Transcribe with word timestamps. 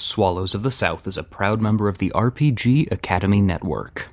Swallows 0.00 0.54
of 0.54 0.62
the 0.62 0.70
South 0.70 1.08
is 1.08 1.18
a 1.18 1.24
proud 1.24 1.60
member 1.60 1.88
of 1.88 1.98
the 1.98 2.12
RPG 2.14 2.92
Academy 2.92 3.40
Network. 3.40 4.10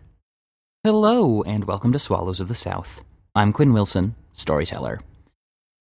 Hello, 0.83 1.43
and 1.43 1.65
welcome 1.65 1.92
to 1.92 2.00
Swallows 2.00 2.39
of 2.39 2.47
the 2.47 2.55
South. 2.55 3.04
I'm 3.35 3.54
Quinn 3.54 3.71
Wilson, 3.71 4.16
storyteller. 4.33 5.00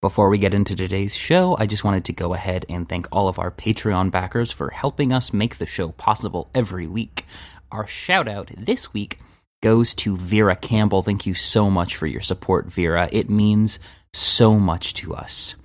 Before 0.03 0.29
we 0.29 0.37
get 0.37 0.53
into 0.53 0.75
today's 0.75 1.15
show, 1.15 1.57
I 1.57 1.65
just 1.65 1.83
wanted 1.83 2.05
to 2.05 2.13
go 2.13 2.35
ahead 2.35 2.67
and 2.69 2.87
thank 2.87 3.07
all 3.11 3.27
of 3.27 3.39
our 3.39 3.49
Patreon 3.49 4.11
backers 4.11 4.51
for 4.51 4.69
helping 4.69 5.11
us 5.11 5.33
make 5.33 5.57
the 5.57 5.65
show 5.65 5.89
possible 5.89 6.51
every 6.53 6.85
week. 6.85 7.25
Our 7.71 7.87
shout 7.87 8.27
out 8.27 8.51
this 8.55 8.93
week 8.93 9.19
goes 9.63 9.95
to 9.95 10.15
Vera 10.15 10.55
Campbell. 10.55 11.01
Thank 11.01 11.25
you 11.25 11.33
so 11.33 11.71
much 11.71 11.95
for 11.95 12.05
your 12.05 12.21
support, 12.21 12.67
Vera. 12.67 13.09
It 13.11 13.27
means 13.27 13.79
so 14.13 14.59
much 14.59 14.93
to 14.95 15.15
us. 15.15 15.55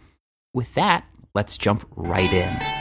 With 0.54 0.72
that, 0.76 1.04
let's 1.34 1.58
jump 1.58 1.86
right 1.94 2.32
in. 2.32 2.79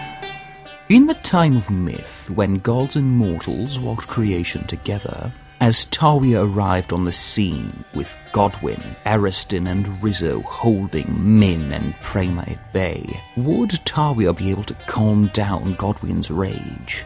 In 0.89 1.05
the 1.05 1.13
time 1.13 1.55
of 1.55 1.69
myth, 1.69 2.31
when 2.31 2.57
gods 2.57 2.95
and 2.95 3.05
mortals 3.07 3.77
walked 3.77 4.07
creation 4.07 4.65
together, 4.65 5.31
as 5.61 5.85
Tawia 5.85 6.43
arrived 6.43 6.91
on 6.91 7.05
the 7.05 7.13
scene 7.13 7.85
with 7.93 8.11
Godwin, 8.33 8.81
Ariston, 9.05 9.67
and 9.67 10.01
Rizzo 10.01 10.41
holding 10.41 11.13
Min 11.39 11.71
and 11.71 11.93
Prema 12.01 12.41
at 12.47 12.73
bay, 12.73 13.05
would 13.37 13.69
Tawia 13.85 14.35
be 14.35 14.49
able 14.49 14.63
to 14.63 14.73
calm 14.87 15.27
down 15.27 15.75
Godwin's 15.75 16.31
rage? 16.31 17.05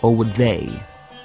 Or 0.00 0.14
would 0.14 0.32
they, 0.34 0.70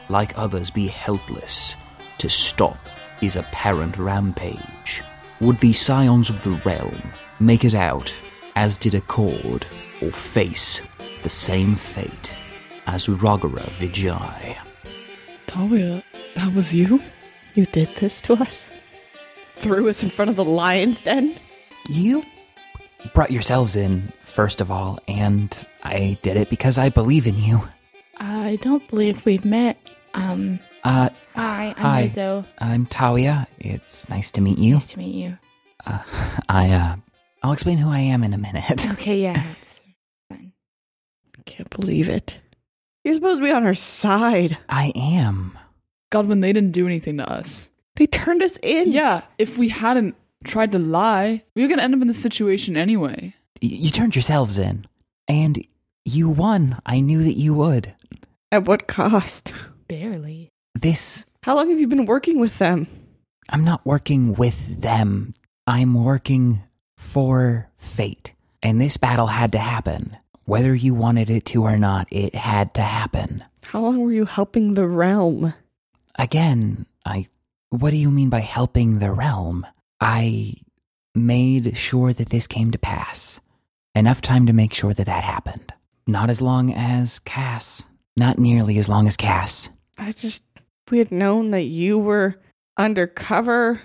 like 0.10 0.36
others, 0.36 0.72
be 0.72 0.88
helpless 0.88 1.76
to 2.18 2.28
stop 2.28 2.90
his 3.20 3.36
apparent 3.36 4.00
rampage? 4.00 5.04
Would 5.42 5.60
the 5.60 5.74
Scions 5.74 6.32
of 6.32 6.44
the 6.44 6.60
Realm 6.68 7.14
make 7.40 7.64
it 7.64 7.76
out, 7.76 8.12
as 8.56 8.78
did 8.78 8.96
Accord, 8.96 9.68
or 10.02 10.10
face 10.10 10.82
the 11.24 11.30
same 11.30 11.76
fate 11.76 12.34
as 12.88 13.08
Ragara 13.08 13.64
Vijay? 13.80 14.58
Talia, 15.48 16.04
that 16.36 16.54
was 16.54 16.74
you? 16.74 17.02
You 17.56 17.66
did 17.68 17.88
this 17.96 18.22
to 18.22 18.34
us? 18.34 18.66
Threw 19.56 19.90
us 19.90 20.04
in 20.04 20.10
front 20.10 20.30
of 20.30 20.36
the 20.38 20.46
lion's 20.46 21.02
den? 21.02 21.36
You 21.88 22.24
brought 23.14 23.32
yourselves 23.32 23.76
in, 23.76 24.12
first 24.24 24.62
of 24.62 24.72
all, 24.72 25.00
and 25.08 25.56
I 25.84 26.18
did 26.22 26.38
it 26.38 26.50
because 26.50 26.78
I 26.78 26.90
believe 26.90 27.28
in 27.28 27.38
you. 27.38 27.68
I 28.18 28.58
don't 28.62 28.88
believe 28.90 29.26
we've 29.26 29.46
met. 29.46 29.78
Um, 30.14 30.60
Uh, 30.84 31.10
hi, 31.36 31.74
I'm 31.78 31.84
Hi. 31.84 32.02
Rizzo. 32.04 32.46
I'm 32.60 32.86
Tawia. 32.86 33.48
It's 33.60 34.08
nice 34.10 34.32
to 34.32 34.42
meet 34.42 34.58
you. 34.58 34.76
Nice 34.76 34.92
to 34.92 34.98
meet 35.00 35.14
you. 35.16 35.38
I, 35.86 36.70
uh, 36.72 36.96
I'll 37.44 37.52
explain 37.54 37.78
who 37.78 37.90
I 37.90 38.00
am 38.00 38.24
in 38.24 38.34
a 38.34 38.38
minute. 38.38 38.90
Okay, 38.92 39.22
yeah. 39.22 39.44
That's 41.50 41.56
fine. 41.58 41.58
Can't 41.58 41.70
believe 41.70 42.10
it. 42.10 42.38
You're 43.04 43.16
supposed 43.16 43.40
to 43.40 43.46
be 43.46 43.52
on 43.52 43.66
our 43.66 43.76
side. 43.76 44.58
I 44.68 44.92
am. 44.96 45.58
Godwin, 46.12 46.42
they 46.42 46.54
didn't 46.54 46.72
do 46.72 46.86
anything 46.86 47.18
to 47.18 47.30
us. 47.30 47.72
They 47.96 48.08
turned 48.08 48.42
us 48.44 48.58
in. 48.64 48.92
Yeah, 48.92 49.22
if 49.38 49.58
we 49.58 49.70
hadn't 49.70 50.16
tried 50.44 50.72
to 50.72 50.80
lie, 50.80 51.44
we 51.56 51.62
were 51.62 51.68
gonna 51.68 51.82
end 51.84 51.96
up 51.96 52.02
in 52.02 52.08
this 52.08 52.22
situation 52.22 52.78
anyway. 52.78 53.34
Y- 53.62 53.70
you 53.72 53.90
turned 53.92 54.16
yourselves 54.16 54.58
in, 54.58 54.88
and 55.28 55.62
you 56.06 56.30
won. 56.30 56.80
I 56.86 57.00
knew 57.02 57.24
that 57.24 57.38
you 57.38 57.54
would. 57.54 57.94
At 58.52 58.66
what 58.66 58.88
cost? 58.88 59.54
Barely. 59.88 60.50
This, 60.76 61.26
How 61.44 61.56
long 61.56 61.70
have 61.70 61.80
you 61.80 61.88
been 61.88 62.06
working 62.06 62.40
with 62.40 62.58
them? 62.58 62.88
I'm 63.50 63.64
not 63.64 63.86
working 63.86 64.34
with 64.34 64.82
them. 64.82 65.34
I'm 65.68 65.94
working 65.94 66.62
for 66.98 67.70
fate. 67.78 68.34
And 68.64 68.80
this 68.80 68.98
battle 68.98 69.28
had 69.28 69.52
to 69.54 69.60
happen. 69.60 70.18
Whether 70.50 70.74
you 70.74 70.96
wanted 70.96 71.30
it 71.30 71.46
to 71.46 71.62
or 71.62 71.78
not, 71.78 72.08
it 72.10 72.34
had 72.34 72.74
to 72.74 72.82
happen. 72.82 73.44
How 73.66 73.82
long 73.82 74.00
were 74.00 74.12
you 74.12 74.26
helping 74.26 74.74
the 74.74 74.88
realm? 74.88 75.54
Again, 76.18 76.88
I. 77.06 77.28
What 77.70 77.92
do 77.92 77.98
you 77.98 78.10
mean 78.10 78.30
by 78.30 78.40
helping 78.40 78.98
the 78.98 79.12
realm? 79.12 79.68
I 80.02 80.56
made 81.14 81.78
sure 81.78 82.14
that 82.14 82.30
this 82.30 82.48
came 82.48 82.72
to 82.72 82.80
pass. 82.80 83.40
Enough 83.94 84.24
time 84.24 84.48
to 84.48 84.54
make 84.54 84.74
sure 84.74 84.92
that 84.92 85.06
that 85.06 85.24
happened. 85.24 85.72
Not 86.08 86.32
as 86.32 86.42
long 86.42 86.74
as 86.74 87.20
Cass. 87.20 87.84
Not 88.18 88.40
nearly 88.40 88.80
as 88.80 88.90
long 88.90 89.06
as 89.06 89.16
Cass. 89.16 89.70
I 90.00 90.14
just, 90.14 90.42
we 90.90 90.98
had 90.98 91.12
known 91.12 91.52
that 91.52 91.66
you 91.66 92.00
were 92.00 92.38
undercover. 92.76 93.82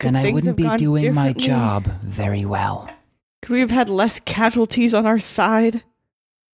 could 0.00 0.14
then 0.14 0.16
I 0.16 0.32
wouldn't 0.32 0.56
be 0.56 0.76
doing 0.78 1.12
my 1.12 1.34
job 1.34 1.84
very 2.02 2.46
well. 2.46 2.88
Could 3.42 3.52
we 3.52 3.60
have 3.60 3.70
had 3.70 3.90
less 3.90 4.18
casualties 4.20 4.94
on 4.94 5.04
our 5.04 5.18
side? 5.18 5.82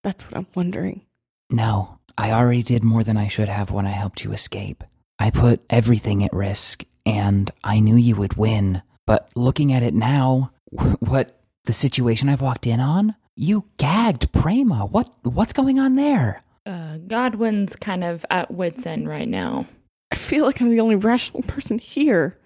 That's 0.03 0.23
what 0.25 0.37
I'm 0.37 0.47
wondering. 0.53 1.01
No, 1.49 1.99
I 2.17 2.31
already 2.31 2.63
did 2.63 2.83
more 2.83 3.03
than 3.03 3.17
I 3.17 3.27
should 3.27 3.49
have 3.49 3.71
when 3.71 3.87
I 3.87 3.91
helped 3.91 4.23
you 4.23 4.33
escape. 4.33 4.83
I 5.17 5.29
put 5.29 5.61
everything 5.69 6.23
at 6.23 6.33
risk, 6.33 6.85
and 7.05 7.49
I 7.63 7.79
knew 7.79 7.95
you 7.95 8.15
would 8.15 8.35
win. 8.35 8.81
But 9.05 9.29
looking 9.35 9.71
at 9.73 9.83
it 9.83 9.93
now, 9.93 10.51
what 10.99 11.39
the 11.65 11.73
situation 11.73 12.29
I've 12.29 12.41
walked 12.41 12.67
in 12.67 12.79
on? 12.79 13.15
You 13.35 13.65
gagged 13.77 14.31
Prema. 14.31 14.85
What 14.85 15.09
what's 15.23 15.53
going 15.53 15.79
on 15.79 15.95
there? 15.95 16.43
Uh, 16.65 16.97
Godwin's 17.07 17.75
kind 17.75 18.03
of 18.03 18.25
at 18.29 18.51
wit's 18.51 18.85
end 18.85 19.09
right 19.09 19.27
now. 19.27 19.67
I 20.11 20.15
feel 20.15 20.45
like 20.45 20.61
I'm 20.61 20.69
the 20.69 20.79
only 20.79 20.95
rational 20.95 21.41
person 21.43 21.79
here. 21.79 22.37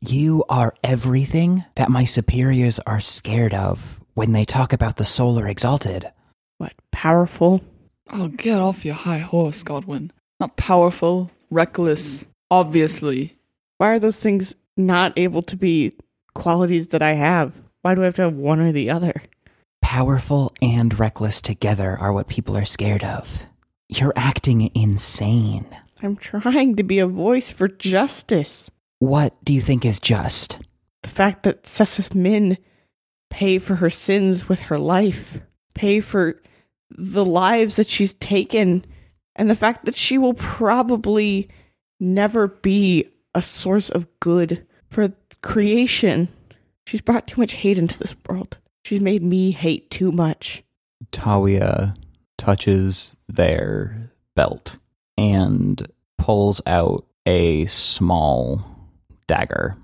You 0.00 0.44
are 0.48 0.74
everything 0.84 1.64
that 1.74 1.90
my 1.90 2.04
superiors 2.04 2.78
are 2.80 3.00
scared 3.00 3.54
of 3.54 4.00
when 4.14 4.32
they 4.32 4.44
talk 4.44 4.72
about 4.72 4.96
the 4.96 5.04
solar 5.04 5.48
exalted. 5.48 6.10
What, 6.62 6.74
powerful? 6.92 7.60
Oh, 8.12 8.28
get 8.28 8.60
off 8.60 8.84
your 8.84 8.94
high 8.94 9.18
horse, 9.18 9.64
Godwin. 9.64 10.12
Not 10.38 10.56
powerful, 10.56 11.28
reckless, 11.50 12.28
obviously. 12.52 13.36
Why 13.78 13.88
are 13.88 13.98
those 13.98 14.20
things 14.20 14.54
not 14.76 15.12
able 15.18 15.42
to 15.42 15.56
be 15.56 15.90
qualities 16.34 16.86
that 16.88 17.02
I 17.02 17.14
have? 17.14 17.52
Why 17.80 17.96
do 17.96 18.02
I 18.02 18.04
have 18.04 18.14
to 18.14 18.22
have 18.22 18.34
one 18.34 18.60
or 18.60 18.70
the 18.70 18.90
other? 18.90 19.22
Powerful 19.80 20.52
and 20.62 20.96
reckless 20.96 21.42
together 21.42 21.98
are 21.98 22.12
what 22.12 22.28
people 22.28 22.56
are 22.56 22.64
scared 22.64 23.02
of. 23.02 23.42
You're 23.88 24.12
acting 24.14 24.70
insane. 24.72 25.66
I'm 26.00 26.14
trying 26.14 26.76
to 26.76 26.84
be 26.84 27.00
a 27.00 27.08
voice 27.08 27.50
for 27.50 27.66
justice. 27.66 28.70
What 29.00 29.34
do 29.44 29.52
you 29.52 29.60
think 29.60 29.84
is 29.84 29.98
just? 29.98 30.58
The 31.02 31.08
fact 31.08 31.42
that 31.42 31.64
Sessus 31.64 32.14
Min 32.14 32.56
pay 33.30 33.58
for 33.58 33.74
her 33.74 33.90
sins 33.90 34.48
with 34.48 34.60
her 34.60 34.78
life, 34.78 35.38
pay 35.74 35.98
for 35.98 36.40
the 36.96 37.24
lives 37.24 37.76
that 37.76 37.86
she's 37.86 38.14
taken, 38.14 38.84
and 39.36 39.48
the 39.48 39.56
fact 39.56 39.84
that 39.84 39.96
she 39.96 40.18
will 40.18 40.34
probably 40.34 41.48
never 42.00 42.48
be 42.48 43.08
a 43.34 43.42
source 43.42 43.90
of 43.90 44.06
good 44.20 44.66
for 44.90 45.12
creation. 45.42 46.28
She's 46.86 47.00
brought 47.00 47.26
too 47.26 47.40
much 47.40 47.52
hate 47.52 47.78
into 47.78 47.98
this 47.98 48.14
world. 48.28 48.58
She's 48.84 49.00
made 49.00 49.22
me 49.22 49.52
hate 49.52 49.90
too 49.90 50.12
much. 50.12 50.62
Talia 51.12 51.94
touches 52.38 53.16
their 53.28 54.10
belt 54.34 54.76
and 55.16 55.86
pulls 56.18 56.60
out 56.66 57.06
a 57.26 57.66
small 57.66 58.64
dagger 59.28 59.76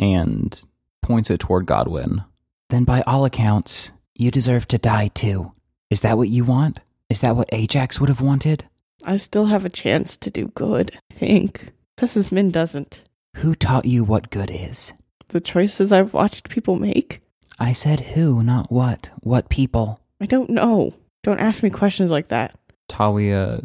and 0.00 0.62
points 1.02 1.30
it 1.30 1.40
toward 1.40 1.66
Godwin. 1.66 2.24
Then, 2.70 2.84
by 2.84 3.02
all 3.02 3.24
accounts, 3.24 3.92
you 4.14 4.30
deserve 4.30 4.66
to 4.68 4.78
die 4.78 5.08
too. 5.08 5.52
Is 5.90 6.00
that 6.00 6.18
what 6.18 6.28
you 6.28 6.44
want? 6.44 6.80
Is 7.08 7.20
that 7.20 7.36
what 7.36 7.48
Ajax 7.52 8.00
would 8.00 8.08
have 8.08 8.20
wanted? 8.20 8.64
I 9.04 9.16
still 9.18 9.46
have 9.46 9.64
a 9.64 9.70
chance 9.70 10.16
to 10.16 10.30
do 10.30 10.48
good, 10.48 10.98
I 11.10 11.14
think. 11.14 11.72
Sessus 11.98 12.32
Min 12.32 12.50
doesn't. 12.50 13.04
Who 13.36 13.54
taught 13.54 13.84
you 13.84 14.02
what 14.02 14.30
good 14.30 14.50
is? 14.50 14.92
The 15.28 15.40
choices 15.40 15.92
I've 15.92 16.14
watched 16.14 16.48
people 16.48 16.76
make, 16.76 17.20
I 17.58 17.72
said 17.72 18.00
who, 18.00 18.42
not 18.42 18.70
what. 18.70 19.10
What 19.20 19.48
people? 19.48 20.00
I 20.20 20.26
don't 20.26 20.50
know. 20.50 20.94
Don't 21.22 21.40
ask 21.40 21.62
me 21.62 21.70
questions 21.70 22.10
like 22.10 22.28
that. 22.28 22.58
Talia 22.88 23.62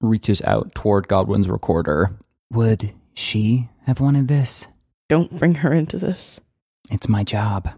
reaches 0.00 0.42
out 0.42 0.74
toward 0.74 1.08
Godwin's 1.08 1.48
recorder. 1.48 2.16
Would 2.52 2.92
she 3.14 3.68
have 3.86 4.00
wanted 4.00 4.28
this? 4.28 4.66
Don't 5.08 5.38
bring 5.38 5.56
her 5.56 5.72
into 5.72 5.98
this. 5.98 6.40
It's 6.90 7.08
my 7.08 7.24
job. 7.24 7.70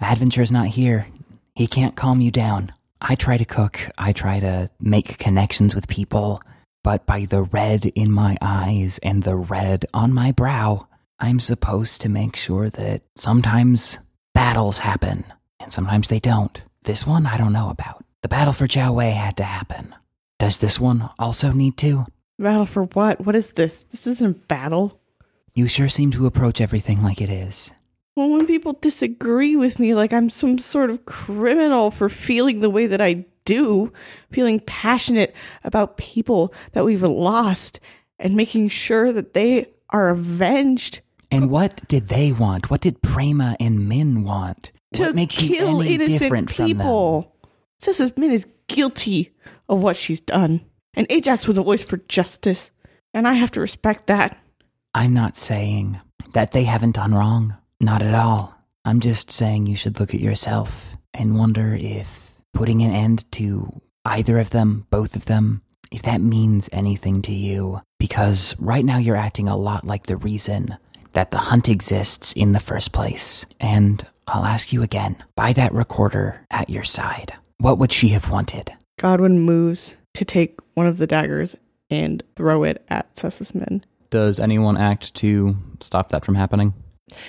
Adventure's 0.00 0.52
not 0.52 0.66
here. 0.66 1.06
He 1.54 1.66
can't 1.66 1.96
calm 1.96 2.20
you 2.20 2.30
down. 2.30 2.72
I 3.04 3.16
try 3.16 3.36
to 3.36 3.44
cook, 3.44 3.80
I 3.98 4.12
try 4.12 4.38
to 4.38 4.70
make 4.80 5.18
connections 5.18 5.74
with 5.74 5.88
people, 5.88 6.40
but 6.84 7.04
by 7.04 7.24
the 7.24 7.42
red 7.42 7.86
in 7.86 8.12
my 8.12 8.38
eyes 8.40 9.00
and 9.02 9.24
the 9.24 9.34
red 9.34 9.86
on 9.92 10.12
my 10.12 10.30
brow, 10.30 10.86
I'm 11.18 11.40
supposed 11.40 12.00
to 12.02 12.08
make 12.08 12.36
sure 12.36 12.70
that 12.70 13.02
sometimes 13.16 13.98
battles 14.34 14.78
happen 14.78 15.24
and 15.58 15.72
sometimes 15.72 16.08
they 16.08 16.20
don't. 16.20 16.62
This 16.84 17.04
one 17.04 17.26
I 17.26 17.36
don't 17.36 17.52
know 17.52 17.70
about. 17.70 18.04
The 18.22 18.28
battle 18.28 18.52
for 18.52 18.68
Jiao 18.68 18.94
Wei 18.94 19.10
had 19.10 19.36
to 19.38 19.44
happen. 19.44 19.94
Does 20.38 20.58
this 20.58 20.78
one 20.78 21.10
also 21.18 21.50
need 21.50 21.76
to? 21.78 22.06
Battle 22.38 22.66
for 22.66 22.84
what? 22.84 23.24
What 23.24 23.34
is 23.34 23.48
this? 23.48 23.84
This 23.90 24.06
isn't 24.06 24.36
a 24.36 24.46
battle. 24.46 25.00
You 25.54 25.66
sure 25.66 25.88
seem 25.88 26.12
to 26.12 26.26
approach 26.26 26.60
everything 26.60 27.02
like 27.02 27.20
it 27.20 27.30
is. 27.30 27.72
Well, 28.14 28.28
when 28.28 28.46
people 28.46 28.74
disagree 28.74 29.56
with 29.56 29.78
me, 29.78 29.94
like 29.94 30.12
I'm 30.12 30.28
some 30.28 30.58
sort 30.58 30.90
of 30.90 31.06
criminal 31.06 31.90
for 31.90 32.08
feeling 32.08 32.60
the 32.60 32.70
way 32.70 32.86
that 32.86 33.00
I 33.00 33.24
do, 33.44 33.92
feeling 34.30 34.60
passionate 34.60 35.34
about 35.64 35.96
people 35.96 36.52
that 36.72 36.84
we've 36.84 37.02
lost 37.02 37.80
and 38.18 38.36
making 38.36 38.68
sure 38.68 39.12
that 39.12 39.32
they 39.34 39.68
are 39.90 40.10
avenged 40.10 41.00
And 41.30 41.50
what 41.50 41.86
did 41.88 42.08
they 42.08 42.32
want? 42.32 42.70
What 42.70 42.82
did 42.82 43.00
Prema 43.02 43.56
and 43.58 43.88
Min 43.88 44.24
want? 44.24 44.72
to 44.94 45.06
what 45.06 45.14
makes 45.14 45.40
you 45.40 45.54
kill 45.56 45.80
any 45.80 45.94
innocent 45.94 46.18
different 46.18 46.50
from 46.50 46.68
them? 46.68 46.76
people. 46.76 47.34
Sessus 47.80 48.16
Min 48.18 48.30
is 48.30 48.46
guilty 48.68 49.34
of 49.68 49.82
what 49.82 49.96
she's 49.96 50.20
done. 50.20 50.60
And 50.94 51.06
Ajax 51.08 51.46
was 51.46 51.56
a 51.56 51.62
voice 51.62 51.82
for 51.82 51.96
justice. 51.96 52.70
And 53.14 53.26
I 53.26 53.32
have 53.32 53.50
to 53.52 53.60
respect 53.60 54.06
that. 54.08 54.38
I'm 54.94 55.14
not 55.14 55.36
saying 55.38 55.98
that 56.34 56.52
they 56.52 56.64
haven't 56.64 56.92
done 56.96 57.14
wrong. 57.14 57.56
Not 57.82 58.00
at 58.00 58.14
all. 58.14 58.54
I'm 58.84 59.00
just 59.00 59.32
saying 59.32 59.66
you 59.66 59.74
should 59.74 59.98
look 59.98 60.14
at 60.14 60.20
yourself 60.20 60.96
and 61.12 61.36
wonder 61.36 61.74
if 61.74 62.32
putting 62.54 62.80
an 62.82 62.92
end 62.92 63.30
to 63.32 63.82
either 64.04 64.38
of 64.38 64.50
them, 64.50 64.86
both 64.90 65.16
of 65.16 65.24
them, 65.24 65.62
if 65.90 66.02
that 66.02 66.20
means 66.20 66.68
anything 66.70 67.22
to 67.22 67.32
you. 67.32 67.82
Because 67.98 68.54
right 68.60 68.84
now 68.84 68.98
you're 68.98 69.16
acting 69.16 69.48
a 69.48 69.56
lot 69.56 69.84
like 69.84 70.06
the 70.06 70.16
reason 70.16 70.76
that 71.14 71.32
the 71.32 71.38
hunt 71.38 71.68
exists 71.68 72.32
in 72.34 72.52
the 72.52 72.60
first 72.60 72.92
place. 72.92 73.44
And 73.58 74.06
I'll 74.28 74.44
ask 74.44 74.72
you 74.72 74.82
again 74.82 75.16
by 75.34 75.52
that 75.54 75.74
recorder 75.74 76.46
at 76.52 76.70
your 76.70 76.84
side, 76.84 77.34
what 77.58 77.78
would 77.78 77.92
she 77.92 78.10
have 78.10 78.30
wanted? 78.30 78.72
Godwin 78.96 79.40
moves 79.40 79.96
to 80.14 80.24
take 80.24 80.60
one 80.74 80.86
of 80.86 80.98
the 80.98 81.08
daggers 81.08 81.56
and 81.90 82.22
throw 82.36 82.62
it 82.62 82.84
at 82.88 83.12
Sessus 83.16 83.56
Min. 83.56 83.84
Does 84.10 84.38
anyone 84.38 84.76
act 84.76 85.14
to 85.14 85.56
stop 85.80 86.10
that 86.10 86.24
from 86.24 86.36
happening? 86.36 86.74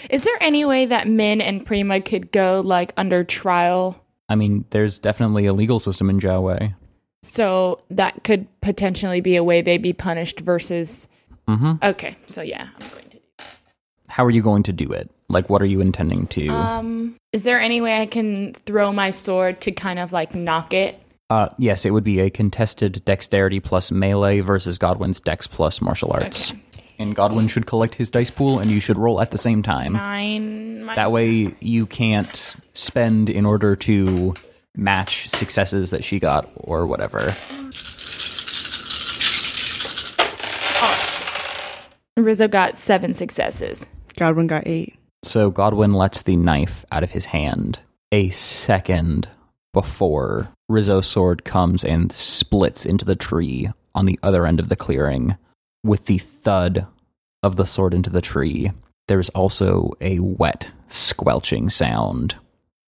Is 0.10 0.24
there 0.24 0.38
any 0.42 0.66
way 0.66 0.86
that 0.86 1.08
Min 1.08 1.42
and 1.42 1.66
Prima 1.66 2.02
could 2.02 2.32
go 2.32 2.62
like 2.64 2.94
under 2.98 3.24
trial? 3.24 4.00
I 4.30 4.36
mean, 4.36 4.66
there's 4.70 5.00
definitely 5.00 5.46
a 5.46 5.54
legal 5.54 5.80
system 5.80 6.10
in 6.10 6.20
Jiawei. 6.20 6.74
So 7.24 7.80
that 7.90 8.24
could 8.24 8.48
potentially 8.62 9.22
be 9.22 9.36
a 9.36 9.44
way 9.44 9.62
they'd 9.62 9.82
be 9.82 9.94
punished 9.94 10.40
versus. 10.40 11.08
Mm-hmm. 11.48 11.74
Okay, 11.84 12.18
so 12.28 12.42
yeah, 12.42 12.70
I'm 12.80 12.90
going 12.90 13.10
to. 13.10 13.20
How 14.08 14.26
are 14.26 14.32
you 14.32 14.42
going 14.42 14.64
to 14.64 14.74
do 14.74 14.92
it? 14.92 15.10
Like, 15.30 15.50
what 15.50 15.62
are 15.62 15.66
you 15.66 15.82
intending 15.82 16.28
to? 16.28 16.48
Um, 16.50 17.16
is 17.32 17.44
there 17.44 17.60
any 17.60 17.82
way 17.82 18.02
I 18.02 18.06
can 18.06 18.54
throw 18.54 18.92
my 18.92 19.12
sword 19.12 19.62
to 19.62 19.72
kind 19.72 20.00
of 20.00 20.12
like 20.12 20.36
knock 20.36 20.74
it? 20.74 21.00
uh, 21.34 21.50
yes, 21.58 21.84
it 21.84 21.90
would 21.90 22.04
be 22.04 22.20
a 22.20 22.30
contested 22.30 23.04
dexterity 23.06 23.60
plus 23.60 23.92
melee 23.92 24.42
versus 24.42 24.78
Godwin's 24.78 25.20
dex 25.20 25.48
plus 25.48 25.82
martial 25.82 26.12
arts. 26.14 26.52
Okay. 26.52 26.62
And 27.00 27.16
Godwin 27.16 27.48
should 27.48 27.66
collect 27.66 27.96
his 27.96 28.10
dice 28.10 28.30
pool, 28.30 28.60
and 28.60 28.70
you 28.70 28.80
should 28.80 28.98
roll 28.98 29.22
at 29.22 29.32
the 29.32 29.38
same 29.38 29.64
time. 29.64 29.94
Nine. 29.94 30.86
That 30.88 31.12
way, 31.12 31.56
you 31.60 31.86
can't 31.86 32.56
spend 32.74 33.30
in 33.30 33.46
order 33.46 33.76
to 33.78 34.34
match 34.76 35.30
successes 35.30 35.90
that 35.92 36.04
she 36.04 36.20
got 36.20 36.50
or 36.56 36.86
whatever. 36.86 37.36
Oh. 40.82 41.84
Rizzo 42.18 42.48
got 42.48 42.78
seven 42.78 43.14
successes. 43.14 43.88
Godwin 44.18 44.48
got 44.48 44.68
eight. 44.68 44.96
So 45.24 45.50
Godwin 45.50 45.94
lets 45.94 46.22
the 46.22 46.36
knife 46.36 46.86
out 46.92 47.04
of 47.04 47.12
his 47.12 47.26
hand 47.26 47.80
a 48.12 48.30
second 48.30 49.28
before 49.74 50.50
Rizzo's 50.70 51.08
sword 51.08 51.44
comes 51.46 51.84
and 51.84 52.12
splits 52.12 52.86
into 52.86 53.06
the 53.06 53.16
tree 53.16 53.72
on 53.96 54.06
the 54.06 54.20
other 54.22 54.46
end 54.46 54.60
of 54.60 54.70
the 54.70 54.76
clearing. 54.76 55.36
With 55.84 56.06
the 56.06 56.18
thud 56.18 56.88
of 57.42 57.58
the 57.58 57.66
sword 57.66 57.94
into 57.94 58.10
the 58.10 58.22
tree, 58.22 58.72
there's 59.08 59.30
also 59.30 59.92
a 60.00 60.20
wet, 60.20 60.72
squelching 60.88 61.70
sound. 61.70 62.36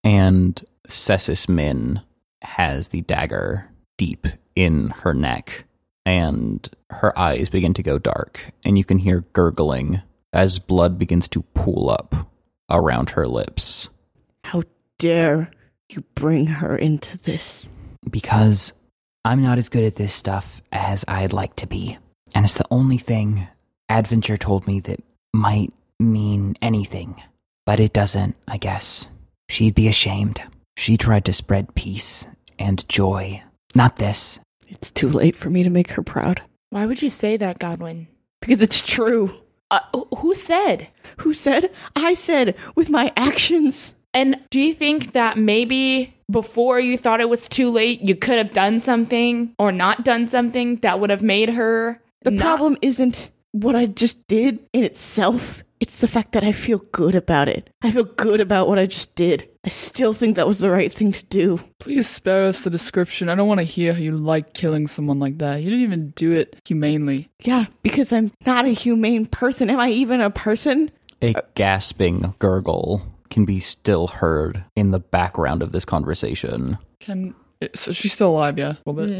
And 0.02 0.64
Sessus 0.88 1.48
Min 1.48 2.00
has 2.42 2.88
the 2.88 3.02
dagger 3.02 3.68
deep 3.98 4.26
in 4.54 4.90
her 4.90 5.12
neck, 5.12 5.64
and 6.06 6.68
her 6.90 7.16
eyes 7.18 7.48
begin 7.48 7.74
to 7.74 7.82
go 7.82 7.98
dark, 7.98 8.52
and 8.64 8.78
you 8.78 8.84
can 8.84 8.98
hear 8.98 9.24
gurgling 9.32 10.00
as 10.32 10.58
blood 10.58 10.98
begins 10.98 11.28
to 11.28 11.42
pool 11.54 11.90
up 11.90 12.30
around 12.70 13.10
her 13.10 13.26
lips. 13.26 13.88
How 14.44 14.62
dare 14.98 15.50
you 15.90 16.02
bring 16.14 16.46
her 16.46 16.76
into 16.76 17.18
this? 17.18 17.68
Because 18.08 18.72
I'm 19.24 19.42
not 19.42 19.58
as 19.58 19.68
good 19.68 19.84
at 19.84 19.96
this 19.96 20.14
stuff 20.14 20.62
as 20.72 21.04
I'd 21.08 21.32
like 21.32 21.56
to 21.56 21.66
be. 21.66 21.98
And 22.34 22.44
it's 22.44 22.54
the 22.54 22.66
only 22.70 22.98
thing 22.98 23.48
Adventure 23.88 24.36
told 24.36 24.66
me 24.66 24.80
that 24.80 25.02
might 25.32 25.72
mean 26.00 26.56
anything. 26.60 27.22
But 27.64 27.80
it 27.80 27.92
doesn't, 27.92 28.36
I 28.46 28.58
guess. 28.58 29.08
She'd 29.48 29.74
be 29.74 29.88
ashamed. 29.88 30.42
She 30.76 30.96
tried 30.96 31.24
to 31.26 31.32
spread 31.32 31.74
peace 31.74 32.26
and 32.58 32.88
joy. 32.88 33.42
Not 33.74 33.96
this. 33.96 34.40
It's 34.68 34.90
too 34.90 35.08
late 35.08 35.36
for 35.36 35.50
me 35.50 35.62
to 35.62 35.70
make 35.70 35.90
her 35.92 36.02
proud. 36.02 36.42
Why 36.70 36.86
would 36.86 37.02
you 37.02 37.08
say 37.08 37.36
that, 37.36 37.58
Godwin? 37.58 38.08
Because 38.40 38.62
it's 38.62 38.80
true. 38.80 39.34
Uh, 39.70 39.80
who 40.18 40.34
said? 40.34 40.88
Who 41.18 41.32
said? 41.32 41.70
I 41.94 42.14
said 42.14 42.56
with 42.74 42.90
my 42.90 43.12
actions. 43.16 43.94
And 44.12 44.40
do 44.50 44.60
you 44.60 44.74
think 44.74 45.12
that 45.12 45.38
maybe 45.38 46.14
before 46.30 46.80
you 46.80 46.96
thought 46.96 47.20
it 47.20 47.28
was 47.28 47.48
too 47.48 47.70
late, 47.70 48.00
you 48.02 48.16
could 48.16 48.38
have 48.38 48.52
done 48.52 48.80
something 48.80 49.54
or 49.58 49.70
not 49.72 50.04
done 50.04 50.26
something 50.26 50.76
that 50.76 51.00
would 51.00 51.10
have 51.10 51.22
made 51.22 51.50
her 51.50 52.00
The 52.26 52.32
not- 52.32 52.42
problem 52.44 52.76
isn't 52.82 53.30
what 53.52 53.76
I 53.76 53.86
just 53.86 54.26
did 54.26 54.58
in 54.72 54.82
itself. 54.82 55.62
It's 55.78 56.00
the 56.00 56.08
fact 56.08 56.32
that 56.32 56.42
I 56.42 56.50
feel 56.50 56.78
good 56.90 57.14
about 57.14 57.48
it. 57.48 57.70
I 57.82 57.92
feel 57.92 58.02
good 58.02 58.40
about 58.40 58.66
what 58.66 58.80
I 58.80 58.86
just 58.86 59.14
did. 59.14 59.48
I 59.64 59.68
still 59.68 60.12
think 60.12 60.34
that 60.34 60.46
was 60.46 60.58
the 60.58 60.70
right 60.70 60.92
thing 60.92 61.12
to 61.12 61.24
do. 61.26 61.60
Please 61.78 62.08
spare 62.08 62.46
us 62.46 62.64
the 62.64 62.70
description. 62.70 63.28
I 63.28 63.36
don't 63.36 63.46
want 63.46 63.60
to 63.60 63.64
hear 63.64 63.92
how 63.92 64.00
you 64.00 64.16
like 64.16 64.54
killing 64.54 64.88
someone 64.88 65.20
like 65.20 65.38
that. 65.38 65.62
You 65.62 65.70
didn't 65.70 65.84
even 65.84 66.10
do 66.16 66.32
it 66.32 66.56
humanely. 66.66 67.28
Yeah, 67.44 67.66
because 67.82 68.12
I'm 68.12 68.32
not 68.44 68.64
a 68.64 68.70
humane 68.70 69.26
person. 69.26 69.70
Am 69.70 69.78
I 69.78 69.90
even 69.90 70.20
a 70.20 70.30
person? 70.30 70.90
A 71.22 71.34
gasping 71.54 72.34
gurgle 72.40 73.02
can 73.30 73.44
be 73.44 73.60
still 73.60 74.08
heard 74.08 74.64
in 74.74 74.90
the 74.90 74.98
background 74.98 75.62
of 75.62 75.70
this 75.70 75.84
conversation. 75.84 76.78
Can 76.98 77.36
so 77.74 77.92
she's 77.92 78.12
still 78.12 78.30
alive? 78.30 78.58
Yeah, 78.58 78.74
a 78.84 78.90
little 78.90 79.06
bit. 79.06 79.10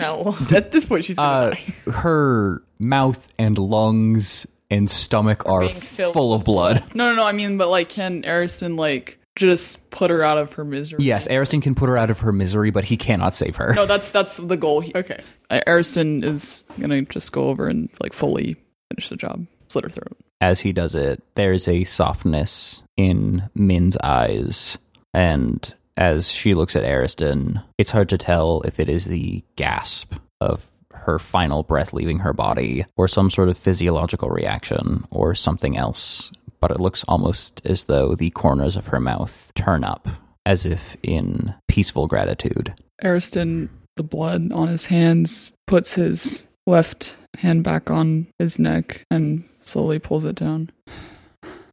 No. 0.00 0.36
At 0.54 0.72
this 0.72 0.84
point, 0.84 1.04
she's 1.04 1.18
Uh, 1.18 1.54
her 1.90 2.62
mouth 2.78 3.28
and 3.38 3.56
lungs 3.58 4.46
and 4.70 4.90
stomach 4.90 5.44
are 5.46 5.60
being 5.60 5.74
filled 5.74 6.14
full 6.14 6.34
of 6.34 6.44
blood. 6.44 6.84
No, 6.94 7.10
no, 7.10 7.16
no. 7.16 7.24
I 7.24 7.32
mean, 7.32 7.56
but 7.58 7.68
like, 7.68 7.88
can 7.88 8.24
Ariston 8.26 8.76
like 8.76 9.18
just 9.36 9.90
put 9.90 10.10
her 10.10 10.22
out 10.22 10.38
of 10.38 10.52
her 10.54 10.64
misery? 10.64 10.98
Yes, 11.04 11.28
Ariston 11.28 11.60
can 11.60 11.74
put 11.74 11.88
her 11.88 11.96
out 11.96 12.10
of 12.10 12.20
her 12.20 12.32
misery, 12.32 12.70
but 12.70 12.84
he 12.84 12.96
cannot 12.96 13.34
save 13.34 13.56
her. 13.56 13.72
No, 13.74 13.86
that's 13.86 14.10
that's 14.10 14.36
the 14.38 14.56
goal. 14.56 14.80
He- 14.80 14.92
okay, 14.94 15.22
uh, 15.50 15.60
Ariston 15.66 16.24
is 16.24 16.64
gonna 16.80 17.02
just 17.02 17.32
go 17.32 17.48
over 17.48 17.68
and 17.68 17.88
like 18.00 18.12
fully 18.12 18.56
finish 18.90 19.08
the 19.08 19.16
job, 19.16 19.46
slit 19.68 19.84
her 19.84 19.90
throat. 19.90 20.16
As 20.40 20.60
he 20.60 20.72
does 20.72 20.94
it, 20.94 21.22
there's 21.34 21.66
a 21.68 21.84
softness 21.84 22.82
in 22.96 23.48
Min's 23.54 23.96
eyes, 23.98 24.76
and 25.14 25.72
as 25.96 26.30
she 26.30 26.54
looks 26.54 26.76
at 26.76 26.84
Ariston, 26.84 27.60
it's 27.78 27.90
hard 27.90 28.08
to 28.10 28.18
tell 28.18 28.62
if 28.62 28.78
it 28.78 28.88
is 28.88 29.06
the 29.06 29.42
gasp 29.56 30.14
of 30.40 30.70
her 30.92 31.18
final 31.18 31.62
breath 31.62 31.92
leaving 31.92 32.18
her 32.18 32.32
body, 32.32 32.84
or 32.96 33.06
some 33.06 33.30
sort 33.30 33.48
of 33.48 33.56
physiological 33.56 34.28
reaction, 34.28 35.06
or 35.10 35.34
something 35.34 35.76
else. 35.76 36.32
But 36.60 36.70
it 36.70 36.80
looks 36.80 37.04
almost 37.06 37.62
as 37.64 37.84
though 37.84 38.14
the 38.14 38.30
corners 38.30 38.76
of 38.76 38.88
her 38.88 39.00
mouth 39.00 39.52
turn 39.54 39.84
up, 39.84 40.08
as 40.44 40.66
if 40.66 40.96
in 41.02 41.54
peaceful 41.68 42.06
gratitude. 42.06 42.74
Ariston, 43.04 43.68
the 43.96 44.02
blood 44.02 44.52
on 44.52 44.68
his 44.68 44.86
hands, 44.86 45.52
puts 45.66 45.94
his 45.94 46.46
left 46.66 47.16
hand 47.38 47.62
back 47.62 47.90
on 47.90 48.26
his 48.38 48.58
neck 48.58 49.04
and 49.10 49.44
slowly 49.60 49.98
pulls 49.98 50.24
it 50.24 50.36
down. 50.36 50.70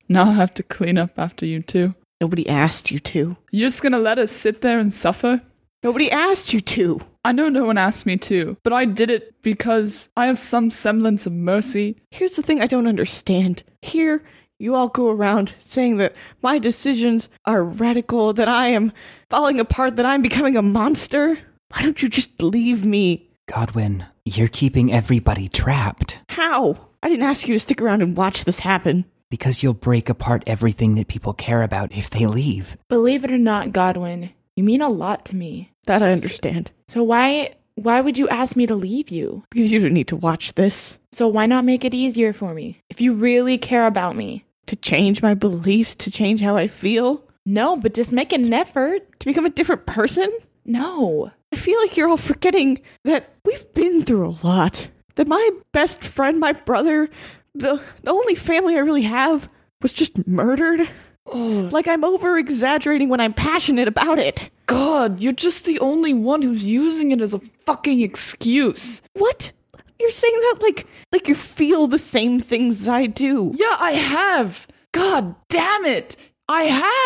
Now 0.10 0.26
I 0.26 0.34
have 0.34 0.54
to 0.56 0.64
clean 0.64 0.98
up 0.98 1.18
after 1.18 1.46
you 1.46 1.62
too. 1.62 1.96
Nobody 2.24 2.48
asked 2.48 2.90
you 2.90 3.00
to. 3.00 3.36
You're 3.52 3.68
just 3.68 3.84
gonna 3.84 4.00
let 4.00 4.18
us 4.18 4.32
sit 4.32 4.62
there 4.62 4.80
and 4.80 4.94
suffer? 4.94 5.42
Nobody 5.84 6.10
asked 6.10 6.54
you 6.54 6.62
to. 6.62 7.02
I 7.26 7.34
know 7.34 7.50
no 7.50 7.66
one 7.66 7.78
asked 7.78 8.06
me 8.06 8.16
to, 8.16 8.56
but 8.64 8.72
I 8.72 8.86
did 8.86 9.10
it 9.10 9.36
because 9.42 10.10
I 10.16 10.28
have 10.28 10.40
some 10.40 10.72
semblance 10.72 11.26
of 11.26 11.34
mercy. 11.34 11.98
Here's 12.12 12.38
the 12.38 12.42
thing 12.42 12.62
I 12.62 12.68
don't 12.68 12.88
understand. 12.88 13.64
Here, 13.82 14.24
you 14.58 14.74
all 14.74 14.88
go 14.88 15.10
around 15.10 15.54
saying 15.60 15.98
that 15.98 16.16
my 16.42 16.60
decisions 16.60 17.28
are 17.44 17.62
radical, 17.62 18.32
that 18.32 18.48
I 18.48 18.68
am 18.68 18.94
falling 19.30 19.60
apart, 19.60 19.98
that 19.98 20.06
I'm 20.06 20.22
becoming 20.22 20.56
a 20.56 20.62
monster. 20.62 21.38
Why 21.74 21.82
don't 21.82 22.02
you 22.02 22.08
just 22.08 22.42
leave 22.42 22.86
me? 22.86 23.30
Godwin, 23.50 24.06
you're 24.24 24.48
keeping 24.48 24.94
everybody 24.94 25.50
trapped. 25.50 26.22
How? 26.30 26.88
I 27.04 27.10
didn't 27.10 27.26
ask 27.26 27.50
you 27.50 27.56
to 27.56 27.60
stick 27.60 27.82
around 27.82 28.02
and 28.02 28.16
watch 28.16 28.46
this 28.46 28.60
happen. 28.60 29.04
Because 29.34 29.64
you'll 29.64 29.74
break 29.74 30.10
apart 30.10 30.44
everything 30.46 30.94
that 30.94 31.08
people 31.08 31.34
care 31.34 31.64
about 31.64 31.92
if 31.98 32.12
they 32.12 32.28
leave. 32.28 32.78
Believe 32.88 33.24
it 33.24 33.32
or 33.32 33.40
not, 33.40 33.72
Godwin, 33.74 34.30
you 34.56 34.64
mean 34.64 34.80
a 34.84 34.90
lot 34.90 35.26
to 35.26 35.36
me. 35.36 35.72
That 35.86 36.04
I 36.04 36.12
understand. 36.12 36.70
So 36.88 37.02
why 37.02 37.56
why 37.74 38.00
would 38.00 38.16
you 38.16 38.30
ask 38.30 38.56
me 38.56 38.68
to 38.68 38.76
leave 38.76 39.10
you? 39.10 39.44
Because 39.50 39.72
you 39.72 39.80
don't 39.80 39.92
need 39.92 40.10
to 40.10 40.16
watch 40.16 40.54
this. 40.54 41.00
So 41.14 41.28
why 41.28 41.48
not 41.48 41.66
make 41.66 41.84
it 41.84 41.96
easier 41.96 42.32
for 42.32 42.54
me? 42.54 42.78
If 42.92 43.02
you 43.02 43.14
really 43.14 43.58
care 43.58 43.88
about 43.88 44.16
me. 44.16 44.46
To 44.68 44.76
change 44.76 45.24
my 45.24 45.34
beliefs, 45.34 45.96
to 45.96 46.12
change 46.12 46.40
how 46.40 46.56
I 46.56 46.68
feel, 46.68 47.24
No, 47.44 47.76
but 47.76 47.96
just 47.96 48.14
make 48.14 48.34
an 48.34 48.54
effort. 48.54 49.20
to 49.20 49.26
become 49.26 49.48
a 49.48 49.50
different 49.50 49.88
person? 49.88 50.30
No. 50.64 51.32
I 51.52 51.56
feel 51.56 51.80
like 51.82 51.98
you're 51.98 52.08
all 52.08 52.18
forgetting 52.18 52.82
that 53.04 53.34
we've 53.46 53.74
been 53.74 54.04
through 54.06 54.30
a 54.30 54.38
lot. 54.48 54.90
That 55.16 55.28
my 55.28 55.50
best 55.72 56.04
friend, 56.04 56.40
my 56.40 56.52
brother, 56.54 57.10
the 57.56 57.82
the 58.04 58.12
only 58.12 58.36
family 58.36 58.76
I 58.76 58.80
really 58.80 59.04
have 59.04 59.50
was 59.82 59.94
just 59.94 60.28
murdered. 60.28 60.88
Oh, 61.26 61.70
Like 61.72 61.88
I'm 61.88 62.04
over 62.04 62.38
exaggerating 62.38 63.10
when 63.10 63.22
I'm 63.22 63.34
passionate 63.34 63.88
about 63.88 64.20
it. 64.20 64.50
God, 64.66 65.22
you're 65.22 65.32
just 65.34 65.66
the 65.66 65.80
only 65.80 66.14
one 66.14 66.42
who's 66.42 66.64
using 66.64 67.12
it 67.12 67.22
as 67.22 67.34
a 67.34 67.40
fucking 67.40 68.02
excuse. 68.02 69.02
What? 69.14 69.52
You're 70.00 70.10
saying 70.10 70.34
that 70.34 70.60
like 70.62 70.88
like 71.12 71.28
you 71.28 71.36
feel 71.36 71.88
the 71.88 71.98
same 71.98 72.40
things 72.40 72.82
as 72.82 72.90
I 72.90 73.06
do. 73.06 73.54
Yeah, 73.56 73.78
I 73.80 73.92
have. 73.92 74.68
God 74.92 75.36
damn 75.50 75.86
it. 75.86 76.16
I 76.50 76.64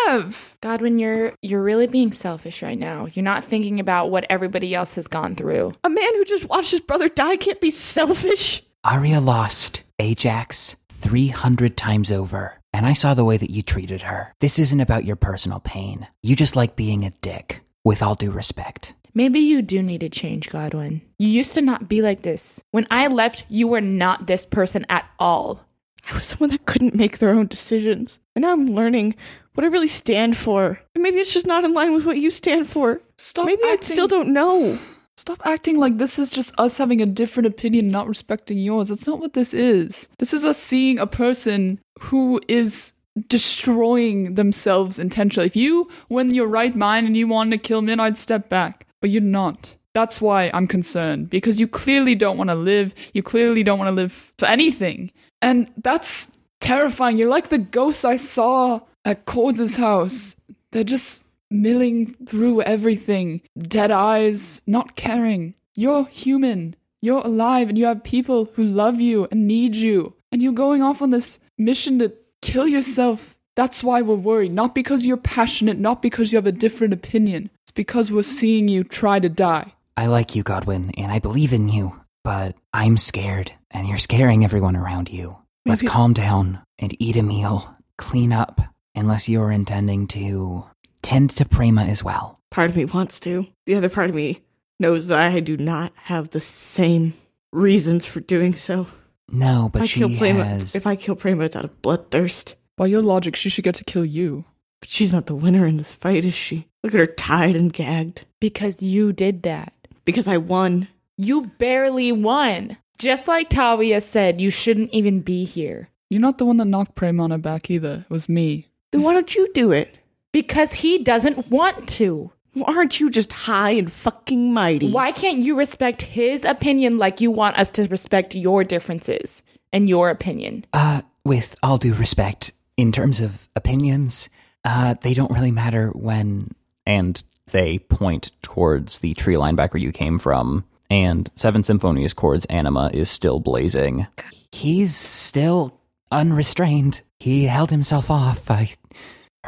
have. 0.08 0.58
Godwin, 0.62 0.98
you're 0.98 1.34
you're 1.44 1.62
really 1.62 1.86
being 1.88 2.12
selfish 2.12 2.64
right 2.64 2.78
now. 2.80 3.08
You're 3.14 3.24
not 3.24 3.46
thinking 3.46 3.80
about 3.80 4.10
what 4.10 4.26
everybody 4.32 4.74
else 4.74 4.96
has 4.96 5.08
gone 5.08 5.36
through. 5.36 5.74
A 5.84 5.90
man 5.90 6.16
who 6.16 6.26
just 6.26 6.50
watched 6.50 6.72
his 6.72 6.80
brother 6.82 7.08
die 7.08 7.36
can't 7.38 7.62
be 7.62 7.70
selfish. 7.72 8.64
Arya 8.84 9.20
lost 9.20 9.84
Ajax 10.00 10.76
300 10.90 11.76
times 11.76 12.12
over, 12.12 12.54
and 12.72 12.86
I 12.86 12.94
saw 12.94 13.16
the 13.16 13.26
way 13.26 13.38
that 13.38 13.50
you 13.50 13.64
treated 13.64 14.04
her. 14.04 14.32
This 14.40 14.60
isn't 14.60 14.80
about 14.80 15.06
your 15.06 15.16
personal 15.16 15.60
pain. 15.60 16.08
You 16.22 16.36
just 16.36 16.56
like 16.56 16.76
being 16.76 17.04
a 17.04 17.10
dick, 17.22 17.62
with 17.84 18.04
all 18.04 18.14
due 18.14 18.30
respect. 18.30 18.94
Maybe 19.16 19.40
you 19.40 19.64
do 19.64 19.82
need 19.82 20.02
to 20.02 20.10
change, 20.10 20.50
Godwin. 20.50 21.02
You 21.18 21.30
used 21.30 21.56
to 21.56 21.62
not 21.62 21.90
be 21.90 22.04
like 22.04 22.22
this. 22.22 22.62
When 22.70 22.86
I 22.92 23.08
left, 23.08 23.46
you 23.50 23.68
were 23.68 23.82
not 23.82 24.28
this 24.28 24.46
person 24.46 24.86
at 24.90 25.10
all. 25.18 25.62
I 26.08 26.16
was 26.16 26.28
someone 26.28 26.52
that 26.52 26.68
couldn't 26.68 26.94
make 26.94 27.18
their 27.18 27.32
own 27.32 27.48
decisions. 27.48 28.20
And 28.36 28.44
now 28.44 28.54
I'm 28.54 28.68
learning 28.68 29.16
what 29.56 29.64
I 29.64 29.68
really 29.68 29.88
stand 29.88 30.38
for. 30.38 30.80
And 30.94 31.02
maybe 31.02 31.18
it's 31.18 31.34
just 31.34 31.48
not 31.48 31.64
in 31.64 31.74
line 31.74 31.96
with 31.96 32.06
what 32.06 32.20
you 32.20 32.30
stand 32.30 32.70
for. 32.70 33.02
Stop 33.18 33.48
maybe 33.48 33.64
I 33.64 33.78
still 33.82 34.08
don't 34.08 34.32
know. 34.32 34.78
Stop 35.18 35.42
acting 35.46 35.80
like 35.80 35.98
this 35.98 36.20
is 36.20 36.30
just 36.30 36.54
us 36.60 36.78
having 36.78 37.02
a 37.02 37.06
different 37.06 37.48
opinion 37.48 37.86
and 37.86 37.92
not 37.92 38.08
respecting 38.08 38.60
yours. 38.60 38.90
That's 38.90 39.08
not 39.08 39.20
what 39.20 39.34
this 39.34 39.54
is. 39.54 40.08
This 40.20 40.32
is 40.32 40.46
us 40.46 40.60
seeing 40.60 41.00
a 41.00 41.08
person 41.08 41.80
who 42.00 42.40
is 42.48 42.94
destroying 43.28 44.36
themselves 44.36 45.00
intentionally. 45.00 45.48
If 45.48 45.56
you 45.56 45.90
were 46.10 46.22
in 46.22 46.36
your 46.36 46.48
right 46.48 46.76
mind 46.76 47.08
and 47.08 47.18
you 47.18 47.28
wanted 47.28 47.52
to 47.52 47.68
kill 47.68 47.82
Min, 47.82 48.00
I'd 48.00 48.18
step 48.18 48.48
back. 48.48 48.86
But 49.02 49.10
you're 49.10 49.22
not. 49.22 49.74
That's 49.94 50.22
why 50.22 50.52
I'm 50.54 50.68
concerned. 50.68 51.32
Because 51.32 51.60
you 51.60 51.68
clearly 51.68 52.14
don't 52.14 52.38
want 52.38 52.52
to 52.52 52.56
live. 52.56 52.94
You 53.14 53.24
clearly 53.24 53.64
don't 53.64 53.80
want 53.80 53.90
to 53.90 53.96
live 53.96 54.32
for 54.38 54.46
anything. 54.46 55.12
And 55.42 55.72
that's 55.78 56.32
terrifying. 56.60 57.18
You're 57.18 57.30
like 57.30 57.50
the 57.50 57.58
ghosts 57.58 58.06
I 58.06 58.18
saw 58.18 58.82
at 59.04 59.26
Chords' 59.26 59.76
house. 59.76 60.36
They're 60.72 60.84
just 60.84 61.26
milling 61.50 62.14
through 62.26 62.62
everything. 62.62 63.42
Dead 63.58 63.92
eyes, 63.92 64.62
not 64.68 64.96
caring. 64.96 65.54
You're 65.76 66.06
human. 66.08 66.76
You're 67.02 67.22
alive 67.22 67.70
and 67.70 67.78
you 67.78 67.86
have 67.86 68.04
people 68.04 68.46
who 68.56 68.64
love 68.64 69.00
you 69.00 69.28
and 69.32 69.48
need 69.48 69.76
you. 69.76 70.14
And 70.32 70.42
you're 70.42 70.54
going 70.54 70.82
off 70.82 71.02
on 71.02 71.12
this 71.12 71.40
mission 71.58 72.00
to 72.00 72.14
kill 72.42 72.68
yourself. 72.68 73.36
That's 73.56 73.84
why 73.84 74.02
we're 74.02 74.16
worried. 74.16 74.52
Not 74.54 74.76
because 74.76 75.06
you're 75.06 75.18
passionate, 75.18 75.80
not 75.80 76.02
because 76.02 76.32
you 76.32 76.38
have 76.38 76.46
a 76.46 76.52
different 76.52 76.94
opinion. 76.94 77.50
It's 77.64 77.72
because 77.72 78.12
we're 78.12 78.24
seeing 78.24 78.68
you 78.68 78.84
try 78.84 79.20
to 79.20 79.30
die. 79.30 79.74
I 79.96 80.06
like 80.08 80.36
you, 80.36 80.44
Godwin, 80.44 80.92
and 80.98 81.12
I 81.12 81.20
believe 81.20 81.54
in 81.54 81.70
you, 81.70 82.00
but 82.24 82.56
I'm 82.72 82.98
scared, 82.98 83.52
and 83.72 83.88
you're 83.88 83.98
scaring 83.98 84.44
everyone 84.44 84.76
around 84.76 85.10
you. 85.10 85.36
Let's 85.66 85.82
calm 85.82 86.14
down 86.14 86.60
and 86.78 86.96
eat 87.02 87.16
a 87.16 87.24
meal, 87.24 87.76
clean 87.98 88.32
up, 88.32 88.62
unless 88.94 89.28
you're 89.28 89.52
intending 89.52 90.08
to 90.10 90.66
tend 91.08 91.30
to 91.30 91.46
Prima 91.46 91.84
as 91.86 92.04
well. 92.04 92.38
Part 92.52 92.70
of 92.70 92.76
me 92.76 92.84
wants 92.84 93.22
to. 93.22 93.48
The 93.66 93.76
other 93.76 93.88
part 93.88 94.10
of 94.10 94.16
me 94.16 94.42
knows 94.78 95.08
that 95.08 95.18
I 95.20 95.40
do 95.40 95.56
not 95.56 95.94
have 95.96 96.32
the 96.32 96.42
same 96.42 97.14
reasons 97.54 98.06
for 98.06 98.20
doing 98.20 98.54
so. 98.54 98.88
No, 99.32 99.70
but 99.72 99.80
if 99.80 99.84
I 99.84 99.86
she 99.86 100.00
kill 100.02 100.18
Prima, 100.18 100.44
has. 100.44 100.76
if 100.76 100.86
I 100.86 100.98
kill 100.98 101.16
Prima, 101.16 101.46
it's 101.46 101.56
out 101.56 101.64
of 101.64 101.82
bloodthirst. 101.82 102.56
By 102.76 102.88
your 102.88 103.02
logic, 103.02 103.38
she 103.38 103.48
should 103.48 103.64
get 103.64 103.76
to 103.76 103.86
kill 103.86 104.04
you. 104.04 104.44
But 104.82 104.90
she's 104.90 105.14
not 105.14 105.28
the 105.28 105.36
winner 105.36 105.66
in 105.66 105.78
this 105.78 105.94
fight, 105.94 106.26
is 106.26 106.34
she? 106.34 106.68
Look 106.84 106.94
at 106.94 107.00
her 107.00 107.08
tied 107.08 107.56
and 107.56 107.72
gagged. 107.72 108.26
Because 108.42 108.84
you 108.84 109.14
did 109.14 109.44
that. 109.44 109.72
Because 110.04 110.28
I 110.28 110.36
won. 110.36 110.90
You 111.16 111.48
barely 111.58 112.12
won. 112.12 112.76
Just 112.98 113.30
like 113.30 113.50
Talia 113.50 114.02
said, 114.02 114.42
you 114.42 114.50
shouldn't 114.50 114.92
even 114.92 115.22
be 115.22 115.46
here. 115.46 115.88
You're 116.10 116.20
not 116.20 116.38
the 116.38 116.46
one 116.46 116.58
that 116.58 116.66
knocked 116.66 116.96
Prema 116.96 117.24
on 117.24 117.32
her 117.32 117.38
back 117.38 117.72
either. 117.72 118.06
It 118.10 118.14
was 118.14 118.28
me. 118.28 118.68
Then 118.92 119.04
why 119.04 119.14
don't 119.14 119.34
you 119.34 119.50
do 119.54 119.72
it? 119.72 119.96
Because 120.32 120.74
he 120.74 121.04
doesn't 121.04 121.50
want 121.50 121.88
to. 121.90 122.32
Why 122.54 122.74
aren't 122.76 123.00
you 123.00 123.10
just 123.10 123.32
high 123.32 123.72
and 123.72 123.92
fucking 123.92 124.54
mighty? 124.54 124.92
Why 124.92 125.12
can't 125.12 125.40
you 125.40 125.56
respect 125.56 126.02
his 126.02 126.44
opinion 126.44 126.98
like 126.98 127.22
you 127.22 127.30
want 127.30 127.58
us 127.58 127.72
to 127.72 127.88
respect 127.88 128.34
your 128.34 128.64
differences 128.64 129.44
and 129.72 129.88
your 129.88 130.10
opinion? 130.10 130.66
Uh, 130.74 131.04
with 131.24 131.56
all 131.62 131.78
due 131.78 131.94
respect, 131.94 132.54
in 132.78 132.92
terms 132.92 133.20
of 133.20 133.48
opinions, 133.56 134.30
uh, 134.66 134.96
they 135.02 135.14
don't 135.14 135.32
really 135.32 135.52
matter 135.52 135.90
when. 135.90 136.50
And 136.86 137.22
they 137.52 137.80
point 137.80 138.32
towards 138.42 139.00
the 139.00 139.14
tree 139.14 139.38
line 139.38 139.56
back 139.56 139.74
where 139.74 139.82
you 139.82 139.92
came 139.92 140.18
from, 140.18 140.66
and 140.90 141.30
Seven 141.36 141.64
Symphonious 141.64 142.14
Chords 142.14 142.46
Anima 142.46 142.90
is 142.94 143.10
still 143.10 143.40
blazing. 143.40 144.08
He's 144.52 144.96
still 144.96 145.80
unrestrained. 146.12 147.02
He 147.20 147.46
held 147.46 147.72
himself 147.72 148.10
off. 148.10 148.50
I 148.50 148.70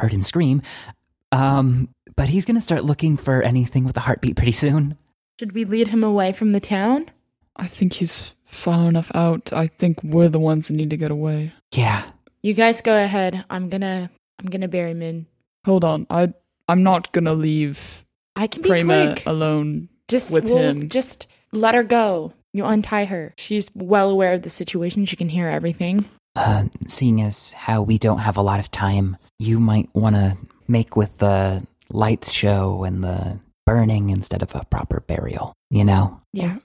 heard 0.00 0.12
him 0.12 0.22
scream. 0.22 0.62
Um, 1.32 1.88
but 2.16 2.28
he's 2.28 2.44
gonna 2.44 2.60
start 2.60 2.84
looking 2.84 3.16
for 3.16 3.42
anything 3.42 3.84
with 3.84 3.96
a 3.96 4.00
heartbeat 4.00 4.36
pretty 4.36 4.52
soon. 4.52 4.96
Should 5.38 5.52
we 5.52 5.64
lead 5.64 5.88
him 5.88 6.02
away 6.04 6.32
from 6.32 6.50
the 6.50 6.60
town? 6.60 7.10
I 7.56 7.66
think 7.66 7.92
he's 7.94 8.34
far 8.44 8.88
enough 8.88 9.10
out. 9.14 9.52
I 9.52 9.68
think 9.68 10.02
we're 10.02 10.28
the 10.28 10.40
ones 10.40 10.68
that 10.68 10.74
need 10.74 10.90
to 10.90 10.96
get 10.96 11.10
away. 11.10 11.52
Yeah, 11.72 12.04
You 12.42 12.54
guys 12.54 12.80
go 12.80 12.96
ahead. 13.02 13.44
I'm 13.50 13.68
gonna 13.68 14.10
I'm 14.38 14.46
gonna 14.46 14.68
bury 14.68 14.94
Min. 14.94 15.26
Hold 15.64 15.84
on. 15.84 16.06
I 16.10 16.32
I'm 16.68 16.82
not 16.82 17.12
gonna 17.12 17.34
leave 17.34 18.04
I 18.36 18.46
can 18.46 18.62
be 18.62 18.68
Prema 18.68 19.12
quick. 19.14 19.26
alone. 19.26 19.88
Just 20.08 20.32
with 20.32 20.44
we'll- 20.44 20.58
him. 20.58 20.88
Just 20.88 21.26
let 21.52 21.74
her 21.74 21.84
go. 21.84 22.32
You 22.52 22.64
untie 22.64 23.04
her. 23.04 23.32
She's 23.38 23.70
well 23.74 24.10
aware 24.10 24.32
of 24.32 24.42
the 24.42 24.50
situation. 24.50 25.04
She 25.06 25.14
can 25.16 25.28
hear 25.28 25.48
everything. 25.48 26.04
Uh, 26.36 26.64
seeing 26.88 27.20
as 27.22 27.52
how 27.52 27.82
we 27.82 27.98
don't 27.98 28.18
have 28.18 28.36
a 28.36 28.42
lot 28.42 28.60
of 28.60 28.70
time, 28.70 29.16
you 29.38 29.58
might 29.60 29.88
want 29.94 30.16
to 30.16 30.36
make 30.68 30.96
with 30.96 31.18
the 31.18 31.66
lights 31.90 32.30
show 32.32 32.84
and 32.84 33.02
the 33.02 33.38
burning 33.66 34.10
instead 34.10 34.42
of 34.42 34.54
a 34.54 34.64
proper 34.64 35.00
burial. 35.00 35.52
You 35.70 35.84
know? 35.84 36.20
Yeah, 36.32 36.56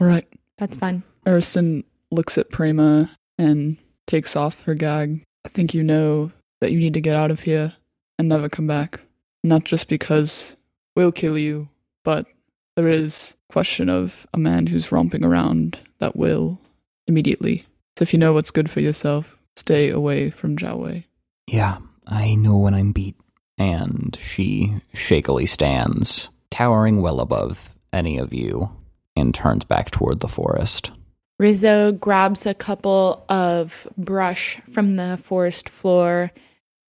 All 0.00 0.06
right. 0.06 0.26
that's 0.56 0.76
fine. 0.76 1.02
Ariston 1.26 1.84
looks 2.10 2.38
at 2.38 2.50
Prima 2.50 3.10
and 3.38 3.76
takes 4.06 4.34
off 4.34 4.62
her 4.62 4.74
gag. 4.74 5.22
I 5.44 5.48
think 5.48 5.74
you 5.74 5.82
know 5.82 6.32
that 6.60 6.72
you 6.72 6.78
need 6.78 6.94
to 6.94 7.00
get 7.00 7.16
out 7.16 7.30
of 7.30 7.40
here 7.40 7.74
and 8.18 8.28
never 8.28 8.48
come 8.48 8.66
back. 8.66 9.00
Not 9.44 9.64
just 9.64 9.88
because 9.88 10.56
we'll 10.96 11.12
kill 11.12 11.38
you, 11.38 11.68
but 12.04 12.26
there 12.74 12.88
is 12.88 13.36
question 13.48 13.88
of 13.88 14.26
a 14.34 14.38
man 14.38 14.66
who's 14.66 14.90
romping 14.90 15.24
around 15.24 15.78
that 15.98 16.16
will 16.16 16.60
immediately. 17.06 17.64
So 17.98 18.04
if 18.04 18.12
you 18.12 18.18
know 18.20 18.32
what's 18.32 18.52
good 18.52 18.70
for 18.70 18.78
yourself, 18.78 19.36
stay 19.56 19.90
away 19.90 20.30
from 20.30 20.56
Jiawei. 20.56 21.02
Yeah, 21.48 21.78
I 22.06 22.36
know 22.36 22.56
when 22.56 22.72
I'm 22.72 22.92
beat. 22.92 23.16
And 23.58 24.16
she 24.20 24.76
shakily 24.94 25.46
stands, 25.46 26.28
towering 26.48 27.02
well 27.02 27.18
above 27.18 27.74
any 27.92 28.18
of 28.18 28.32
you, 28.32 28.70
and 29.16 29.34
turns 29.34 29.64
back 29.64 29.90
toward 29.90 30.20
the 30.20 30.28
forest. 30.28 30.92
Rizzo 31.40 31.90
grabs 31.90 32.46
a 32.46 32.54
couple 32.54 33.24
of 33.28 33.88
brush 33.98 34.60
from 34.72 34.94
the 34.94 35.18
forest 35.24 35.68
floor, 35.68 36.30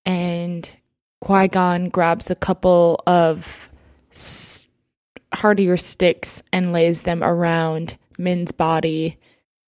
and 0.06 0.70
Qui 1.22 1.48
Gon 1.48 1.90
grabs 1.90 2.30
a 2.30 2.36
couple 2.36 3.02
of 3.08 3.68
s- 4.12 4.68
hardier 5.34 5.76
sticks 5.76 6.44
and 6.54 6.72
lays 6.72 7.02
them 7.02 7.24
around 7.24 7.98
Min's 8.20 8.52
body 8.52 9.18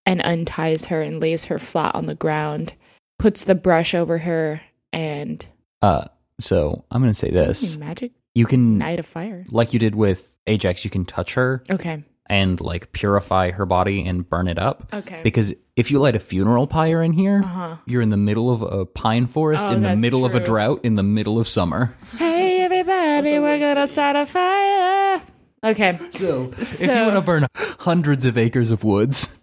and 0.06 0.20
unties 0.24 0.86
her 0.86 1.00
and 1.02 1.20
lays 1.20 1.44
her 1.44 1.58
flat 1.58 1.94
on 1.94 2.06
the 2.06 2.14
ground, 2.14 2.74
puts 3.18 3.44
the 3.44 3.54
brush 3.54 3.94
over 3.94 4.18
her, 4.18 4.60
and 4.92 5.44
Uh, 5.80 6.04
so 6.40 6.84
I'm 6.90 7.00
going 7.02 7.12
to 7.12 7.18
say 7.18 7.30
this. 7.30 7.76
magic 7.76 8.12
You 8.34 8.46
can, 8.46 8.78
night 8.78 8.98
of 8.98 9.06
fire. 9.06 9.44
like 9.50 9.72
you 9.72 9.78
did 9.78 9.94
with 9.94 10.36
Ajax, 10.46 10.84
you 10.84 10.90
can 10.90 11.04
touch 11.04 11.34
her 11.34 11.62
Okay. 11.70 12.02
and 12.26 12.60
like 12.60 12.92
purify 12.92 13.50
her 13.52 13.64
body 13.66 14.04
and 14.06 14.28
burn 14.28 14.48
it 14.48 14.58
up. 14.58 14.88
Okay. 14.92 15.20
Because 15.22 15.52
if 15.76 15.90
you 15.90 15.98
light 16.00 16.16
a 16.16 16.18
funeral 16.18 16.66
pyre 16.66 17.02
in 17.02 17.12
here, 17.12 17.42
Uh 17.44 17.48
huh. 17.48 17.76
you're 17.86 18.02
in 18.02 18.08
the 18.10 18.16
middle 18.16 18.50
of 18.50 18.62
a 18.62 18.84
pine 18.86 19.26
forest, 19.26 19.66
Oh, 19.68 19.72
in 19.74 19.82
the 19.82 19.88
that's 19.90 20.00
middle 20.00 20.24
of 20.24 20.34
a 20.34 20.40
drought, 20.40 20.80
in 20.82 20.96
the 20.96 21.02
middle 21.04 21.38
of 21.38 21.46
summer. 21.46 21.94
Hey 22.16 22.60
everybody, 22.62 23.38
we're 23.38 23.60
gonna 23.60 23.86
start 23.86 24.16
a 24.16 24.26
fire. 24.26 25.22
Okay. 25.64 25.96
So, 26.10 26.50
if 26.58 26.80
you 26.80 26.88
want 26.88 27.14
to 27.14 27.20
burn 27.22 27.46
hundreds 27.78 28.24
of 28.24 28.36
acres 28.36 28.72
of 28.72 28.82
woods, 28.82 29.38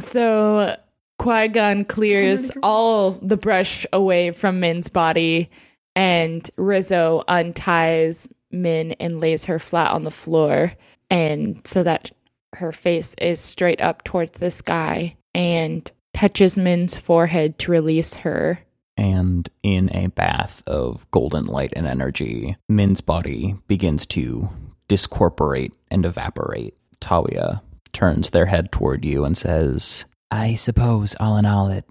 So 0.00 0.76
Qui 1.18 1.48
Gon 1.48 1.84
clears 1.84 2.50
all 2.62 3.12
the 3.12 3.36
brush 3.36 3.86
away 3.92 4.30
from 4.30 4.60
Min's 4.60 4.88
body, 4.88 5.50
and 5.94 6.48
Rizzo 6.56 7.22
unties 7.28 8.28
Min 8.50 8.92
and 8.92 9.20
lays 9.20 9.44
her 9.44 9.58
flat 9.58 9.90
on 9.90 10.04
the 10.04 10.10
floor. 10.10 10.72
and 11.10 11.60
so 11.64 11.82
that 11.82 12.10
her 12.54 12.72
face 12.72 13.14
is 13.18 13.40
straight 13.40 13.80
up 13.80 14.04
towards 14.04 14.38
the 14.38 14.50
sky 14.50 15.16
and 15.34 15.90
touches 16.12 16.56
Min's 16.56 16.94
forehead 16.94 17.58
to 17.58 17.72
release 17.72 18.14
her. 18.14 18.60
And 18.96 19.48
in 19.64 19.90
a 19.94 20.06
bath 20.08 20.62
of 20.66 21.10
golden 21.10 21.46
light 21.46 21.72
and 21.74 21.86
energy, 21.86 22.56
Min's 22.68 23.00
body 23.00 23.56
begins 23.66 24.06
to 24.06 24.48
discorporate 24.86 25.74
and 25.90 26.06
evaporate. 26.06 26.76
Talia 27.00 27.60
turns 27.94 28.30
their 28.30 28.46
head 28.46 28.70
toward 28.72 29.04
you 29.04 29.24
and 29.24 29.36
says, 29.36 30.04
I 30.30 30.56
suppose, 30.56 31.14
all 31.18 31.36
in 31.36 31.46
all, 31.46 31.68
it 31.68 31.84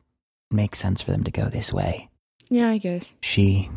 makes 0.52 0.80
sense 0.80 1.02
for 1.02 1.12
them 1.12 1.24
to 1.24 1.32
go 1.32 1.50
this 1.50 1.74
way. 1.74 2.10
Yeah, 2.50 2.70
I 2.70 2.78
guess. 2.78 3.14
She 3.22 3.70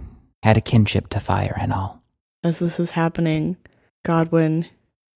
had 0.42 0.56
a 0.56 0.60
kinship 0.60 1.08
to 1.10 1.20
fire 1.20 1.56
and 1.58 1.72
all. 1.72 2.02
As 2.44 2.58
this 2.58 2.78
is 2.78 2.90
happening, 2.90 3.56
Godwin 4.04 4.66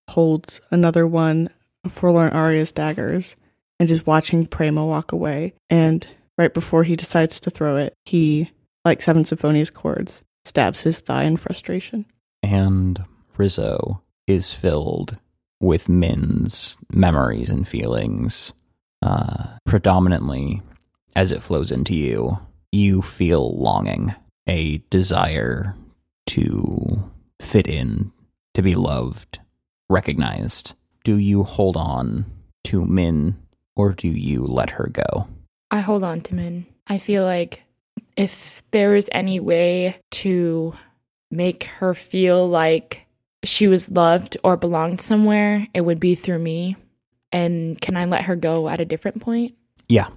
holds 0.09 0.59
another 0.71 1.05
one 1.05 1.49
of 1.83 1.93
Forlorn 1.93 2.33
Aria's 2.33 2.71
daggers 2.71 3.35
and 3.79 3.89
is 3.89 4.05
watching 4.05 4.45
Prema 4.45 4.85
walk 4.85 5.11
away. 5.11 5.53
And 5.69 6.05
right 6.37 6.53
before 6.53 6.83
he 6.83 6.95
decides 6.95 7.39
to 7.41 7.49
throw 7.49 7.77
it, 7.77 7.93
he, 8.05 8.51
like 8.83 9.01
Seven 9.01 9.25
Symphonious 9.25 9.69
chords, 9.69 10.21
stabs 10.43 10.81
his 10.81 10.99
thigh 10.99 11.23
in 11.23 11.37
frustration. 11.37 12.05
And 12.43 13.05
Rizzo 13.37 14.01
is 14.27 14.51
filled 14.51 15.17
with 15.61 15.87
Min's 15.87 16.77
memories 16.91 17.49
and 17.49 17.67
feelings, 17.67 18.53
uh, 19.01 19.57
predominantly 19.65 20.61
as 21.15 21.31
it 21.31 21.41
flows 21.41 21.71
into 21.71 21.95
you. 21.95 22.37
You 22.71 23.01
feel 23.01 23.57
longing, 23.57 24.13
a 24.47 24.77
desire 24.89 25.75
to 26.27 26.85
fit 27.41 27.67
in, 27.67 28.11
to 28.53 28.61
be 28.61 28.75
loved, 28.75 29.39
recognized. 29.89 30.73
Do 31.03 31.17
you 31.17 31.43
hold 31.43 31.77
on 31.77 32.25
to 32.65 32.85
Min 32.85 33.37
or 33.75 33.91
do 33.91 34.07
you 34.07 34.41
let 34.45 34.71
her 34.71 34.89
go? 34.91 35.27
I 35.69 35.79
hold 35.79 36.03
on 36.03 36.21
to 36.21 36.35
Min. 36.35 36.65
I 36.87 36.97
feel 36.97 37.23
like 37.23 37.63
if 38.17 38.63
there 38.71 38.95
is 38.95 39.09
any 39.11 39.39
way 39.39 39.97
to 40.11 40.73
make 41.29 41.63
her 41.63 41.93
feel 41.93 42.47
like 42.47 43.05
she 43.43 43.67
was 43.67 43.89
loved 43.91 44.37
or 44.43 44.57
belonged 44.57 45.01
somewhere, 45.01 45.67
it 45.73 45.81
would 45.81 45.99
be 45.99 46.15
through 46.15 46.39
me. 46.39 46.75
And 47.31 47.79
can 47.81 47.95
I 47.97 48.05
let 48.05 48.23
her 48.25 48.35
go 48.35 48.67
at 48.69 48.79
a 48.79 48.85
different 48.85 49.21
point? 49.21 49.55
Yeah, 49.87 50.09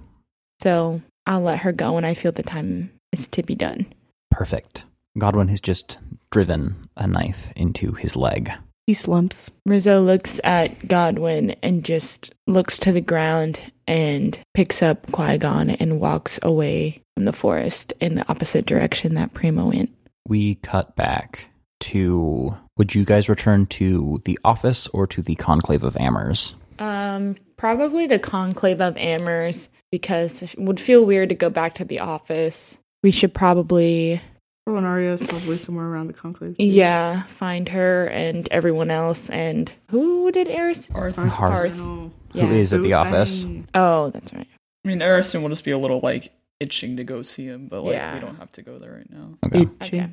So 0.61 1.01
I'll 1.25 1.41
let 1.41 1.59
her 1.59 1.71
go 1.71 1.93
when 1.93 2.05
I 2.05 2.13
feel 2.13 2.31
the 2.31 2.43
time 2.43 2.91
is 3.11 3.27
to 3.29 3.43
be 3.43 3.55
done. 3.55 3.85
perfect. 4.31 4.85
Godwin 5.17 5.47
has 5.47 5.61
just 5.61 5.97
driven 6.31 6.89
a 6.97 7.07
knife 7.07 7.51
into 7.55 7.93
his 7.93 8.15
leg. 8.17 8.51
He 8.85 8.93
slumps. 8.93 9.49
Rizzo 9.65 10.01
looks 10.01 10.39
at 10.43 10.87
Godwin 10.87 11.55
and 11.63 11.83
just 11.85 12.33
looks 12.47 12.77
to 12.79 12.91
the 12.91 13.01
ground 13.01 13.57
and 13.87 14.37
picks 14.53 14.83
up 14.83 15.09
Qui 15.13 15.37
Gon 15.37 15.69
and 15.71 15.99
walks 16.01 16.37
away 16.43 17.01
from 17.15 17.23
the 17.25 17.33
forest 17.33 17.93
in 18.01 18.15
the 18.15 18.27
opposite 18.29 18.65
direction 18.65 19.15
that 19.15 19.33
Primo 19.33 19.69
went. 19.69 19.89
we 20.27 20.55
cut 20.55 20.95
back 20.95 21.47
to 21.79 22.55
would 22.77 22.93
you 22.95 23.05
guys 23.05 23.29
return 23.29 23.65
to 23.67 24.21
the 24.25 24.37
office 24.43 24.87
or 24.87 25.07
to 25.07 25.21
the 25.21 25.35
conclave 25.35 25.83
of 25.83 25.95
amers 25.97 26.55
Um, 26.79 27.35
probably 27.57 28.05
the 28.07 28.19
Conclave 28.19 28.81
of 28.81 28.97
Amers 28.97 29.69
because 29.91 30.41
it 30.43 30.55
would 30.59 30.79
feel 30.79 31.05
weird 31.05 31.29
to 31.29 31.35
go 31.35 31.49
back 31.49 31.75
to 31.75 31.85
the 31.85 31.99
office. 31.99 32.77
We 33.01 33.11
should 33.11 33.33
probably, 33.33 34.19
Forlorn 34.65 34.83
Aria 34.83 35.13
is 35.13 35.29
probably 35.29 35.55
somewhere 35.55 35.85
around 35.85 36.07
the 36.07 36.13
conclave. 36.13 36.55
yeah, 36.59 37.23
find 37.27 37.69
her 37.69 38.07
and 38.07 38.47
everyone 38.51 38.91
else. 38.91 39.29
And 39.29 39.71
who 39.89 40.29
did 40.31 40.49
Eris? 40.49 40.87
Arth. 40.93 41.15
Hearth. 41.15 41.31
Hearth. 41.31 41.77
No. 41.77 42.11
who 42.33 42.51
is 42.51 42.73
Yeah. 42.73 42.77
at 42.79 42.83
the 42.83 42.93
office 42.93 43.45
Oh, 43.73 44.09
that's 44.09 44.33
right. 44.33 44.47
I 44.83 44.87
mean, 44.87 45.01
Ariston 45.01 45.41
will 45.41 45.49
just 45.49 45.63
be 45.63 45.71
a 45.71 45.77
little 45.77 46.01
like 46.01 46.33
itching 46.59 46.97
to 46.97 47.05
go 47.05 47.21
see 47.21 47.45
him, 47.45 47.67
but 47.69 47.83
like 47.83 47.93
Yeah. 47.93 48.15
we 48.15 48.19
don't 48.19 48.35
have 48.35 48.51
to 48.53 48.61
go 48.61 48.79
there 48.79 48.95
right 48.95 49.09
now. 49.09 49.37
okay 49.45 49.69
Okay. 49.81 50.09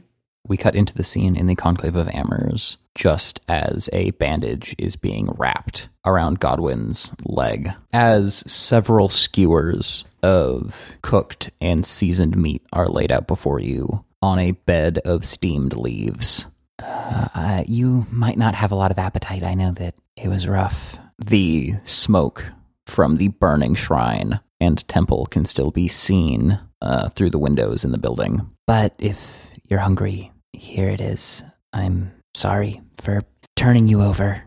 We 0.49 0.57
cut 0.57 0.75
into 0.75 0.95
the 0.95 1.05
scene 1.05 1.37
in 1.37 1.47
the 1.47 1.55
conclave 1.55 1.97
of 1.97 2.09
amers 2.09 2.77
just 2.95 3.41
as 3.49 3.89
a 3.93 4.11
bandage 4.13 4.75
is 4.79 4.97
being 4.97 5.29
wrapped 5.39 5.89
around 6.05 6.41
godwin's 6.41 7.13
leg 7.25 7.71
as 7.93 8.43
several 8.51 9.09
skewers 9.09 10.05
of 10.23 10.77
cooked 11.03 11.51
and 11.61 11.87
seasoned 11.87 12.37
meat 12.37 12.63
are 12.73 12.89
laid 12.89 13.11
out 13.13 13.27
before 13.27 13.61
you 13.61 14.05
on 14.21 14.39
a 14.39 14.53
bed 14.53 14.99
of 15.05 15.25
steamed 15.25 15.75
leaves 15.77 16.47
Uh, 16.81 17.29
uh, 17.35 17.65
you 17.69 18.07
might 18.11 18.37
not 18.39 18.55
have 18.57 18.73
a 18.73 18.75
lot 18.75 18.91
of 18.91 18.99
appetite. 18.99 19.45
I 19.45 19.55
know 19.55 19.71
that 19.73 19.95
it 20.17 20.27
was 20.29 20.49
rough. 20.49 20.97
The 21.25 21.75
smoke 21.85 22.51
from 22.87 23.17
the 23.19 23.29
burning 23.29 23.77
shrine 23.77 24.41
and 24.61 24.87
temple 24.89 25.27
can 25.27 25.45
still 25.45 25.71
be 25.71 25.87
seen 25.87 26.59
uh, 26.81 27.11
through 27.11 27.31
the 27.31 27.39
windows 27.39 27.85
in 27.85 27.93
the 27.93 27.99
building. 27.99 28.41
But 28.67 28.95
if 28.99 29.51
you're 29.69 29.79
hungry, 29.79 30.32
here 30.63 30.89
it 30.89 31.01
is. 31.01 31.43
I'm 31.73 32.13
sorry 32.35 32.81
for 33.01 33.23
turning 33.57 33.89
you 33.89 34.01
over. 34.01 34.43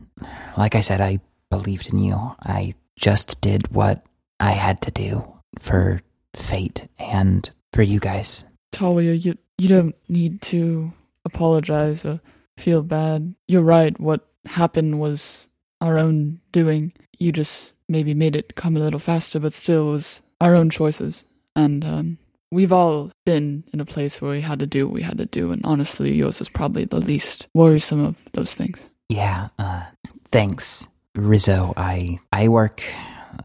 Like 0.57 0.73
I 0.73 0.81
said, 0.81 1.01
I 1.01 1.19
believed 1.51 1.91
in 1.91 1.99
you. 1.99 2.15
I 2.41 2.73
just 2.95 3.41
did 3.41 3.67
what 3.67 4.05
I 4.39 4.51
had 4.51 4.81
to 4.83 4.91
do 4.91 5.27
for 5.59 6.01
fate 6.33 6.87
and 6.97 7.49
for 7.73 7.83
you 7.83 7.99
guys. 7.99 8.45
Talia, 8.71 9.13
you 9.13 9.37
you 9.57 9.67
don't 9.67 9.95
need 10.07 10.41
to 10.43 10.93
apologize 11.25 12.05
or 12.05 12.21
feel 12.57 12.81
bad. 12.81 13.35
You're 13.47 13.61
right. 13.61 13.97
What 13.99 14.25
happened 14.45 14.99
was 14.99 15.49
our 15.81 15.97
own 15.97 16.39
doing. 16.51 16.93
You 17.19 17.33
just 17.33 17.73
maybe 17.89 18.13
made 18.13 18.35
it 18.35 18.55
come 18.55 18.77
a 18.77 18.79
little 18.79 18.99
faster, 18.99 19.39
but 19.39 19.53
still 19.53 19.87
was 19.87 20.21
our 20.39 20.55
own 20.55 20.69
choices. 20.69 21.25
And 21.55 21.85
um, 21.85 22.17
we've 22.51 22.71
all 22.71 23.11
been 23.25 23.63
in 23.73 23.79
a 23.79 23.85
place 23.85 24.21
where 24.21 24.31
we 24.31 24.41
had 24.41 24.59
to 24.59 24.67
do 24.67 24.87
what 24.87 24.93
we 24.93 25.01
had 25.01 25.17
to 25.17 25.25
do, 25.25 25.51
and 25.51 25.61
honestly, 25.65 26.13
yours 26.13 26.41
is 26.41 26.49
probably 26.49 26.85
the 26.85 26.99
least 26.99 27.47
worrisome 27.53 28.03
of 28.03 28.15
those 28.33 28.53
things. 28.53 28.89
Yeah, 29.09 29.49
uh, 29.59 29.83
thanks, 30.31 30.87
Rizzo. 31.15 31.73
I 31.77 32.19
I 32.31 32.47
work 32.47 32.81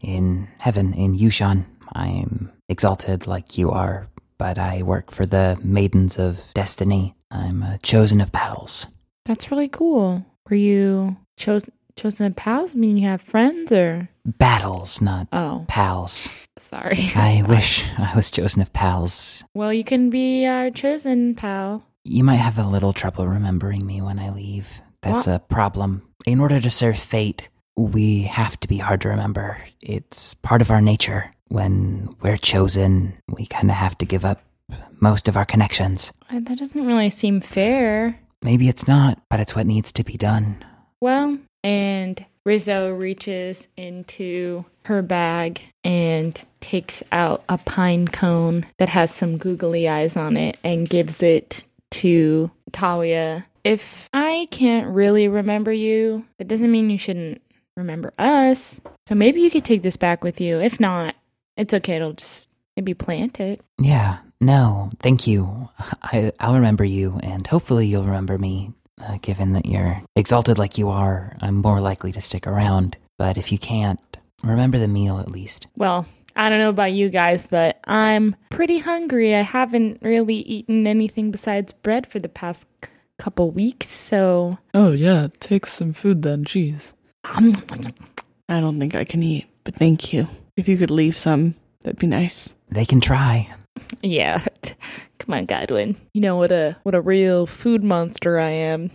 in 0.01 0.47
heaven 0.59 0.93
in 0.93 1.17
Yushan. 1.17 1.65
I'm 1.93 2.51
exalted 2.69 3.27
like 3.27 3.57
you 3.57 3.71
are, 3.71 4.07
but 4.37 4.57
I 4.57 4.81
work 4.83 5.11
for 5.11 5.25
the 5.25 5.59
Maidens 5.63 6.17
of 6.17 6.41
Destiny. 6.53 7.15
I'm 7.29 7.63
a 7.63 7.77
chosen 7.79 8.21
of 8.21 8.31
battles. 8.31 8.87
That's 9.25 9.51
really 9.51 9.67
cool. 9.69 10.25
Were 10.49 10.55
you 10.55 11.17
chosen 11.37 11.73
chosen 11.95 12.25
of 12.25 12.35
pals? 12.35 12.71
I 12.73 12.77
mean, 12.77 12.97
you 12.97 13.07
have 13.07 13.21
friends 13.21 13.71
or? 13.71 14.09
Battles, 14.25 15.01
not 15.01 15.27
Oh, 15.31 15.65
pals. 15.67 16.29
Sorry. 16.61 17.11
I 17.15 17.43
wish 17.47 17.83
I 17.97 18.13
was 18.15 18.31
chosen 18.31 18.61
of 18.61 18.71
pals. 18.73 19.43
Well, 19.53 19.73
you 19.73 19.83
can 19.83 20.09
be 20.09 20.45
our 20.45 20.69
chosen 20.71 21.35
pal. 21.35 21.83
You 22.03 22.23
might 22.23 22.37
have 22.37 22.57
a 22.57 22.67
little 22.67 22.93
trouble 22.93 23.27
remembering 23.27 23.85
me 23.85 24.01
when 24.01 24.19
I 24.19 24.29
leave. 24.31 24.67
That's 25.01 25.27
What? 25.27 25.35
a 25.35 25.39
problem. 25.39 26.03
In 26.25 26.39
order 26.39 26.59
to 26.61 26.69
serve 26.69 26.97
fate, 26.97 27.49
we 27.75 28.23
have 28.23 28.59
to 28.61 28.67
be 28.67 28.77
hard 28.77 29.01
to 29.01 29.09
remember. 29.09 29.57
It's 29.81 30.33
part 30.35 30.61
of 30.61 30.71
our 30.71 30.81
nature. 30.81 31.33
When 31.49 32.15
we're 32.21 32.37
chosen, 32.37 33.17
we 33.27 33.45
kind 33.45 33.69
of 33.69 33.75
have 33.77 33.97
to 33.99 34.05
give 34.05 34.23
up 34.25 34.41
most 34.99 35.27
of 35.27 35.35
our 35.37 35.45
connections. 35.45 36.13
Uh, 36.29 36.39
That 36.41 36.57
doesn't 36.59 36.85
really 36.85 37.09
seem 37.09 37.41
fair. 37.41 38.19
Maybe 38.41 38.69
it's 38.69 38.87
not, 38.87 39.19
but 39.29 39.39
it's 39.39 39.55
what 39.55 39.67
needs 39.67 39.91
to 39.93 40.03
be 40.03 40.17
done. 40.17 40.63
Well, 41.01 41.37
and 41.63 42.25
Rizzo 42.45 42.91
reaches 42.91 43.67
into 43.77 44.65
her 44.85 45.01
bag 45.01 45.61
and 45.83 46.39
takes 46.59 47.03
out 47.11 47.43
a 47.49 47.57
pine 47.57 48.07
cone 48.07 48.65
that 48.77 48.89
has 48.89 49.13
some 49.13 49.37
googly 49.37 49.87
eyes 49.87 50.15
on 50.15 50.37
it 50.37 50.59
and 50.63 50.89
gives 50.89 51.21
it 51.21 51.63
to 51.91 52.49
Talia. 52.71 53.45
If 53.63 54.09
I 54.13 54.47
can't 54.49 54.87
really 54.87 55.27
remember 55.27 55.71
you, 55.71 56.25
that 56.37 56.47
doesn't 56.47 56.71
mean 56.71 56.89
you 56.89 56.97
shouldn't 56.97 57.41
remember 57.77 58.13
us. 58.17 58.81
So 59.07 59.15
maybe 59.15 59.41
you 59.41 59.51
could 59.51 59.65
take 59.65 59.83
this 59.83 59.97
back 59.97 60.23
with 60.23 60.41
you. 60.41 60.59
If 60.59 60.79
not, 60.79 61.15
it's 61.57 61.73
okay. 61.73 61.97
It'll 61.97 62.13
just 62.13 62.49
maybe 62.75 62.93
plant 62.93 63.39
it. 63.39 63.61
Yeah, 63.77 64.17
no, 64.39 64.89
thank 64.99 65.27
you. 65.27 65.69
I, 66.01 66.31
I'll 66.39 66.55
remember 66.55 66.83
you, 66.83 67.19
and 67.21 67.45
hopefully 67.45 67.87
you'll 67.87 68.05
remember 68.05 68.37
me. 68.37 68.71
Uh, 68.99 69.17
given 69.21 69.53
that 69.53 69.65
you're 69.65 70.01
exalted 70.15 70.57
like 70.57 70.77
you 70.77 70.89
are, 70.89 71.35
I'm 71.41 71.55
more 71.55 71.79
likely 71.81 72.11
to 72.11 72.21
stick 72.21 72.45
around. 72.47 72.97
But 73.17 73.37
if 73.37 73.51
you 73.51 73.57
can't, 73.57 73.99
remember 74.43 74.77
the 74.79 74.87
meal 74.87 75.19
at 75.19 75.31
least. 75.31 75.67
Well, 75.75 76.05
I 76.35 76.49
don't 76.49 76.59
know 76.59 76.69
about 76.69 76.93
you 76.93 77.09
guys, 77.09 77.47
but 77.47 77.79
I'm 77.85 78.35
pretty 78.49 78.79
hungry. 78.79 79.35
I 79.35 79.41
haven't 79.41 79.99
really 80.01 80.35
eaten 80.37 80.87
anything 80.87 81.31
besides 81.31 81.73
bread 81.73 82.07
for 82.07 82.19
the 82.19 82.29
past 82.29 82.65
c- 82.83 82.89
couple 83.17 83.51
weeks, 83.51 83.87
so 83.89 84.57
Oh 84.73 84.91
yeah, 84.91 85.27
take 85.39 85.65
some 85.65 85.93
food 85.93 86.21
then. 86.21 86.43
Jeez. 86.45 86.93
I 87.23 88.59
don't 88.59 88.79
think 88.79 88.95
I 88.95 89.03
can 89.03 89.23
eat, 89.23 89.47
but 89.63 89.75
thank 89.75 90.11
you. 90.13 90.27
If 90.57 90.67
you 90.67 90.77
could 90.77 90.91
leave 90.91 91.17
some, 91.17 91.55
that'd 91.81 91.99
be 91.99 92.07
nice. 92.07 92.53
They 92.69 92.85
can 92.85 93.01
try. 93.01 93.49
yeah. 94.01 94.43
Come 95.21 95.35
on, 95.35 95.45
Godwin. 95.45 95.95
You 96.13 96.21
know 96.21 96.35
what 96.35 96.51
a 96.51 96.75
what 96.81 96.95
a 96.95 97.01
real 97.01 97.45
food 97.45 97.83
monster 97.83 98.39
I 98.39 98.49
am. 98.49 98.89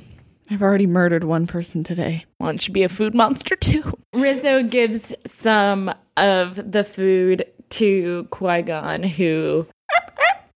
I've 0.51 0.61
already 0.63 0.87
murdered 0.89 1.23
one 1.23 1.47
person 1.47 1.85
today. 1.85 2.25
Why 2.39 2.49
don't 2.49 2.67
you 2.67 2.75
be 2.75 2.83
a 2.83 2.89
food 2.89 3.15
monster 3.15 3.55
too? 3.55 3.97
Rizzo 4.13 4.65
gives 4.65 5.15
some 5.25 5.95
of 6.17 6.73
the 6.73 6.83
food 6.83 7.47
to 7.71 8.27
Qui 8.33 8.63
Gon, 8.63 9.05
who 9.05 9.69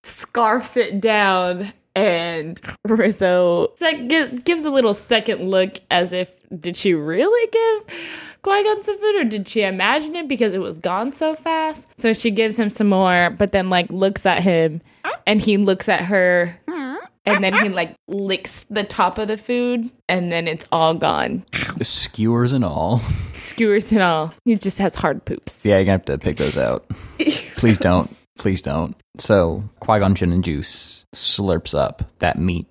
scarfs 0.02 0.76
it 0.76 1.00
down, 1.00 1.72
and 1.94 2.61
Rizzo 2.85 3.72
sec- 3.78 4.09
gives 4.44 4.64
a 4.64 4.70
little 4.70 4.94
second 4.94 5.48
look 5.48 5.78
as 5.92 6.12
if, 6.12 6.33
did 6.61 6.76
she 6.76 6.94
really 6.94 7.48
give 7.52 7.96
Qui 8.42 8.64
Gon 8.64 8.83
some 8.83 8.98
food, 8.98 9.16
or 9.16 9.24
did 9.24 9.46
she 9.46 9.62
imagine 9.62 10.16
it 10.16 10.26
because 10.26 10.52
it 10.52 10.61
was 10.61 10.78
gone 10.78 11.12
so 11.12 11.35
fast? 11.35 11.87
So 11.96 12.12
she 12.12 12.33
gives 12.33 12.59
him 12.59 12.70
some 12.70 12.88
more, 12.88 13.30
but 13.30 13.52
then 13.52 13.70
like 13.70 13.88
looks 13.90 14.26
at 14.26 14.42
him, 14.42 14.80
and 15.26 15.40
he 15.40 15.56
looks 15.56 15.88
at 15.88 16.02
her. 16.02 16.56
And 17.26 17.44
then 17.44 17.52
he 17.52 17.68
like 17.68 17.94
licks 18.08 18.64
the 18.64 18.82
top 18.82 19.18
of 19.18 19.28
the 19.28 19.36
food, 19.36 19.90
and 20.08 20.32
then 20.32 20.48
it's 20.48 20.64
all 20.72 20.94
gone 20.94 21.44
The 21.76 21.84
Skewers 21.84 22.52
and 22.54 22.64
all. 22.64 23.02
skewers 23.34 23.92
and 23.92 24.00
all. 24.02 24.32
He 24.46 24.56
just 24.56 24.78
has 24.78 24.94
hard 24.94 25.24
poops. 25.26 25.64
Yeah, 25.64 25.76
you're 25.76 25.84
gonna 25.84 25.92
have 25.92 26.04
to 26.06 26.18
pick 26.18 26.38
those 26.38 26.56
out. 26.56 26.88
Please 27.56 27.76
don't. 27.78 28.16
Please 28.38 28.62
don't. 28.62 28.96
So 29.18 29.62
Qui 29.80 29.98
Gon 30.00 30.14
Jinn 30.14 30.32
and 30.32 30.42
Juice 30.42 31.04
slurps 31.14 31.78
up 31.78 32.02
that 32.20 32.38
meat. 32.38 32.66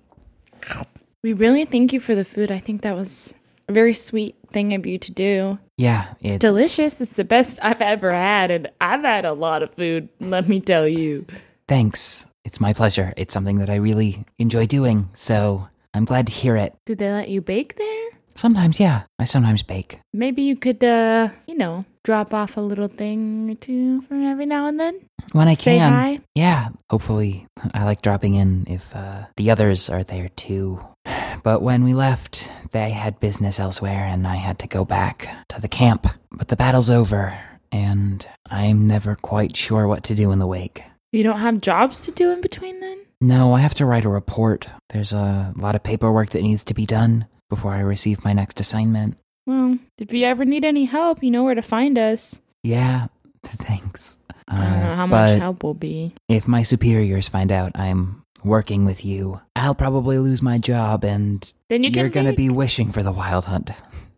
We 1.22 1.32
really 1.32 1.64
thank 1.64 1.92
you 1.92 2.00
for 2.00 2.14
the 2.14 2.24
food. 2.24 2.50
I 2.50 2.58
think 2.58 2.82
that 2.82 2.96
was 2.96 3.32
a 3.68 3.72
very 3.72 3.94
sweet 3.94 4.34
thing 4.52 4.74
of 4.74 4.84
you 4.84 4.98
to 4.98 5.12
do. 5.12 5.58
Yeah, 5.78 6.12
It's, 6.20 6.36
delicious. 6.36 7.00
It's 7.00 7.12
the 7.12 7.24
best 7.24 7.58
I've 7.62 7.80
ever 7.80 8.10
had, 8.12 8.50
and 8.50 8.68
I've 8.80 9.02
had 9.02 9.24
a 9.24 9.32
lot 9.32 9.62
of 9.62 9.72
food. 9.74 10.08
Let 10.18 10.48
me 10.48 10.60
tell 10.60 10.88
you. 10.88 11.24
Thanks. 11.70 12.26
It's 12.44 12.60
my 12.60 12.72
pleasure. 12.72 13.14
It's 13.16 13.32
something 13.32 13.58
that 13.58 13.70
I 13.70 13.76
really 13.76 14.24
enjoy 14.40 14.66
doing, 14.66 15.08
so 15.14 15.68
I'm 15.94 16.04
glad 16.04 16.26
to 16.26 16.32
hear 16.32 16.56
it. 16.56 16.74
Did 16.84 16.98
they 16.98 17.12
let 17.12 17.28
you 17.28 17.40
bake 17.40 17.76
there? 17.76 18.08
Sometimes, 18.34 18.80
yeah, 18.80 19.04
I 19.20 19.24
sometimes 19.24 19.62
bake. 19.62 20.00
Maybe 20.12 20.42
you 20.42 20.56
could, 20.56 20.82
uh, 20.82 21.28
you 21.46 21.56
know, 21.56 21.84
drop 22.02 22.34
off 22.34 22.56
a 22.56 22.60
little 22.60 22.88
thing 22.88 23.50
or 23.50 23.54
two 23.54 24.02
from 24.02 24.24
every 24.24 24.46
now 24.46 24.66
and 24.66 24.80
then. 24.80 24.98
When 25.30 25.46
I 25.46 25.54
Say 25.54 25.78
can. 25.78 25.92
hi. 25.92 26.18
Yeah, 26.34 26.70
hopefully. 26.90 27.46
I 27.72 27.84
like 27.84 28.02
dropping 28.02 28.34
in 28.34 28.66
if 28.66 28.92
uh, 28.96 29.26
the 29.36 29.52
others 29.52 29.88
are 29.88 30.02
there 30.02 30.28
too. 30.30 30.84
But 31.44 31.62
when 31.62 31.84
we 31.84 31.94
left, 31.94 32.50
they 32.72 32.90
had 32.90 33.20
business 33.20 33.60
elsewhere 33.60 34.04
and 34.04 34.26
I 34.26 34.34
had 34.34 34.58
to 34.58 34.66
go 34.66 34.84
back 34.84 35.28
to 35.50 35.60
the 35.60 35.68
camp. 35.68 36.08
But 36.32 36.48
the 36.48 36.56
battle's 36.56 36.90
over, 36.90 37.38
and 37.70 38.26
I'm 38.50 38.88
never 38.88 39.14
quite 39.14 39.56
sure 39.56 39.86
what 39.86 40.02
to 40.04 40.16
do 40.16 40.32
in 40.32 40.40
the 40.40 40.48
wake. 40.48 40.82
You 41.12 41.22
don't 41.22 41.40
have 41.40 41.60
jobs 41.60 42.00
to 42.02 42.10
do 42.12 42.30
in 42.30 42.40
between 42.40 42.80
then? 42.80 42.98
No, 43.20 43.52
I 43.52 43.60
have 43.60 43.74
to 43.74 43.84
write 43.86 44.04
a 44.04 44.08
report. 44.08 44.68
There's 44.90 45.12
a 45.12 45.52
lot 45.56 45.74
of 45.74 45.82
paperwork 45.82 46.30
that 46.30 46.42
needs 46.42 46.64
to 46.64 46.74
be 46.74 46.86
done 46.86 47.26
before 47.48 47.72
I 47.72 47.80
receive 47.80 48.24
my 48.24 48.32
next 48.32 48.60
assignment. 48.60 49.16
Well, 49.46 49.78
if 49.98 50.12
you 50.12 50.24
ever 50.24 50.44
need 50.44 50.64
any 50.64 50.84
help, 50.84 51.22
you 51.22 51.30
know 51.30 51.42
where 51.44 51.54
to 51.54 51.62
find 51.62 51.98
us. 51.98 52.38
Yeah, 52.62 53.08
thanks. 53.44 54.18
I 54.48 54.54
don't 54.56 54.80
know 54.80 54.92
Uh, 54.92 54.96
how 54.96 55.06
much 55.06 55.38
help 55.38 55.62
will 55.62 55.74
be. 55.74 56.14
If 56.28 56.46
my 56.48 56.62
superiors 56.62 57.28
find 57.28 57.50
out 57.52 57.72
I'm 57.74 58.22
working 58.44 58.84
with 58.84 59.04
you, 59.04 59.40
I'll 59.56 59.74
probably 59.74 60.18
lose 60.18 60.42
my 60.42 60.58
job 60.58 61.04
and 61.04 61.50
Then 61.68 61.82
you 61.84 61.90
you 61.90 62.04
are 62.04 62.08
gonna 62.08 62.30
bake, 62.30 62.36
be 62.38 62.48
wishing 62.50 62.90
for 62.92 63.02
the 63.02 63.12
wild 63.12 63.44
hunt. 63.46 63.70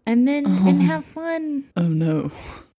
and 0.07 0.29
then 0.29 0.45
Oh. 0.47 0.69
and 0.69 0.83
have 0.83 1.05
fun. 1.07 1.65
Oh 1.77 1.89
no. 1.89 2.31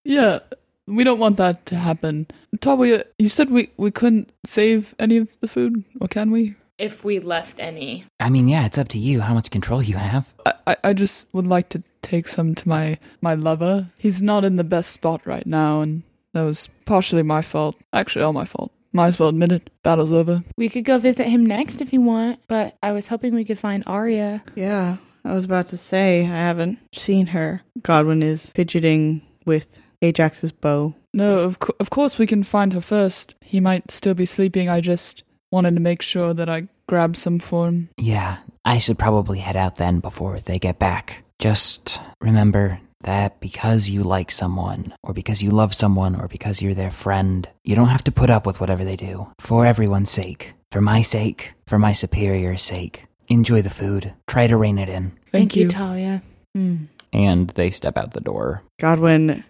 Yeah, 0.05 0.39
we 0.87 1.03
don't 1.03 1.19
want 1.19 1.37
that 1.37 1.65
to 1.67 1.75
happen. 1.75 2.27
Talia, 2.59 3.05
you 3.17 3.29
said 3.29 3.49
we, 3.49 3.69
we 3.77 3.91
couldn't 3.91 4.31
save 4.45 4.95
any 4.99 5.17
of 5.17 5.29
the 5.41 5.47
food, 5.47 5.83
or 6.01 6.07
can 6.07 6.31
we? 6.31 6.55
If 6.77 7.03
we 7.03 7.19
left 7.19 7.59
any. 7.59 8.05
I 8.19 8.29
mean, 8.29 8.47
yeah, 8.47 8.65
it's 8.65 8.77
up 8.77 8.87
to 8.89 8.99
you 8.99 9.21
how 9.21 9.33
much 9.33 9.51
control 9.51 9.81
you 9.81 9.95
have. 9.95 10.33
I, 10.45 10.53
I, 10.67 10.75
I 10.85 10.93
just 10.93 11.27
would 11.33 11.47
like 11.47 11.69
to 11.69 11.83
take 12.01 12.27
some 12.27 12.55
to 12.55 12.67
my, 12.67 12.97
my 13.21 13.35
lover. 13.35 13.89
He's 13.97 14.21
not 14.21 14.43
in 14.43 14.55
the 14.55 14.63
best 14.63 14.91
spot 14.91 15.25
right 15.25 15.45
now, 15.45 15.81
and 15.81 16.03
that 16.33 16.41
was 16.41 16.67
partially 16.85 17.23
my 17.23 17.41
fault. 17.41 17.75
Actually, 17.93 18.25
all 18.25 18.33
my 18.33 18.45
fault. 18.45 18.71
Might 18.91 19.07
as 19.07 19.19
well 19.19 19.29
admit 19.29 19.51
it. 19.51 19.69
Battle's 19.81 20.11
over. 20.11 20.43
We 20.55 20.69
could 20.69 20.85
go 20.85 20.99
visit 20.99 21.27
him 21.27 21.45
next 21.45 21.81
if 21.81 21.93
you 21.93 22.01
want, 22.01 22.39
but 22.47 22.77
I 22.83 22.91
was 22.91 23.07
hoping 23.07 23.33
we 23.33 23.45
could 23.45 23.57
find 23.57 23.83
Arya. 23.87 24.43
Yeah, 24.55 24.97
I 25.25 25.33
was 25.33 25.45
about 25.45 25.67
to 25.69 25.77
say 25.77 26.21
I 26.21 26.25
haven't 26.25 26.77
seen 26.93 27.27
her. 27.27 27.61
Godwin 27.81 28.21
is 28.21 28.45
fidgeting 28.47 29.21
with 29.45 29.67
Ajax's 30.03 30.51
bow. 30.51 30.93
No, 31.13 31.39
of, 31.39 31.59
co- 31.59 31.75
of 31.79 31.89
course 31.89 32.17
we 32.17 32.27
can 32.27 32.43
find 32.43 32.73
her 32.73 32.81
first. 32.81 33.35
He 33.41 33.59
might 33.59 33.91
still 33.91 34.13
be 34.13 34.25
sleeping. 34.25 34.69
I 34.69 34.81
just 34.81 35.23
wanted 35.51 35.75
to 35.75 35.81
make 35.81 36.01
sure 36.01 36.33
that 36.33 36.49
I 36.49 36.67
grabbed 36.87 37.17
some 37.17 37.39
for 37.39 37.67
him. 37.67 37.89
Yeah, 37.97 38.37
I 38.65 38.77
should 38.77 38.99
probably 38.99 39.39
head 39.39 39.55
out 39.55 39.75
then 39.75 39.99
before 39.99 40.39
they 40.39 40.59
get 40.59 40.79
back. 40.79 41.23
Just 41.39 42.01
remember 42.21 42.79
that 43.01 43.39
because 43.39 43.89
you 43.89 44.01
like 44.03 44.31
someone, 44.31 44.93
or 45.03 45.13
because 45.13 45.43
you 45.43 45.51
love 45.51 45.73
someone, 45.73 46.19
or 46.19 46.27
because 46.27 46.61
you're 46.61 46.73
their 46.73 46.91
friend, 46.91 47.47
you 47.63 47.75
don't 47.75 47.89
have 47.89 48.03
to 48.05 48.11
put 48.11 48.29
up 48.29 48.45
with 48.45 48.59
whatever 48.59 48.85
they 48.85 48.95
do. 48.95 49.27
For 49.39 49.65
everyone's 49.65 50.09
sake. 50.09 50.53
For 50.71 50.81
my 50.81 51.01
sake. 51.01 51.53
For 51.67 51.77
my 51.77 51.91
superior's 51.91 52.61
sake. 52.61 53.05
Enjoy 53.27 53.61
the 53.61 53.69
food. 53.69 54.13
Try 54.27 54.47
to 54.47 54.57
rein 54.57 54.77
it 54.77 54.89
in. 54.89 55.11
Thank, 55.27 55.55
you. 55.55 55.67
Talia. 55.69 56.23
Hmm. 56.55 56.85
And 57.11 57.49
they 57.51 57.71
step 57.71 57.97
out 57.97 58.13
the 58.13 58.21
door. 58.21 58.63
Godwin 58.79 59.43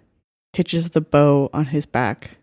hitches 0.54 0.90
the 0.90 1.02
bow 1.02 1.50
on 1.54 1.66
his 1.66 1.86
back 1.86 2.38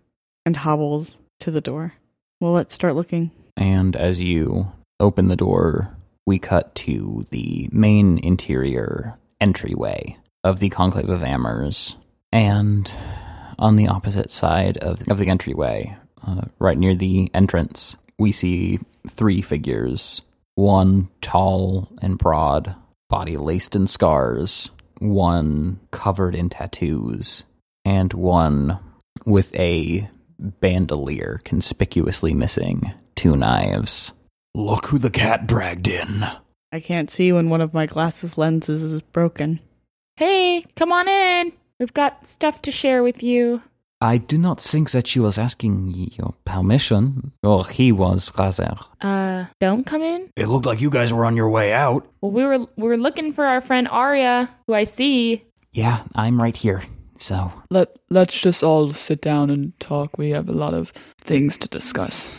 and 0.45 0.57
hobbles 0.57 1.15
to 1.41 1.51
the 1.51 1.61
door. 1.61 1.95
Well, 2.41 2.53
let's 2.53 2.75
start 2.75 2.97
looking. 2.97 3.31
And 3.57 3.97
as 3.97 4.23
you 4.23 4.71
open 4.99 5.29
the 5.29 5.37
door, 5.37 5.97
we 6.27 6.39
cut 6.39 6.75
to 6.77 7.27
the 7.31 7.69
main 7.73 8.19
interior 8.19 9.15
entryway 9.41 10.17
of 10.45 10.59
the 10.59 10.71
Conclave 10.71 11.09
of 11.09 11.23
Amers. 11.23 11.97
And 12.33 12.91
on 13.59 13.77
the 13.77 13.89
opposite 13.89 14.31
side 14.31 14.79
of, 14.79 15.07
of 15.09 15.19
the 15.19 15.29
entryway, 15.29 15.97
uh, 16.27 16.43
right 16.59 16.79
near 16.79 16.95
the 16.95 17.31
entrance, 17.35 17.97
we 18.19 18.33
see 18.33 18.81
three 19.09 19.43
figures 19.43 20.23
one 20.57 21.09
tall 21.23 21.89
and 22.03 22.19
broad, 22.19 22.75
body 23.09 23.39
laced 23.39 23.75
in 23.75 23.87
scars, 23.87 24.71
one 24.99 25.81
covered 25.91 26.35
in 26.35 26.51
tattoos, 26.51 27.45
and 27.91 28.13
one 28.13 28.79
with 29.27 29.53
a 29.57 30.09
bandolier 30.39 31.41
conspicuously 31.45 32.33
missing 32.33 32.93
two 33.17 33.37
knives. 33.37 34.13
Look 34.55 34.87
who 34.87 34.99
the 34.99 35.11
cat 35.11 35.49
dragged 35.49 35.89
in. 35.89 36.25
I 36.73 36.79
can't 36.79 37.11
see 37.11 37.33
when 37.33 37.51
one 37.51 37.61
of 37.61 37.75
my 37.75 37.87
glasses 37.87 38.39
lenses 38.39 38.85
is 38.85 39.03
broken. 39.03 39.59
Hey, 40.17 40.65
come 40.77 40.93
on 40.93 41.09
in. 41.09 41.53
We've 41.81 41.93
got 41.93 42.29
stuff 42.29 42.63
to 42.63 42.71
share 42.71 43.03
with 43.03 43.25
you. 43.25 43.61
I 44.01 44.19
do 44.19 44.39
not 44.39 44.61
think 44.61 44.93
that 44.93 45.09
she 45.09 45.19
was 45.19 45.37
asking 45.37 46.13
your 46.17 46.35
permission, 46.45 47.33
or 47.43 47.67
he 47.67 47.91
was, 47.91 48.31
rather. 48.39 48.77
Uh, 49.01 49.47
don't 49.59 49.85
come 49.85 50.03
in. 50.03 50.31
It 50.37 50.47
looked 50.47 50.65
like 50.65 50.81
you 50.81 50.91
guys 50.91 51.13
were 51.13 51.25
on 51.25 51.37
your 51.37 51.51
way 51.51 51.73
out. 51.73 52.07
Well, 52.21 52.31
we 52.31 52.45
were 52.45 52.59
we 52.77 52.89
were 52.89 52.97
looking 52.97 53.33
for 53.35 53.45
our 53.45 53.61
friend 53.61 53.89
Arya, 53.89 54.49
who 54.67 54.75
I 54.75 54.85
see. 54.85 55.45
Yeah, 55.73 56.05
I'm 56.15 56.41
right 56.41 56.57
here. 56.57 56.83
So, 57.21 57.53
Let, 57.71 57.97
let's 58.09 58.41
just 58.41 58.63
all 58.63 58.93
sit 58.93 59.21
down 59.21 59.51
and 59.51 59.79
talk. 59.79 60.17
We 60.17 60.31
have 60.31 60.49
a 60.49 60.55
lot 60.55 60.73
of 60.73 60.91
things 61.21 61.59
to 61.59 61.69
discuss. 61.69 62.35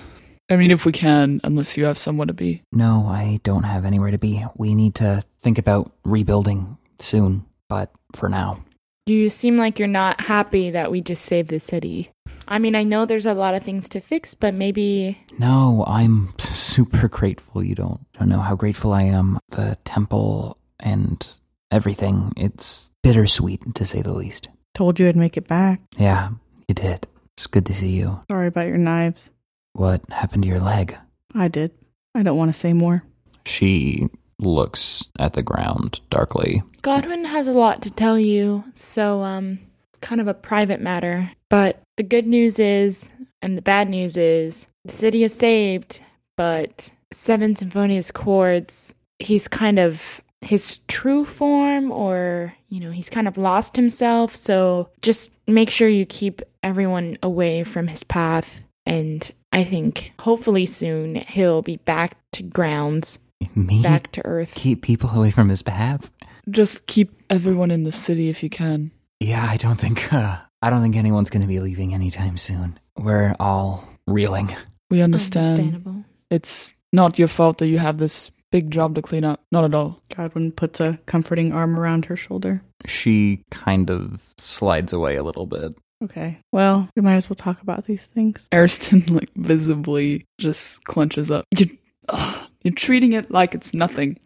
I 0.50 0.56
mean, 0.58 0.72
if 0.72 0.86
we 0.86 0.92
can, 0.92 1.40
unless 1.44 1.78
you 1.78 1.86
have 1.86 1.98
somewhere 2.00 2.26
to 2.26 2.34
be. 2.34 2.64
no, 2.72 3.06
I 3.08 3.40
don't 3.44 3.64
have 3.64 3.86
anywhere 3.86 4.12
to 4.12 4.18
be. 4.18 4.44
We 4.58 4.76
need 4.76 4.96
to 4.96 5.22
think 5.42 5.58
about 5.58 5.94
rebuilding 6.04 6.78
soon, 7.00 7.46
but 7.70 7.92
for 8.16 8.28
now. 8.28 8.64
You 9.06 9.30
seem 9.30 9.56
like 9.56 9.80
you're 9.80 9.88
not 9.88 10.20
happy 10.22 10.72
that 10.72 10.92
we 10.92 11.02
just 11.02 11.26
saved 11.26 11.50
the 11.50 11.60
city. 11.60 12.12
I 12.48 12.60
mean, 12.60 12.76
I 12.76 12.84
know 12.84 13.06
there's 13.06 13.26
a 13.26 13.34
lot 13.34 13.56
of 13.56 13.64
things 13.64 13.88
to 13.90 14.02
fix, 14.02 14.34
but 14.34 14.54
maybe 14.54 15.18
No, 15.40 15.86
I'm 15.88 16.34
super 16.40 17.08
grateful. 17.08 17.64
You 17.64 17.76
don't, 17.76 18.02
don't 18.14 18.30
know 18.30 18.40
how 18.42 18.56
grateful 18.56 18.94
I 18.94 19.04
am. 19.04 19.40
The 19.52 19.78
temple 19.86 20.58
and 20.80 21.26
everything. 21.72 22.34
It's 22.36 22.92
bittersweet, 23.04 23.74
to 23.76 23.86
say 23.86 24.02
the 24.02 24.14
least. 24.14 24.50
Told 24.74 25.00
you 25.00 25.08
I'd 25.08 25.16
make 25.16 25.38
it 25.38 25.48
back. 25.48 25.82
Yeah, 25.98 26.30
you 26.68 26.76
did. 26.76 27.08
It's 27.36 27.48
good 27.48 27.66
to 27.68 27.74
see 27.74 27.90
you. 27.90 28.22
Sorry 28.30 28.48
about 28.48 28.68
your 28.68 28.78
knives. 28.78 29.30
What 29.74 30.02
happened 30.10 30.44
to 30.44 30.50
your 30.50 30.60
leg? 30.60 30.98
I 31.34 31.48
did. 31.48 31.72
I 32.16 32.24
don't 32.24 32.38
want 32.38 32.54
to 32.54 32.60
say 32.60 32.74
more. 32.74 33.04
She 33.46 34.10
looks 34.40 35.04
at 35.20 35.34
the 35.34 35.42
ground 35.44 36.02
darkly. 36.10 36.62
Godwin 36.82 37.26
has 37.26 37.48
a 37.48 37.52
lot 37.52 37.82
to 37.84 37.92
tell 37.92 38.18
you, 38.20 38.64
so 38.74 39.22
um 39.22 39.60
it's 39.90 40.00
kind 40.00 40.20
of 40.22 40.28
a 40.28 40.34
private 40.34 40.82
matter. 40.82 41.32
But 41.50 41.82
the 41.98 42.04
good 42.04 42.28
news 42.28 42.60
is 42.60 43.12
and 43.42 43.58
the 43.58 43.62
bad 43.62 43.90
news 43.90 44.18
is 44.18 44.68
the 44.86 44.92
city 44.92 45.24
is 45.24 45.34
saved, 45.34 46.02
but 46.38 46.90
Seven 47.14 47.56
Symphonious 47.56 48.10
Chords, 48.12 48.96
he's 49.20 49.48
kind 49.48 49.80
of 49.80 50.22
his 50.42 50.80
true 50.88 51.24
form 51.26 51.92
or, 51.92 52.54
you 52.70 52.80
know, 52.80 52.92
he's 52.92 53.10
kind 53.10 53.28
of 53.28 53.38
lost 53.38 53.76
himself, 53.76 54.36
so 54.36 54.90
just 55.02 55.32
make 55.48 55.70
sure 55.70 55.88
you 55.88 56.06
keep 56.06 56.42
everyone 56.64 57.18
away 57.24 57.64
from 57.64 57.88
his 57.88 58.04
path 58.04 58.64
and 58.86 59.32
I 59.52 59.64
think 59.64 60.14
hopefully 60.20 60.66
soon 60.66 61.16
he'll 61.16 61.62
be 61.62 61.78
back 61.78 62.18
to 62.34 62.44
grounds 62.44 63.20
Me? 63.56 63.82
back 63.82 64.12
to 64.14 64.26
Earth. 64.26 64.54
Keep 64.56 64.82
people 64.82 65.10
away 65.10 65.32
from 65.32 65.50
his 65.50 65.62
path? 65.62 66.10
Just 66.50 66.88
keep 66.88 67.12
everyone 67.30 67.72
in 67.72 67.84
the 67.84 67.92
city 67.92 68.30
if 68.30 68.42
you 68.44 68.50
can. 68.50 68.92
Yeah, 69.20 69.46
I 69.48 69.58
don't 69.58 69.76
think 69.76 70.12
uh, 70.12 70.38
I 70.62 70.70
don't 70.70 70.82
think 70.82 70.96
anyone's 70.96 71.30
going 71.30 71.42
to 71.42 71.48
be 71.48 71.60
leaving 71.60 71.94
anytime 71.94 72.38
soon. 72.38 72.80
We're 72.98 73.36
all 73.40 73.88
reeling. 74.08 74.56
We 74.90 75.02
understand. 75.02 75.60
Understandable. 75.60 76.04
It's 76.30 76.74
not 76.92 77.20
your 77.20 77.28
fault 77.28 77.60
that 77.60 77.68
you 77.68 77.78
have 77.78 77.98
this 77.98 78.32
big 78.52 78.70
job 78.70 78.96
to 78.96 79.02
clean 79.02 79.24
up. 79.24 79.44
Not 79.52 79.64
at 79.64 79.74
all. 79.74 80.02
Godwin 80.16 80.52
puts 80.52 80.80
a 80.80 81.00
comforting 81.06 81.52
arm 81.52 81.78
around 81.78 82.06
her 82.06 82.16
shoulder. 82.16 82.62
She 82.86 83.44
kind 83.50 83.90
of 83.90 84.22
slides 84.38 84.94
away 84.94 85.16
a 85.16 85.24
little 85.24 85.46
bit. 85.46 85.76
Okay. 86.04 86.40
Well, 86.52 86.90
we 86.96 87.02
might 87.02 87.16
as 87.16 87.30
well 87.30 87.36
talk 87.36 87.62
about 87.62 87.86
these 87.86 88.06
things. 88.06 88.42
Ariston 88.52 89.06
like 89.10 89.30
visibly 89.36 90.26
just 90.40 90.84
clenches 90.86 91.32
up. 91.32 91.46
You, 91.58 91.78
ugh, 92.10 92.48
you're 92.64 92.74
treating 92.74 93.14
it 93.14 93.32
like 93.32 93.54
it's 93.54 93.74
nothing. 93.74 94.20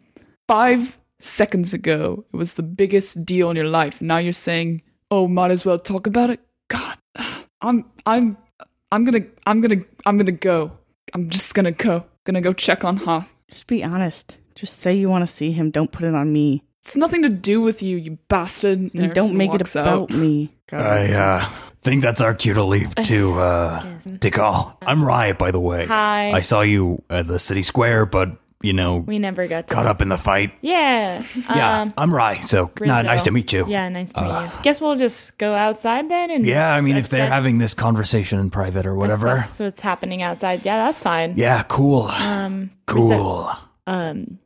Five 0.48 0.98
seconds 1.18 1.74
ago, 1.74 2.24
it 2.32 2.36
was 2.36 2.54
the 2.54 2.62
biggest 2.62 3.24
deal 3.24 3.50
in 3.50 3.56
your 3.56 3.68
life. 3.68 4.00
Now 4.00 4.18
you're 4.18 4.32
saying, 4.32 4.80
"Oh, 5.10 5.28
might 5.28 5.50
as 5.50 5.64
well 5.64 5.78
talk 5.78 6.06
about 6.06 6.30
it." 6.30 6.40
God, 6.68 6.96
I'm, 7.60 7.84
I'm, 8.06 8.36
I'm 8.92 9.04
gonna, 9.04 9.26
I'm 9.46 9.60
gonna, 9.60 9.82
I'm 10.06 10.16
gonna 10.16 10.32
go. 10.32 10.72
I'm 11.12 11.28
just 11.28 11.54
gonna 11.54 11.72
go. 11.72 12.06
Gonna 12.24 12.40
go 12.40 12.52
check 12.52 12.84
on 12.84 12.96
Hoth. 12.96 13.32
Just 13.50 13.66
be 13.66 13.82
honest. 13.84 14.38
Just 14.54 14.78
say 14.78 14.94
you 14.94 15.08
want 15.08 15.22
to 15.22 15.32
see 15.32 15.52
him. 15.52 15.70
Don't 15.70 15.92
put 15.92 16.04
it 16.04 16.14
on 16.14 16.32
me. 16.32 16.62
It's 16.80 16.96
nothing 16.96 17.22
to 17.22 17.28
do 17.28 17.60
with 17.60 17.82
you, 17.82 17.96
you 17.96 18.18
bastard. 18.28 18.90
And 18.94 19.12
don't 19.12 19.34
make 19.34 19.52
it 19.52 19.74
about 19.74 19.86
out. 19.86 20.10
me. 20.10 20.54
I 20.70 21.12
uh, 21.12 21.48
think 21.82 22.02
that's 22.02 22.20
our 22.20 22.34
cue 22.34 22.54
to 22.54 22.64
leave 22.64 22.94
to 23.04 23.38
uh, 23.38 23.82
Yes. 23.84 24.18
Tikal. 24.18 24.76
I'm 24.82 25.04
Riot, 25.04 25.38
by 25.38 25.50
the 25.50 25.60
way. 25.60 25.86
Hi. 25.86 26.30
I 26.30 26.40
saw 26.40 26.60
you 26.60 27.02
at 27.10 27.26
the 27.26 27.38
city 27.38 27.62
square, 27.62 28.06
but 28.06 28.38
you 28.62 28.72
know, 28.72 28.96
we 28.96 29.18
never 29.18 29.46
got 29.46 29.66
caught 29.68 29.86
up 29.86 30.00
in 30.02 30.08
the 30.08 30.16
fight. 30.16 30.52
Yeah. 30.62 31.22
yeah, 31.50 31.82
Um, 31.82 31.92
I'm 31.98 32.12
Rye. 32.12 32.40
So 32.40 32.70
nah, 32.80 33.02
nice 33.02 33.22
to 33.24 33.30
meet 33.30 33.52
you. 33.52 33.66
Yeah, 33.68 33.88
nice 33.88 34.12
to 34.14 34.22
meet 34.22 34.54
you. 34.56 34.62
Guess 34.62 34.80
we'll 34.80 34.96
just 34.96 35.36
go 35.38 35.54
outside 35.54 36.10
then 36.10 36.30
and 36.30 36.46
Yeah, 36.46 36.74
I 36.74 36.80
mean, 36.80 36.96
if 36.96 37.08
they're 37.08 37.28
having 37.28 37.58
this 37.58 37.74
conversation 37.74 38.38
in 38.38 38.50
private 38.50 38.86
or 38.86 38.94
whatever. 38.94 39.36
assess 39.36 39.60
what's 39.60 39.80
happening 39.80 40.22
outside. 40.22 40.64
Yeah, 40.64 40.86
that's 40.86 41.00
fine. 41.00 41.34
Yeah, 41.36 41.62
cool. 41.64 42.04
Um, 42.04 42.70
Cool. 42.86 43.52
um, 43.86 44.38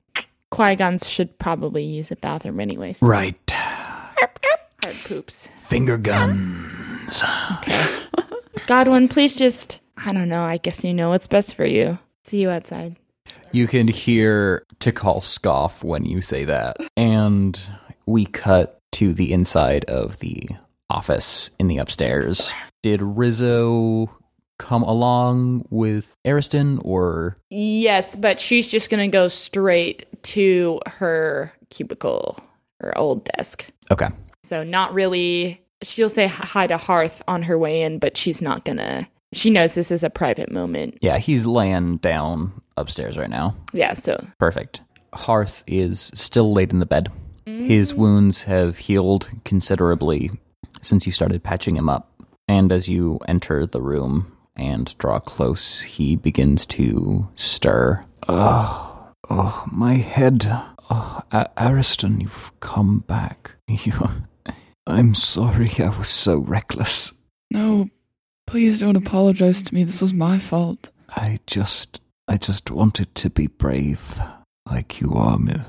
Qui 0.51 0.75
Gon's 0.75 1.09
should 1.09 1.39
probably 1.39 1.85
use 1.85 2.11
a 2.11 2.17
bathroom 2.17 2.59
anyways. 2.59 2.99
Right. 3.01 3.39
Hard 3.51 4.97
poops. 5.05 5.49
Finger 5.59 5.97
guns. 5.99 7.23
Godwin, 8.67 9.09
please 9.09 9.37
just. 9.37 9.81
I 9.97 10.13
don't 10.13 10.29
know. 10.29 10.43
I 10.43 10.57
guess 10.57 10.83
you 10.83 10.95
know 10.95 11.11
what's 11.11 11.27
best 11.27 11.55
for 11.55 11.65
you. 11.67 11.99
See 12.25 12.39
you 12.41 12.51
outside. 12.51 12.97
You 13.53 13.67
can 13.67 13.89
hear 13.89 14.65
Tikal 14.79 15.25
scoff 15.25 15.83
when 15.83 16.05
you 16.05 16.23
say 16.23 16.45
that. 16.45 16.77
And 16.97 17.61
we 18.07 18.27
cut 18.27 18.79
to 18.93 19.13
the 19.13 19.33
inside 19.33 19.85
of 19.87 20.19
the 20.19 20.49
office 20.89 21.51
in 21.59 21.69
the 21.69 21.79
upstairs. 21.79 22.53
Did 22.83 23.03
Rizzo 23.03 24.11
come 24.59 24.83
along 24.83 25.65
with 25.71 26.17
Ariston 26.27 26.81
or 26.85 27.39
Yes, 27.51 28.15
but 28.15 28.39
she's 28.39 28.69
just 28.69 28.91
gonna 28.91 29.09
go 29.09 29.27
straight 29.27 30.07
to 30.25 30.81
her 30.87 31.53
cubicle, 31.71 32.39
her 32.81 32.97
old 32.97 33.25
desk. 33.37 33.67
Okay. 33.91 34.09
So 34.45 34.63
not 34.63 34.93
really. 34.95 35.61
She'll 35.83 36.11
say 36.11 36.27
hi 36.27 36.67
to 36.67 36.77
Hearth 36.77 37.23
on 37.27 37.43
her 37.43 37.59
way 37.59 37.83
in, 37.83 37.99
but 37.99 38.17
she's 38.17 38.43
not 38.43 38.65
gonna. 38.65 39.09
She 39.33 39.49
knows 39.49 39.75
this 39.75 39.91
is 39.91 40.05
a 40.05 40.11
private 40.11 40.53
moment. 40.53 40.99
Yeah, 41.01 41.19
he's 41.19 41.47
laying 41.47 41.99
down 41.99 42.53
upstairs 42.81 43.17
right 43.17 43.31
now. 43.31 43.55
Yeah. 43.73 43.95
So 43.95 44.25
Perfect. 44.39 44.81
Hearth 45.13 45.65
is 45.67 46.11
still 46.15 46.53
laid 46.53 46.73
in 46.73 46.79
the 46.79 46.87
bed. 46.87 47.11
His 47.47 47.93
mm. 47.93 47.97
wounds 47.97 48.43
have 48.45 48.79
healed 48.79 49.29
considerably 49.45 50.31
since 50.83 51.07
you 51.07 51.13
started 51.13 51.43
patching 51.43 51.77
him 51.77 51.89
up. 51.89 52.11
And 52.49 52.73
as 52.73 52.89
you 52.89 53.19
enter 53.29 53.67
the 53.67 53.83
room 53.83 54.37
and 54.57 54.97
draw 54.99 55.21
close, 55.21 55.81
he 55.81 56.17
begins 56.17 56.67
to 56.67 57.29
stir. 57.35 58.05
Oh, 58.29 59.09
oh, 59.29 59.65
my 59.71 59.95
head. 59.95 60.47
Oh, 60.91 61.21
A- 61.33 61.51
Ariston, 61.57 62.21
you've 62.21 62.53
come 62.61 63.01
back. 63.01 63.53
You. 63.69 63.93
I'm 64.87 65.15
sorry 65.15 65.71
I 65.79 65.97
was 65.97 66.09
so 66.09 66.39
reckless. 66.39 67.13
No, 67.53 67.89
please 68.47 68.81
don't 68.81 68.97
apologize 68.97 69.63
to 69.63 69.75
me. 69.75 69.85
This 69.85 70.01
was 70.01 70.13
my 70.13 70.39
fault. 70.41 70.91
I 71.09 71.39
just. 71.47 72.01
I 72.31 72.37
just 72.37 72.71
wanted 72.71 73.13
to 73.17 73.29
be 73.29 73.49
brave, 73.49 74.21
like 74.65 75.01
you 75.01 75.15
are, 75.15 75.37
Mi- 75.37 75.65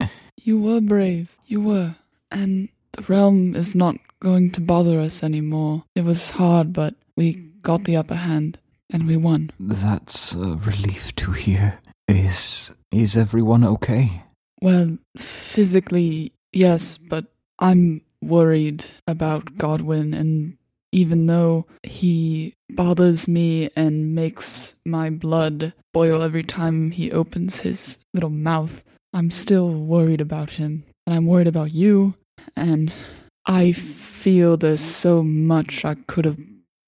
You 0.42 0.60
were 0.60 0.80
brave. 0.80 1.36
You 1.46 1.60
were. 1.60 1.94
And 2.28 2.70
the 2.90 3.02
realm 3.02 3.54
is 3.54 3.76
not 3.76 3.94
going 4.18 4.50
to 4.52 4.60
bother 4.60 4.98
us 4.98 5.22
anymore. 5.22 5.84
It 5.94 6.04
was 6.04 6.30
hard, 6.30 6.72
but 6.72 6.96
we 7.16 7.34
got 7.62 7.84
the 7.84 7.96
upper 7.96 8.16
hand 8.16 8.58
and 8.92 9.06
we 9.06 9.16
won. 9.16 9.52
That's 9.60 10.32
a 10.32 10.56
relief 10.56 11.14
to 11.16 11.30
hear. 11.30 11.78
Is 12.08 12.72
is 12.90 13.16
everyone 13.16 13.62
okay? 13.62 14.24
Well, 14.60 14.98
physically, 15.16 16.32
yes, 16.52 16.98
but 16.98 17.26
I'm 17.60 18.02
worried 18.20 18.86
about 19.06 19.56
Godwin, 19.56 20.14
and 20.14 20.56
even 20.92 21.26
though 21.26 21.66
he 21.82 22.54
bothers 22.70 23.28
me 23.28 23.70
and 23.76 24.14
makes 24.14 24.74
my 24.84 25.10
blood 25.10 25.72
boil 25.92 26.22
every 26.22 26.42
time 26.42 26.90
he 26.90 27.12
opens 27.12 27.60
his 27.60 27.98
little 28.14 28.30
mouth, 28.30 28.82
I'm 29.12 29.30
still 29.30 29.70
worried 29.70 30.20
about 30.20 30.50
him. 30.50 30.84
And 31.06 31.14
I'm 31.16 31.26
worried 31.26 31.48
about 31.48 31.74
you, 31.74 32.14
and 32.54 32.92
I 33.46 33.72
feel 33.72 34.56
there's 34.56 34.80
so 34.80 35.22
much 35.22 35.84
I 35.84 35.94
could 36.06 36.24
have 36.24 36.38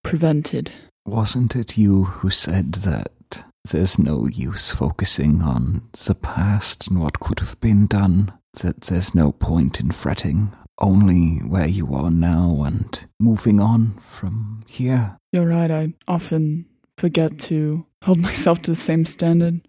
prevented. 0.05 0.71
Wasn't 1.05 1.57
it 1.57 1.77
you 1.77 2.05
who 2.05 2.31
said 2.31 2.73
that 2.73 3.45
there's 3.71 3.99
no 3.99 4.27
use 4.27 4.71
focusing 4.71 5.43
on 5.43 5.89
the 6.07 6.15
past 6.15 6.89
and 6.89 7.01
what 7.01 7.21
could 7.21 7.41
have 7.41 7.61
been 7.61 7.87
done? 7.87 8.33
That 8.63 8.83
there's 8.83 9.15
no 9.15 9.33
point 9.33 9.81
in 9.81 9.91
fretting, 9.91 10.53
only 10.83 11.37
where 11.49 11.67
you 11.67 11.95
are 11.95 12.11
now 12.11 12.63
and 12.67 13.07
moving 13.21 13.61
on 13.61 13.95
from 14.01 14.65
here. 14.67 15.17
You're 15.33 15.47
right, 15.47 15.71
I 15.71 15.95
often 16.09 16.67
forget 16.99 17.39
to 17.41 17.87
hold 18.03 18.19
myself 18.29 18.61
to 18.63 18.73
the 18.73 18.77
same 18.77 19.07
standard. 19.07 19.67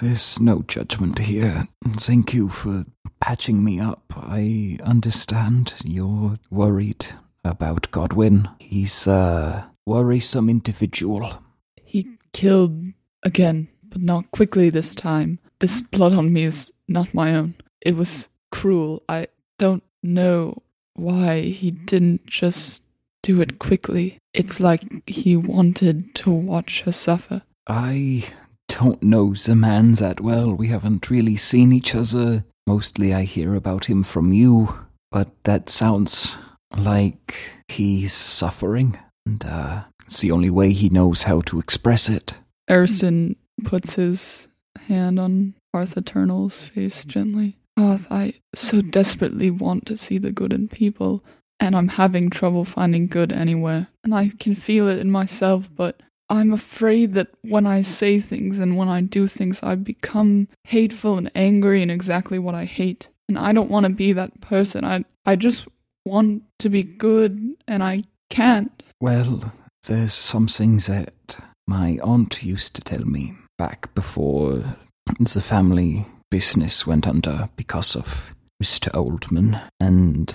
There's 0.00 0.40
no 0.40 0.62
judgment 0.62 1.18
here. 1.18 1.68
Thank 1.98 2.32
you 2.32 2.48
for 2.48 2.86
patching 3.20 3.62
me 3.62 3.78
up. 3.78 4.14
I 4.16 4.78
understand 4.82 5.74
you're 5.84 6.38
worried 6.50 7.06
about 7.44 7.90
Godwin. 7.90 8.48
He's 8.58 9.06
a 9.06 9.70
worrisome 9.86 10.48
individual. 10.48 11.42
He 11.84 12.08
killed 12.32 12.92
again, 13.22 13.68
but 13.82 14.00
not 14.00 14.30
quickly 14.30 14.70
this 14.70 14.94
time. 14.94 15.40
This 15.58 15.82
blood 15.82 16.14
on 16.14 16.32
me 16.32 16.44
is 16.44 16.72
not 16.88 17.12
my 17.12 17.34
own. 17.34 17.54
It 17.82 17.94
was 17.94 18.28
cruel. 18.50 19.02
I 19.08 19.26
don't 19.58 19.82
know 20.02 20.62
why 20.94 21.40
he 21.40 21.70
didn't 21.70 22.26
just 22.26 22.82
do 23.22 23.40
it 23.40 23.58
quickly. 23.58 24.18
It's 24.34 24.60
like 24.60 25.08
he 25.08 25.36
wanted 25.36 26.14
to 26.16 26.30
watch 26.30 26.82
her 26.82 26.92
suffer. 26.92 27.42
I 27.66 28.24
don't 28.68 29.02
know 29.02 29.34
the 29.34 29.54
man 29.54 29.92
that 29.94 30.20
well. 30.20 30.52
We 30.54 30.68
haven't 30.68 31.10
really 31.10 31.36
seen 31.36 31.72
each 31.72 31.94
other. 31.94 32.44
Mostly 32.66 33.12
I 33.12 33.22
hear 33.22 33.54
about 33.54 33.86
him 33.86 34.02
from 34.02 34.32
you, 34.32 34.74
but 35.10 35.28
that 35.44 35.68
sounds 35.68 36.38
like 36.76 37.36
he's 37.68 38.12
suffering, 38.12 38.98
and 39.26 39.44
uh, 39.44 39.84
it's 40.06 40.20
the 40.20 40.30
only 40.30 40.50
way 40.50 40.72
he 40.72 40.88
knows 40.88 41.24
how 41.24 41.40
to 41.42 41.58
express 41.58 42.08
it. 42.08 42.34
Ariston 42.70 43.36
puts 43.64 43.94
his 43.94 44.48
hand 44.86 45.18
on 45.18 45.54
Arthur 45.74 46.00
Eternal's 46.00 46.62
face 46.62 47.04
gently. 47.04 47.58
Arth, 47.76 48.06
I 48.10 48.34
so 48.54 48.82
desperately 48.82 49.50
want 49.50 49.86
to 49.86 49.96
see 49.96 50.18
the 50.18 50.32
good 50.32 50.52
in 50.52 50.68
people, 50.68 51.24
and 51.58 51.76
I'm 51.76 51.88
having 51.88 52.30
trouble 52.30 52.64
finding 52.64 53.06
good 53.06 53.32
anywhere. 53.32 53.88
And 54.04 54.14
I 54.14 54.32
can 54.38 54.54
feel 54.54 54.88
it 54.88 54.98
in 54.98 55.10
myself, 55.10 55.70
but 55.74 56.00
I'm 56.28 56.52
afraid 56.52 57.14
that 57.14 57.28
when 57.42 57.66
I 57.66 57.82
say 57.82 58.20
things 58.20 58.58
and 58.58 58.76
when 58.76 58.88
I 58.88 59.00
do 59.00 59.28
things, 59.28 59.62
I 59.62 59.74
become 59.74 60.48
hateful 60.64 61.18
and 61.18 61.30
angry 61.34 61.82
and 61.82 61.90
exactly 61.90 62.38
what 62.38 62.54
I 62.54 62.64
hate. 62.64 63.08
And 63.28 63.38
I 63.38 63.52
don't 63.52 63.70
want 63.70 63.86
to 63.86 63.92
be 63.92 64.12
that 64.12 64.40
person. 64.40 64.84
I 64.84 65.04
I 65.24 65.36
just 65.36 65.66
want 66.04 66.42
to 66.58 66.68
be 66.68 66.82
good, 66.82 67.54
and 67.68 67.82
I 67.82 68.02
can't. 68.28 68.82
Well, 69.00 69.52
there's 69.86 70.12
something 70.12 70.78
that 70.78 71.38
my 71.66 71.98
aunt 72.02 72.42
used 72.42 72.74
to 72.74 72.82
tell 72.82 73.04
me 73.04 73.34
back 73.58 73.94
before 73.94 74.76
the 75.18 75.40
family 75.40 76.06
business 76.32 76.86
went 76.86 77.06
under 77.06 77.50
because 77.56 77.94
of 77.94 78.34
Mr. 78.60 78.90
Oldman, 78.92 79.60
and 79.78 80.34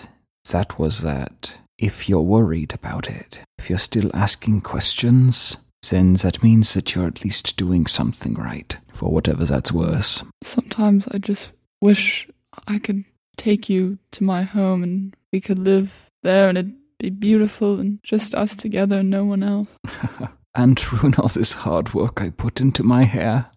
that 0.52 0.78
was 0.78 1.02
that 1.02 1.58
if 1.80 2.08
you're 2.08 2.22
worried 2.22 2.72
about 2.76 3.10
it, 3.10 3.42
if 3.58 3.68
you're 3.68 3.80
still 3.80 4.16
asking 4.16 4.62
questions, 4.62 5.58
then 5.90 6.14
that 6.14 6.44
means 6.44 6.76
that 6.76 6.94
you're 6.94 7.08
at 7.08 7.24
least 7.24 7.58
doing 7.58 7.88
something 7.88 8.36
right, 8.36 8.78
for 8.94 9.10
whatever 9.10 9.44
that's 9.44 9.72
worth. 9.72 10.22
Sometimes 10.44 11.08
I 11.08 11.18
just 11.18 11.50
wish 11.82 12.30
I 12.68 12.78
could 12.78 13.04
take 13.36 13.68
you 13.68 13.98
to 14.12 14.24
my 14.24 14.44
home 14.44 14.84
and 14.84 15.16
we 15.34 15.42
could 15.42 15.58
live 15.58 16.12
there 16.22 16.48
and 16.48 16.60
it'd 16.60 16.76
be 17.00 17.10
beautiful 17.10 17.80
and 17.80 17.98
just 18.04 18.36
us 18.36 18.56
together 18.56 19.00
and 19.00 19.10
no 19.10 19.26
one 19.26 19.42
else. 19.42 19.70
and 20.56 20.94
ruin 20.94 21.16
all 21.16 21.30
this 21.30 21.54
hard 21.54 21.96
work 21.96 22.22
I 22.22 22.30
put 22.30 22.62
into 22.62 22.84
my 22.84 23.04
hair. 23.04 23.48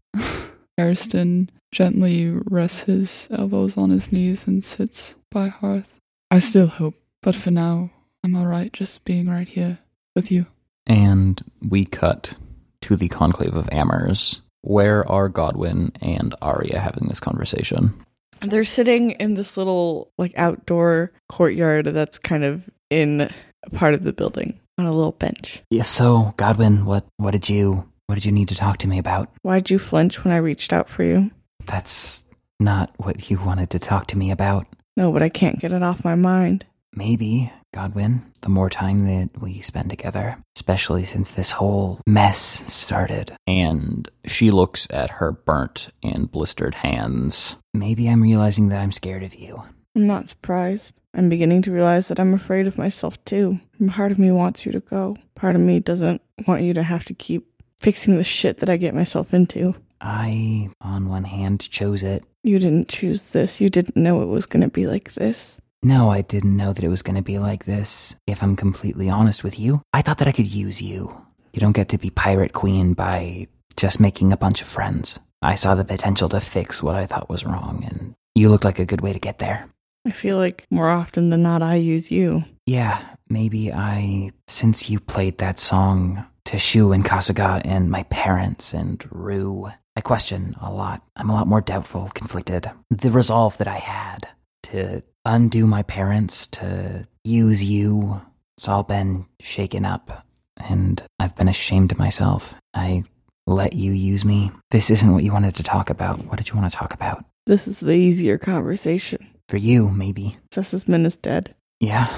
Ariston 0.79 1.51
gently 1.73 2.31
rests 2.31 2.85
his 2.85 3.29
elbows 3.31 3.77
on 3.77 3.91
his 3.91 4.13
knees 4.13 4.47
and 4.47 4.65
sits 4.65 5.15
by 5.31 5.49
hearth. 5.49 5.99
I 6.31 6.39
still 6.39 6.67
hope, 6.67 6.95
but 7.23 7.35
for 7.37 7.51
now, 7.51 7.91
I'm 8.25 8.37
alright 8.37 8.73
just 8.73 9.05
being 9.05 9.29
right 9.29 9.49
here 9.49 9.79
with 10.15 10.31
you. 10.31 10.47
And 10.87 11.43
we 11.69 11.85
cut 11.85 12.35
to 12.83 12.97
the 12.97 13.09
Conclave 13.09 13.55
of 13.55 13.69
Amers. 13.73 14.41
Where 14.63 15.09
are 15.11 15.29
Godwin 15.29 15.93
and 16.01 16.35
Arya 16.43 16.79
having 16.79 17.09
this 17.09 17.21
conversation? 17.21 17.95
They're 18.43 18.65
sitting 18.65 19.13
in 19.13 19.35
this 19.35 19.57
little 19.57 20.13
like 20.19 20.33
outdoor 20.37 21.13
courtyard 21.29 21.87
that's 21.87 22.19
kind 22.19 22.45
of 22.45 22.69
in 22.89 23.31
a 23.63 23.71
part 23.71 23.95
of 23.95 24.03
the 24.03 24.13
building 24.13 24.59
on 24.79 24.87
a 24.87 24.93
little 24.93 25.13
bench. 25.13 25.63
Yeah, 25.71 25.83
so 25.83 26.35
Godwin, 26.37 26.85
what 26.85 27.07
what 27.19 27.33
did 27.33 27.49
you 27.49 27.89
what 28.07 28.15
did 28.15 28.25
you 28.25 28.33
need 28.33 28.49
to 28.49 28.55
talk 28.55 28.79
to 28.79 28.89
me 28.89 28.99
about? 28.99 29.31
Why'd 29.43 29.71
you 29.71 29.79
flinch 29.79 30.25
when 30.25 30.33
I 30.33 30.39
reached 30.39 30.73
out 30.73 30.89
for 30.89 31.05
you? 31.05 31.31
That's 31.67 32.25
not 32.59 32.93
what 32.99 33.31
you 33.31 33.39
wanted 33.41 33.71
to 33.71 33.79
talk 33.79 34.07
to 34.09 34.19
me 34.19 34.31
about. 34.31 34.67
No, 34.97 35.13
but 35.13 35.23
I 35.23 35.29
can't 35.29 35.61
get 35.61 35.73
it 35.73 35.83
off 35.83 36.05
my 36.05 36.15
mind. 36.15 36.67
Maybe, 36.95 37.53
Godwin, 37.73 38.23
the 38.41 38.49
more 38.49 38.69
time 38.69 39.07
that 39.07 39.41
we 39.41 39.61
spend 39.61 39.91
together, 39.91 40.37
especially 40.57 41.05
since 41.05 41.31
this 41.31 41.53
whole 41.53 42.01
mess 42.07 42.41
started. 42.41 43.37
And 43.47 44.09
she 44.27 44.51
looks 44.51 44.89
at 44.91 45.11
her 45.11 45.33
burnt 45.33 45.91
and 46.03 46.31
blistered 46.31 46.75
hands. 46.75 47.57
Maybe 47.73 48.09
I'm 48.09 48.23
realizing 48.23 48.69
that 48.69 48.81
I'm 48.81 48.93
scared 48.93 49.23
of 49.23 49.35
you. 49.35 49.63
I'm 49.95 50.07
not 50.07 50.29
surprised. 50.29 50.95
I'm 51.15 51.29
beginning 51.29 51.63
to 51.63 51.73
realize 51.73 52.09
that 52.09 52.21
I'm 52.21 52.35
afraid 52.35 52.67
of 52.67 52.79
myself 52.79 53.25
too. 53.25 53.61
Part 53.89 54.13
of 54.13 54.19
me 54.19 54.31
wants 54.31 54.67
you 54.67 54.73
to 54.73 54.81
go. 54.81 55.17
Part 55.35 55.57
of 55.57 55.61
me 55.61 55.81
doesn't 55.81 56.23
want 56.47 56.63
you 56.63 56.75
to 56.75 56.83
have 56.83 57.05
to 57.07 57.15
keep 57.15 57.47
fixing 57.81 58.17
the 58.17 58.25
shit 58.25 58.59
that 58.59 58.69
I 58.69 58.77
get 58.77 58.95
myself 58.95 59.33
into. 59.33 59.75
I, 60.01 60.71
on 60.81 61.09
one 61.09 61.25
hand, 61.25 61.69
chose 61.69 62.03
it. 62.03 62.25
You 62.43 62.59
didn't 62.59 62.89
choose 62.89 63.23
this. 63.23 63.61
You 63.61 63.71
didn't 63.71 63.97
know 63.97 64.23
it 64.23 64.27
was 64.27 64.47
going 64.47 64.63
to 64.63 64.69
be 64.69 64.87
like 64.87 65.13
this. 65.15 65.61
No, 65.83 66.11
I 66.11 66.23
didn't 66.23 66.57
know 66.57 66.73
that 66.73 66.85
it 66.85 66.89
was 66.89 67.03
going 67.03 67.17
to 67.17 67.23
be 67.23 67.39
like 67.39 67.65
this. 67.65 68.15
If 68.27 68.43
I'm 68.43 68.57
completely 68.57 69.09
honest 69.09 69.43
with 69.43 69.59
you, 69.59 69.83
I 69.93 70.03
thought 70.03 70.19
that 70.19 70.29
I 70.29 70.33
could 70.33 70.47
use 70.47 70.83
you. 70.83 71.25
You 71.53 71.61
don't 71.61 71.73
get 71.73 71.89
to 71.91 71.99
be 71.99 72.11
Pirate 72.11 72.53
Queen 72.53 72.93
by 72.93 73.49
just 73.77 73.99
making 74.01 74.33
a 74.33 74.37
bunch 74.37 74.61
of 74.61 74.69
friends. 74.69 75.19
I 75.43 75.55
saw 75.55 75.75
the 75.75 75.85
potential 75.85 76.29
to 76.31 76.41
fix 76.41 76.83
what 76.83 76.97
I 76.97 77.07
thought 77.07 77.31
was 77.31 77.47
wrong, 77.47 77.85
and 77.89 78.15
you 78.35 78.51
looked 78.51 78.65
like 78.65 78.79
a 78.79 78.85
good 78.85 79.01
way 79.01 79.13
to 79.13 79.19
get 79.19 79.39
there. 79.39 79.69
I 80.07 80.11
feel 80.11 80.37
like 80.37 80.67
more 80.71 80.91
often 80.91 81.31
than 81.31 81.43
not, 81.43 81.63
I 81.63 81.77
use 81.77 82.11
you. 82.11 82.45
Yeah, 82.67 83.03
maybe 83.29 83.73
I, 83.73 84.33
since 84.47 84.91
you 84.91 85.01
played 85.01 85.39
that 85.39 85.59
song 85.59 86.25
to 86.45 86.59
Shu 86.59 86.93
and 86.93 87.05
Kasuga 87.05 87.63
and 87.65 87.91
my 87.91 88.03
parents 88.05 88.75
and 88.75 89.05
Rue, 89.11 89.71
I 89.97 90.01
question 90.01 90.57
a 90.61 90.73
lot. 90.73 91.03
I'm 91.17 91.31
a 91.31 91.35
lot 91.35 91.47
more 91.49 91.61
doubtful, 91.61 92.11
conflicted. 92.15 92.71
The 92.91 93.11
resolve 93.11 93.59
that 93.59 93.69
I 93.69 93.79
had 93.79 94.29
to 94.65 95.03
undo 95.25 95.67
my 95.67 95.83
parents, 95.83 96.47
to 96.49 97.07
use 97.25 97.65
you, 97.65 98.21
it's 98.57 98.69
all 98.69 98.83
been 98.83 99.27
shaken 99.41 99.85
up, 99.85 100.25
and 100.57 101.03
I've 101.19 101.37
been 101.37 101.49
ashamed 101.49 101.93
of 101.93 101.99
myself. 101.99 102.55
I 102.75 103.05
let 103.47 103.73
you 103.73 103.93
use 103.93 104.25
me. 104.25 104.53
This 104.71 104.91
isn't 104.91 105.13
what 105.13 105.25
you 105.25 105.33
wanted 105.33 105.55
to 105.57 105.63
talk 105.63 105.91
about. 105.91 106.25
What 106.27 106.37
did 106.39 106.49
you 106.51 106.57
want 106.57 106.71
to 106.71 106.77
talk 106.77 106.95
about? 106.95 107.25
This 107.47 107.67
is 107.67 107.81
the 107.81 107.93
easier 107.93 108.39
conversation. 108.39 109.27
For 109.49 109.57
you, 109.57 109.89
maybe. 109.91 110.37
Sessus 110.53 110.87
Min 110.87 111.05
is 111.05 111.17
dead. 111.17 111.55
Yeah, 111.81 112.09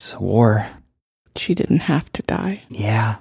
it's 0.00 0.18
war. 0.18 0.66
She 1.36 1.54
didn't 1.54 1.80
have 1.80 2.10
to 2.12 2.22
die, 2.22 2.62
Yeah, 2.68 3.16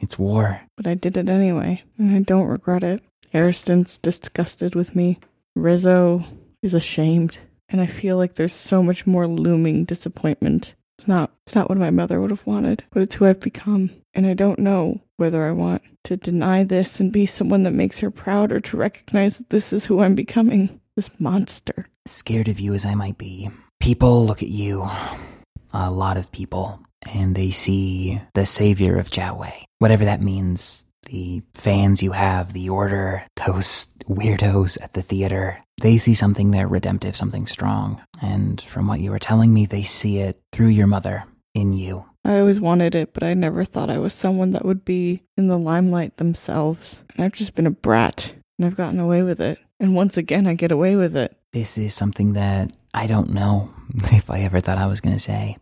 it's 0.00 0.18
war. 0.18 0.60
but 0.76 0.86
I 0.86 0.94
did 0.94 1.16
it 1.16 1.28
anyway, 1.28 1.82
and 1.98 2.14
I 2.14 2.20
don't 2.20 2.46
regret 2.46 2.82
it. 2.84 3.02
Ariston's 3.34 3.98
disgusted 3.98 4.74
with 4.74 4.94
me. 4.94 5.18
Rizzo 5.56 6.24
is 6.62 6.74
ashamed, 6.74 7.38
and 7.68 7.80
I 7.80 7.86
feel 7.86 8.16
like 8.16 8.34
there's 8.34 8.52
so 8.52 8.82
much 8.82 9.06
more 9.06 9.26
looming 9.26 9.84
disappointment. 9.84 10.74
It's 10.98 11.08
not 11.08 11.32
it's 11.46 11.54
not 11.54 11.68
what 11.68 11.78
my 11.78 11.90
mother 11.90 12.20
would 12.20 12.30
have 12.30 12.46
wanted, 12.46 12.84
but 12.90 13.02
it's 13.02 13.16
who 13.16 13.26
I've 13.26 13.40
become. 13.40 13.90
And 14.14 14.26
I 14.26 14.34
don't 14.34 14.60
know 14.60 15.00
whether 15.16 15.44
I 15.44 15.52
want 15.52 15.82
to 16.04 16.16
deny 16.16 16.62
this 16.62 17.00
and 17.00 17.12
be 17.12 17.26
someone 17.26 17.64
that 17.64 17.72
makes 17.72 17.98
her 17.98 18.10
proud 18.10 18.52
or 18.52 18.60
to 18.60 18.76
recognize 18.76 19.38
that 19.38 19.50
this 19.50 19.72
is 19.72 19.86
who 19.86 20.00
I'm 20.00 20.14
becoming. 20.14 20.80
This 20.96 21.10
monster. 21.18 21.88
Scared 22.06 22.46
of 22.46 22.60
you 22.60 22.72
as 22.74 22.84
I 22.84 22.94
might 22.94 23.18
be, 23.18 23.50
people 23.80 24.24
look 24.24 24.44
at 24.44 24.48
you, 24.48 24.88
a 25.72 25.90
lot 25.90 26.16
of 26.16 26.30
people, 26.30 26.80
and 27.02 27.34
they 27.34 27.50
see 27.50 28.20
the 28.34 28.46
savior 28.46 28.96
of 28.96 29.10
Jiaowei. 29.10 29.64
Whatever 29.80 30.04
that 30.04 30.22
means, 30.22 30.83
the 31.04 31.42
fans 31.54 32.02
you 32.02 32.12
have, 32.12 32.52
the 32.52 32.68
order, 32.68 33.24
those 33.46 33.86
weirdos 34.08 34.80
at 34.82 34.94
the 34.94 35.02
theater, 35.02 35.62
they 35.80 35.98
see 35.98 36.14
something 36.14 36.50
there 36.50 36.68
redemptive, 36.68 37.16
something 37.16 37.46
strong. 37.46 38.00
And 38.22 38.60
from 38.60 38.86
what 38.86 39.00
you 39.00 39.10
were 39.10 39.18
telling 39.18 39.52
me, 39.52 39.66
they 39.66 39.82
see 39.82 40.18
it 40.18 40.40
through 40.52 40.68
your 40.68 40.86
mother, 40.86 41.24
in 41.54 41.72
you. 41.72 42.04
I 42.24 42.38
always 42.38 42.60
wanted 42.60 42.94
it, 42.94 43.12
but 43.12 43.22
I 43.22 43.34
never 43.34 43.64
thought 43.64 43.90
I 43.90 43.98
was 43.98 44.14
someone 44.14 44.52
that 44.52 44.64
would 44.64 44.84
be 44.84 45.22
in 45.36 45.48
the 45.48 45.58
limelight 45.58 46.16
themselves. 46.16 47.04
And 47.14 47.24
I've 47.24 47.32
just 47.32 47.54
been 47.54 47.66
a 47.66 47.70
brat, 47.70 48.32
and 48.58 48.66
I've 48.66 48.76
gotten 48.76 48.98
away 48.98 49.22
with 49.22 49.40
it. 49.40 49.58
And 49.78 49.94
once 49.94 50.16
again, 50.16 50.46
I 50.46 50.54
get 50.54 50.72
away 50.72 50.96
with 50.96 51.16
it. 51.16 51.36
This 51.52 51.76
is 51.76 51.94
something 51.94 52.32
that 52.32 52.72
I 52.94 53.06
don't 53.06 53.30
know 53.30 53.72
if 54.12 54.30
I 54.30 54.40
ever 54.40 54.60
thought 54.60 54.78
I 54.78 54.86
was 54.86 55.00
going 55.00 55.14
to 55.14 55.20
say. 55.20 55.58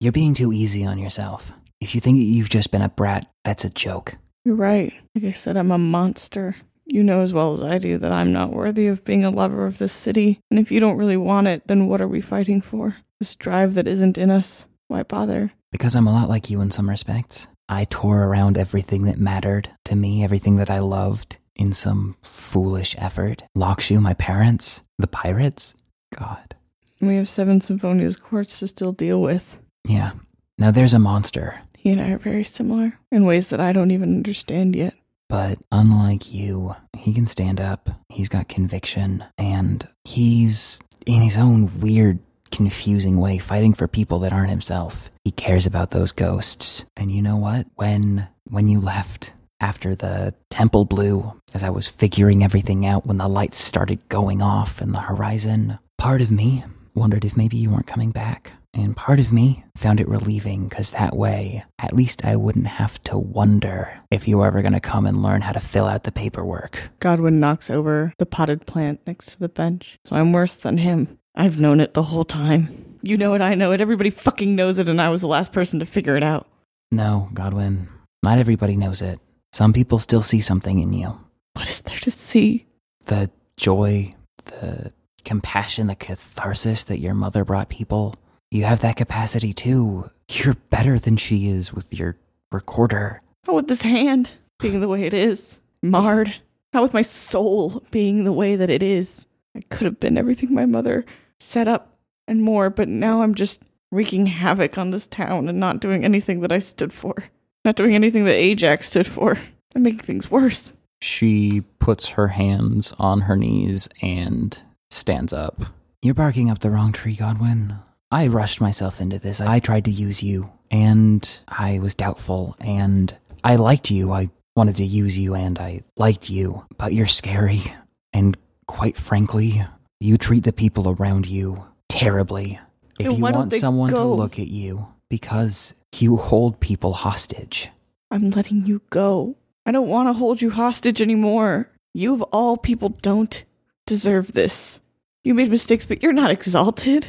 You're 0.00 0.12
being 0.12 0.34
too 0.34 0.52
easy 0.52 0.84
on 0.84 0.98
yourself. 0.98 1.50
If 1.80 1.94
you 1.94 2.00
think 2.00 2.18
that 2.18 2.24
you've 2.24 2.48
just 2.48 2.70
been 2.70 2.82
a 2.82 2.88
brat, 2.88 3.26
that's 3.44 3.64
a 3.64 3.70
joke. 3.70 4.16
You're 4.44 4.54
right. 4.54 4.92
Like 5.14 5.24
I 5.24 5.32
said, 5.32 5.56
I'm 5.56 5.70
a 5.70 5.78
monster. 5.78 6.56
You 6.86 7.02
know 7.02 7.22
as 7.22 7.32
well 7.32 7.54
as 7.54 7.62
I 7.62 7.78
do 7.78 7.96
that 7.98 8.12
I'm 8.12 8.32
not 8.32 8.52
worthy 8.52 8.88
of 8.88 9.04
being 9.04 9.24
a 9.24 9.30
lover 9.30 9.66
of 9.66 9.78
this 9.78 9.92
city. 9.92 10.40
And 10.50 10.60
if 10.60 10.70
you 10.70 10.80
don't 10.80 10.98
really 10.98 11.16
want 11.16 11.46
it, 11.46 11.66
then 11.66 11.88
what 11.88 12.00
are 12.00 12.08
we 12.08 12.20
fighting 12.20 12.60
for? 12.60 12.96
This 13.20 13.36
drive 13.36 13.74
that 13.74 13.88
isn't 13.88 14.18
in 14.18 14.30
us? 14.30 14.66
Why 14.88 15.02
bother? 15.02 15.52
Because 15.72 15.96
I'm 15.96 16.06
a 16.06 16.12
lot 16.12 16.28
like 16.28 16.50
you 16.50 16.60
in 16.60 16.70
some 16.70 16.90
respects. 16.90 17.48
I 17.68 17.86
tore 17.86 18.24
around 18.24 18.58
everything 18.58 19.04
that 19.04 19.18
mattered 19.18 19.70
to 19.86 19.96
me, 19.96 20.22
everything 20.22 20.56
that 20.56 20.68
I 20.68 20.80
loved, 20.80 21.38
in 21.56 21.72
some 21.72 22.16
foolish 22.22 22.94
effort. 22.98 23.42
Lockshoe, 23.54 24.00
my 24.00 24.14
parents, 24.14 24.82
the 24.98 25.06
pirates. 25.06 25.74
God. 26.14 26.54
We 27.00 27.16
have 27.16 27.28
seven 27.28 27.60
Symphonia's 27.60 28.16
courts 28.16 28.58
to 28.58 28.68
still 28.68 28.92
deal 28.92 29.22
with. 29.22 29.56
Yeah. 29.84 30.12
Now 30.58 30.70
there's 30.70 30.94
a 30.94 30.98
monster, 30.98 31.60
He 31.84 31.90
and 31.90 32.00
I 32.00 32.10
are 32.10 32.18
very 32.18 32.44
similar 32.44 32.98
in 33.12 33.24
ways 33.26 33.48
that 33.50 33.60
I 33.60 33.72
don't 33.72 33.90
even 33.92 34.16
understand 34.16 34.74
yet. 34.74 34.94
but 35.28 35.58
unlike 35.70 36.32
you, 36.32 36.74
he 36.96 37.12
can 37.14 37.26
stand 37.26 37.60
up. 37.60 37.90
He's 38.08 38.28
got 38.28 38.48
conviction, 38.48 39.22
and 39.38 39.86
he's, 40.04 40.80
in 41.06 41.22
his 41.22 41.36
own 41.36 41.78
weird, 41.80 42.18
confusing 42.50 43.18
way, 43.20 43.36
fighting 43.38 43.74
for 43.74 43.86
people 43.86 44.18
that 44.20 44.32
aren't 44.32 44.50
himself. 44.50 45.10
He 45.24 45.30
cares 45.30 45.66
about 45.66 45.90
those 45.90 46.12
ghosts. 46.12 46.84
And 46.96 47.10
you 47.10 47.20
know 47.22 47.36
what? 47.36 47.66
When 47.76 48.28
when 48.48 48.68
you 48.68 48.80
left 48.80 49.32
after 49.60 49.94
the 49.94 50.34
temple 50.50 50.84
blew, 50.84 51.32
as 51.54 51.62
I 51.62 51.70
was 51.70 51.86
figuring 51.88 52.42
everything 52.44 52.86
out, 52.86 53.06
when 53.06 53.16
the 53.18 53.28
lights 53.28 53.58
started 53.58 54.08
going 54.08 54.40
off 54.42 54.80
in 54.82 54.92
the 54.92 55.00
horizon, 55.00 55.78
part 55.98 56.20
of 56.20 56.30
me 56.30 56.64
wondered 56.94 57.24
if 57.24 57.36
maybe 57.36 57.56
you 57.56 57.70
weren't 57.70 57.86
coming 57.86 58.10
back. 58.10 58.52
And 58.74 58.96
part 58.96 59.20
of 59.20 59.32
me 59.32 59.64
found 59.76 60.00
it 60.00 60.08
relieving 60.08 60.66
because 60.66 60.90
that 60.90 61.16
way, 61.16 61.64
at 61.78 61.94
least 61.94 62.24
I 62.24 62.34
wouldn't 62.34 62.66
have 62.66 63.02
to 63.04 63.16
wonder 63.16 64.00
if 64.10 64.26
you 64.26 64.38
were 64.38 64.46
ever 64.46 64.62
going 64.62 64.72
to 64.72 64.80
come 64.80 65.06
and 65.06 65.22
learn 65.22 65.42
how 65.42 65.52
to 65.52 65.60
fill 65.60 65.86
out 65.86 66.02
the 66.02 66.10
paperwork. 66.12 66.90
Godwin 66.98 67.38
knocks 67.38 67.70
over 67.70 68.12
the 68.18 68.26
potted 68.26 68.66
plant 68.66 69.00
next 69.06 69.26
to 69.32 69.38
the 69.38 69.48
bench. 69.48 69.98
So 70.04 70.16
I'm 70.16 70.32
worse 70.32 70.56
than 70.56 70.78
him. 70.78 71.18
I've 71.36 71.60
known 71.60 71.80
it 71.80 71.94
the 71.94 72.02
whole 72.02 72.24
time. 72.24 72.98
You 73.02 73.16
know 73.16 73.34
it, 73.34 73.40
I 73.40 73.54
know 73.54 73.72
it, 73.72 73.80
everybody 73.80 74.10
fucking 74.10 74.56
knows 74.56 74.78
it, 74.78 74.88
and 74.88 75.00
I 75.00 75.08
was 75.08 75.20
the 75.20 75.28
last 75.28 75.52
person 75.52 75.78
to 75.78 75.86
figure 75.86 76.16
it 76.16 76.22
out. 76.22 76.48
No, 76.90 77.28
Godwin, 77.34 77.88
not 78.22 78.38
everybody 78.38 78.76
knows 78.76 79.02
it. 79.02 79.20
Some 79.52 79.72
people 79.72 79.98
still 79.98 80.22
see 80.22 80.40
something 80.40 80.80
in 80.80 80.92
you. 80.92 81.18
What 81.52 81.68
is 81.68 81.80
there 81.82 81.98
to 81.98 82.10
see? 82.10 82.66
The 83.06 83.30
joy, 83.56 84.14
the 84.46 84.92
compassion, 85.24 85.86
the 85.86 85.94
catharsis 85.94 86.84
that 86.84 86.98
your 86.98 87.14
mother 87.14 87.44
brought 87.44 87.68
people. 87.68 88.16
You 88.54 88.62
have 88.66 88.82
that 88.82 88.94
capacity 88.94 89.52
too. 89.52 90.08
You're 90.30 90.54
better 90.70 90.96
than 90.96 91.16
she 91.16 91.48
is 91.48 91.72
with 91.72 91.92
your 91.92 92.16
recorder. 92.52 93.20
How 93.44 93.54
with 93.54 93.66
this 93.66 93.82
hand 93.82 94.30
being 94.60 94.78
the 94.78 94.86
way 94.86 95.02
it 95.02 95.12
is? 95.12 95.58
Marred. 95.82 96.32
How 96.72 96.82
with 96.82 96.94
my 96.94 97.02
soul 97.02 97.82
being 97.90 98.22
the 98.22 98.32
way 98.32 98.54
that 98.54 98.70
it 98.70 98.80
is? 98.80 99.26
I 99.56 99.62
could 99.70 99.86
have 99.86 99.98
been 99.98 100.16
everything 100.16 100.54
my 100.54 100.66
mother 100.66 101.04
set 101.40 101.66
up 101.66 101.98
and 102.28 102.44
more, 102.44 102.70
but 102.70 102.86
now 102.86 103.22
I'm 103.22 103.34
just 103.34 103.60
wreaking 103.90 104.26
havoc 104.26 104.78
on 104.78 104.90
this 104.90 105.08
town 105.08 105.48
and 105.48 105.58
not 105.58 105.80
doing 105.80 106.04
anything 106.04 106.38
that 106.42 106.52
I 106.52 106.60
stood 106.60 106.92
for. 106.92 107.24
Not 107.64 107.74
doing 107.74 107.96
anything 107.96 108.24
that 108.26 108.36
Ajax 108.36 108.86
stood 108.86 109.08
for. 109.08 109.36
I'm 109.74 109.82
making 109.82 109.98
things 109.98 110.30
worse. 110.30 110.72
She 111.00 111.62
puts 111.80 112.10
her 112.10 112.28
hands 112.28 112.94
on 113.00 113.22
her 113.22 113.34
knees 113.34 113.88
and 114.00 114.56
stands 114.90 115.32
up. 115.32 115.60
You're 116.02 116.14
barking 116.14 116.50
up 116.50 116.60
the 116.60 116.70
wrong 116.70 116.92
tree, 116.92 117.16
Godwin. 117.16 117.80
I 118.14 118.28
rushed 118.28 118.60
myself 118.60 119.00
into 119.00 119.18
this. 119.18 119.40
I 119.40 119.58
tried 119.58 119.86
to 119.86 119.90
use 119.90 120.22
you, 120.22 120.48
and 120.70 121.28
I 121.48 121.80
was 121.80 121.96
doubtful, 121.96 122.54
and 122.60 123.12
I 123.42 123.56
liked 123.56 123.90
you. 123.90 124.12
I 124.12 124.30
wanted 124.54 124.76
to 124.76 124.84
use 124.84 125.18
you, 125.18 125.34
and 125.34 125.58
I 125.58 125.82
liked 125.96 126.30
you. 126.30 126.64
But 126.78 126.94
you're 126.94 127.08
scary, 127.08 127.74
and 128.12 128.36
quite 128.68 128.96
frankly, 128.96 129.66
you 129.98 130.16
treat 130.16 130.44
the 130.44 130.52
people 130.52 130.90
around 130.90 131.26
you 131.26 131.64
terribly. 131.88 132.60
If 133.00 133.06
you 133.06 133.14
want 133.14 133.52
someone 133.54 133.92
to 133.94 134.04
look 134.04 134.38
at 134.38 134.46
you, 134.46 134.86
because 135.08 135.74
you 135.98 136.16
hold 136.16 136.60
people 136.60 136.92
hostage. 136.92 137.68
I'm 138.12 138.30
letting 138.30 138.64
you 138.64 138.80
go. 138.90 139.34
I 139.66 139.72
don't 139.72 139.88
want 139.88 140.08
to 140.08 140.12
hold 140.12 140.40
you 140.40 140.50
hostage 140.50 141.02
anymore. 141.02 141.68
You 141.94 142.14
of 142.14 142.22
all 142.22 142.58
people 142.58 142.90
don't 142.90 143.42
deserve 143.86 144.34
this. 144.34 144.78
You 145.24 145.34
made 145.34 145.50
mistakes, 145.50 145.84
but 145.84 146.00
you're 146.00 146.12
not 146.12 146.30
exalted. 146.30 147.08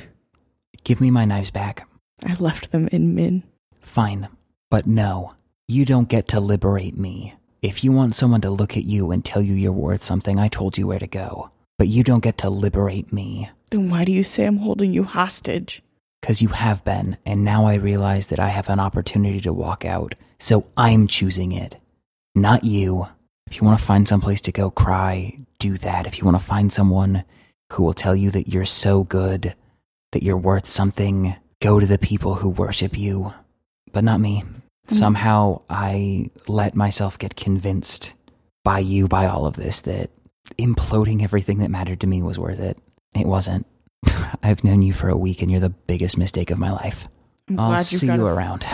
Give 0.85 1.01
me 1.01 1.09
my 1.09 1.25
knives 1.25 1.49
back. 1.49 1.87
I 2.23 2.35
left 2.35 2.71
them 2.71 2.87
in 2.91 3.15
Min. 3.15 3.41
Fine. 3.81 4.29
But 4.69 4.85
no, 4.85 5.33
you 5.67 5.83
don't 5.83 6.07
get 6.07 6.27
to 6.27 6.39
liberate 6.39 6.95
me. 6.95 7.33
If 7.63 7.83
you 7.83 7.91
want 7.91 8.13
someone 8.13 8.41
to 8.41 8.51
look 8.51 8.77
at 8.77 8.83
you 8.83 9.09
and 9.09 9.25
tell 9.25 9.41
you 9.41 9.55
you're 9.55 9.71
worth 9.71 10.03
something, 10.03 10.37
I 10.37 10.47
told 10.47 10.77
you 10.77 10.85
where 10.85 10.99
to 10.99 11.07
go. 11.07 11.49
But 11.79 11.87
you 11.87 12.03
don't 12.03 12.23
get 12.23 12.37
to 12.37 12.51
liberate 12.51 13.11
me. 13.11 13.49
Then 13.71 13.89
why 13.89 14.05
do 14.05 14.11
you 14.11 14.23
say 14.23 14.45
I'm 14.45 14.57
holding 14.57 14.93
you 14.93 15.03
hostage? 15.03 15.81
Because 16.21 16.43
you 16.43 16.49
have 16.49 16.85
been, 16.85 17.17
and 17.25 17.43
now 17.43 17.65
I 17.65 17.75
realize 17.75 18.27
that 18.27 18.39
I 18.39 18.49
have 18.49 18.69
an 18.69 18.79
opportunity 18.79 19.41
to 19.41 19.53
walk 19.53 19.85
out, 19.85 20.13
so 20.39 20.67
I'm 20.77 21.07
choosing 21.07 21.51
it. 21.51 21.77
Not 22.35 22.63
you. 22.63 23.07
If 23.47 23.57
you 23.57 23.65
want 23.65 23.79
to 23.79 23.85
find 23.85 24.07
someplace 24.07 24.41
to 24.41 24.51
go 24.51 24.69
cry, 24.69 25.39
do 25.57 25.77
that. 25.77 26.05
If 26.05 26.19
you 26.19 26.25
want 26.25 26.37
to 26.37 26.45
find 26.45 26.71
someone 26.71 27.23
who 27.73 27.81
will 27.81 27.93
tell 27.93 28.15
you 28.15 28.29
that 28.31 28.49
you're 28.49 28.65
so 28.65 29.03
good, 29.03 29.55
that 30.15 30.23
you're 30.23 30.37
worth 30.37 30.65
something, 30.65 31.35
go 31.61 31.77
to 31.77 31.85
the 31.85 31.97
people 31.97 32.35
who 32.35 32.47
worship 32.47 32.97
you. 32.97 33.33
But 33.91 34.05
not 34.05 34.21
me. 34.21 34.45
Mm. 34.87 34.95
Somehow 34.95 35.61
I 35.69 36.29
let 36.47 36.73
myself 36.73 37.19
get 37.19 37.35
convinced 37.35 38.15
by 38.63 38.79
you, 38.79 39.09
by 39.09 39.25
all 39.25 39.45
of 39.45 39.57
this, 39.57 39.81
that 39.81 40.11
imploding 40.57 41.21
everything 41.21 41.57
that 41.57 41.69
mattered 41.69 41.99
to 41.99 42.07
me 42.07 42.21
was 42.21 42.39
worth 42.39 42.61
it. 42.61 42.77
It 43.13 43.27
wasn't. 43.27 43.65
I've 44.41 44.63
known 44.63 44.83
you 44.83 44.93
for 44.93 45.09
a 45.09 45.17
week 45.17 45.41
and 45.41 45.51
you're 45.51 45.59
the 45.59 45.69
biggest 45.69 46.17
mistake 46.17 46.49
of 46.49 46.59
my 46.59 46.71
life. 46.71 47.09
I'm 47.49 47.59
I'll 47.59 47.83
see 47.83 48.07
you 48.07 48.25
around. 48.25 48.65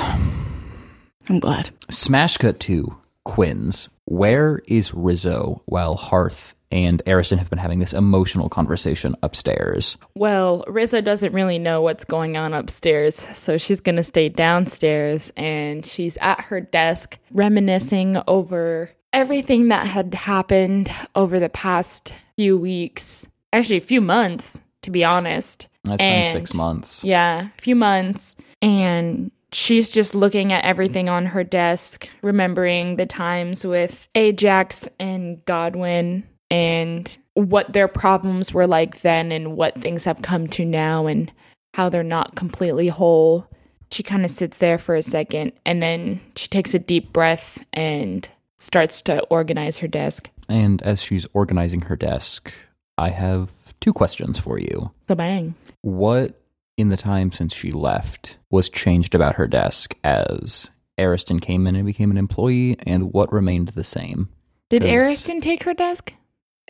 I'm 1.27 1.39
glad. 1.39 1.71
Smash 1.89 2.37
cut 2.37 2.59
to 2.61 2.97
Quinn's. 3.25 3.89
Where 4.05 4.61
is 4.67 4.93
Rizzo 4.93 5.63
while 5.65 5.95
Hearth 5.95 6.53
and 6.71 7.01
Ariston 7.07 7.37
have 7.37 7.49
been 7.49 7.59
having 7.59 7.79
this 7.79 7.93
emotional 7.93 8.49
conversation 8.49 9.15
upstairs? 9.23 9.97
Well, 10.15 10.63
Rizzo 10.67 11.01
doesn't 11.01 11.33
really 11.33 11.59
know 11.59 11.81
what's 11.81 12.03
going 12.03 12.37
on 12.37 12.53
upstairs, 12.53 13.15
so 13.35 13.57
she's 13.57 13.81
going 13.81 13.97
to 13.97 14.03
stay 14.03 14.29
downstairs 14.29 15.31
and 15.35 15.85
she's 15.85 16.17
at 16.17 16.41
her 16.41 16.61
desk 16.61 17.17
reminiscing 17.31 18.21
over 18.27 18.91
everything 19.13 19.67
that 19.69 19.87
had 19.87 20.13
happened 20.13 20.91
over 21.15 21.39
the 21.39 21.49
past 21.49 22.13
few 22.35 22.57
weeks. 22.57 23.27
Actually, 23.53 23.77
a 23.77 23.81
few 23.81 24.01
months, 24.01 24.61
to 24.83 24.91
be 24.91 25.03
honest. 25.03 25.67
It's 25.85 25.97
been 25.97 26.31
six 26.31 26.53
months. 26.53 27.03
Yeah, 27.03 27.49
a 27.57 27.61
few 27.61 27.75
months. 27.75 28.37
And 28.61 29.31
she's 29.51 29.91
just 29.91 30.15
looking 30.15 30.53
at 30.53 30.63
everything 30.63 31.09
on 31.09 31.25
her 31.25 31.43
desk, 31.43 32.07
remembering 32.21 32.95
the 32.95 33.05
times 33.05 33.65
with 33.65 34.07
Ajax 34.15 34.87
and 34.99 35.43
Godwin 35.45 36.23
and 36.51 37.17
what 37.33 37.73
their 37.73 37.87
problems 37.87 38.53
were 38.53 38.67
like 38.67 39.01
then 39.01 39.31
and 39.31 39.55
what 39.55 39.79
things 39.81 40.03
have 40.03 40.21
come 40.21 40.47
to 40.47 40.65
now 40.65 41.07
and 41.07 41.31
how 41.73 41.89
they're 41.89 42.03
not 42.03 42.35
completely 42.35 42.89
whole. 42.89 43.47
She 43.91 44.03
kind 44.03 44.25
of 44.25 44.31
sits 44.31 44.57
there 44.57 44.77
for 44.77 44.95
a 44.95 45.01
second 45.01 45.53
and 45.65 45.81
then 45.81 46.19
she 46.35 46.47
takes 46.47 46.73
a 46.73 46.79
deep 46.79 47.11
breath 47.13 47.63
and 47.73 48.29
starts 48.57 49.01
to 49.03 49.21
organize 49.23 49.77
her 49.77 49.87
desk. 49.87 50.29
And 50.49 50.81
as 50.83 51.01
she's 51.01 51.25
organizing 51.33 51.81
her 51.81 51.95
desk, 51.95 52.53
I 52.97 53.09
have 53.09 53.49
two 53.79 53.93
questions 53.93 54.37
for 54.37 54.59
you. 54.59 54.91
So 55.07 55.15
bang. 55.15 55.55
What 55.81 56.41
in 56.77 56.89
the 56.89 56.97
time 56.97 57.31
since 57.31 57.53
she 57.53 57.71
left 57.71 58.37
was 58.49 58.69
changed 58.69 59.15
about 59.15 59.35
her 59.35 59.47
desk 59.47 59.95
as 60.03 60.69
Ariston 60.99 61.39
came 61.39 61.65
in 61.67 61.75
and 61.75 61.85
became 61.85 62.11
an 62.11 62.17
employee, 62.17 62.77
and 62.85 63.13
what 63.13 63.31
remained 63.31 63.69
the 63.69 63.83
same? 63.83 64.29
Did 64.69 64.83
Ariston 64.83 65.41
take 65.41 65.63
her 65.63 65.73
desk? 65.73 66.13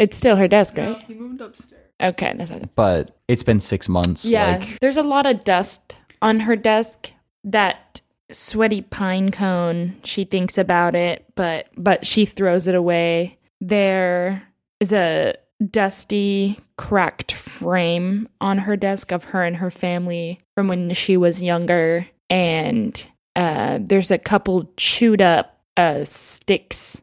It's 0.02 0.18
still 0.18 0.36
her 0.36 0.47
desk, 0.47 0.78
right? 0.78 0.99
he 1.08 1.14
moved 1.14 1.41
upstairs. 1.41 1.82
Okay, 2.02 2.34
that's 2.36 2.49
okay. 2.49 2.68
But 2.76 3.16
it's 3.28 3.43
been 3.43 3.60
six 3.60 3.88
months. 3.88 4.26
Yeah, 4.26 4.58
Like, 4.58 4.80
there's 4.80 4.97
a 4.97 5.04
lot 5.04 5.28
of 5.28 5.43
dust 5.43 5.95
on 6.22 6.39
her 6.39 6.56
desk. 6.56 7.12
That 7.43 8.02
sweaty 8.32 8.82
pine 8.82 9.32
cone. 9.32 9.97
She 10.04 10.24
thinks 10.24 10.58
about 10.58 10.95
it, 10.95 11.26
but 11.36 11.68
but 11.78 12.06
she 12.06 12.26
throws 12.26 12.66
it 12.66 12.74
away. 12.76 13.38
There 13.60 14.41
is 14.80 14.91
a 14.91 15.36
dusty, 15.70 16.60
cracked 16.78 17.34
frame 17.34 18.28
on 18.39 18.58
her 18.58 18.76
desk 18.76 19.12
of 19.12 19.26
her 19.26 19.43
and 19.43 19.58
her 19.58 19.70
family 19.70 20.39
from 20.56 20.68
when 20.68 20.93
she 20.95 21.18
was 21.18 21.43
younger, 21.43 22.08
and 22.30 23.06
uh, 23.36 23.78
there's 23.80 24.10
a 24.10 24.18
couple 24.18 24.72
chewed 24.78 25.22
up 25.22 25.62
uh, 25.78 26.06
sticks 26.06 27.02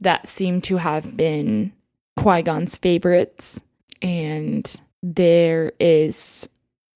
that 0.00 0.28
seem 0.28 0.62
to 0.62 0.78
have 0.78 1.16
been 1.16 1.72
Qui 2.18 2.42
Gon's 2.42 2.76
favorites, 2.76 3.60
and 4.02 4.80
there 5.02 5.72
is 5.78 6.48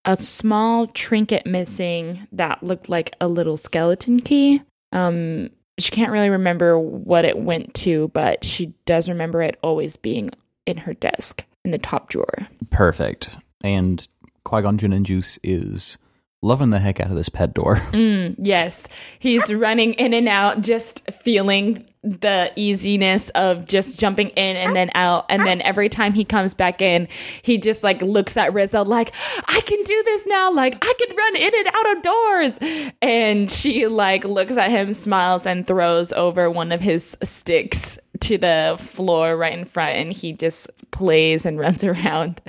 a 0.05 0.17
small 0.17 0.89
trinket 0.89 1.47
missing 1.47 2.27
that 2.33 2.63
looked 2.63 2.89
like 2.89 3.15
a 3.21 3.29
little 3.29 3.57
skeleton 3.57 4.21
key. 4.21 4.61
Um, 4.91 5.51
she 5.79 5.91
can't 5.91 6.11
really 6.13 6.31
remember 6.31 6.79
what 6.79 7.25
it 7.25 7.39
went 7.39 7.73
to, 7.75 8.09
but 8.09 8.45
she 8.45 8.75
does 8.85 9.09
remember 9.09 9.43
it 9.43 9.59
always 9.63 9.97
being 9.97 10.31
in 10.67 10.77
her 10.77 10.93
desk 10.93 11.45
in 11.65 11.71
the 11.71 11.79
top 11.79 12.09
drawer. 12.09 12.49
perfect. 12.71 13.37
And 13.63 14.07
Qui 14.45 14.61
Gon 14.63 14.77
Jinn 14.77 14.93
and 14.93 15.07
Juice 15.07 15.39
is 15.45 15.97
loving 16.43 16.71
the 16.71 16.81
heck 16.81 16.99
out 16.99 17.11
of 17.11 17.17
this 17.17 17.29
pet 17.29 17.55
door. 17.55 17.77
Mm, 17.93 18.35
yes, 18.39 18.89
he's 19.21 19.53
running 19.55 19.95
in 19.95 20.13
and 20.13 20.29
out, 20.29 20.61
just 20.63 21.09
feeling 21.23 21.87
the 22.03 22.53
easiness 22.57 23.31
of 23.31 23.65
just 23.65 23.99
jumping 23.99 24.29
in 24.31 24.57
and 24.57 24.75
then 24.75 24.91
out. 24.95 25.25
And 25.29 25.47
then 25.47 25.63
every 25.63 25.89
time 25.89 26.13
he 26.13 26.25
comes 26.25 26.53
back 26.53 26.83
in, 26.83 27.07
he 27.43 27.59
just 27.59 27.83
like 27.83 28.03
looks 28.03 28.37
at 28.37 28.53
Rizzo 28.53 28.85
like, 28.85 29.13
I 29.47 29.61
can 29.61 29.83
do 29.85 30.03
this 30.05 30.27
now. 30.27 30.53
Like, 30.53 30.77
I 30.83 30.95
can 30.99 31.17
run 31.17 31.37
in 31.37 31.53
and 31.55 31.69
out 31.69 31.97
of 31.97 32.03
doors. 32.03 32.93
And 33.03 33.51
she 33.51 33.87
like 33.87 34.25
looks 34.25 34.57
at 34.57 34.71
him, 34.71 34.95
smiles, 34.95 35.47
and 35.47 35.67
throws 35.67 36.13
over 36.13 36.51
one 36.51 36.73
of 36.73 36.81
his 36.81 37.17
sticks 37.23 37.99
to 38.21 38.37
the 38.37 38.77
floor 38.81 39.37
right 39.37 39.57
in 39.57 39.65
front. 39.65 39.97
And 39.97 40.13
he 40.13 40.33
just 40.33 40.71
plays 40.91 41.47
and 41.47 41.59
runs 41.59 41.85
around. 41.85 42.41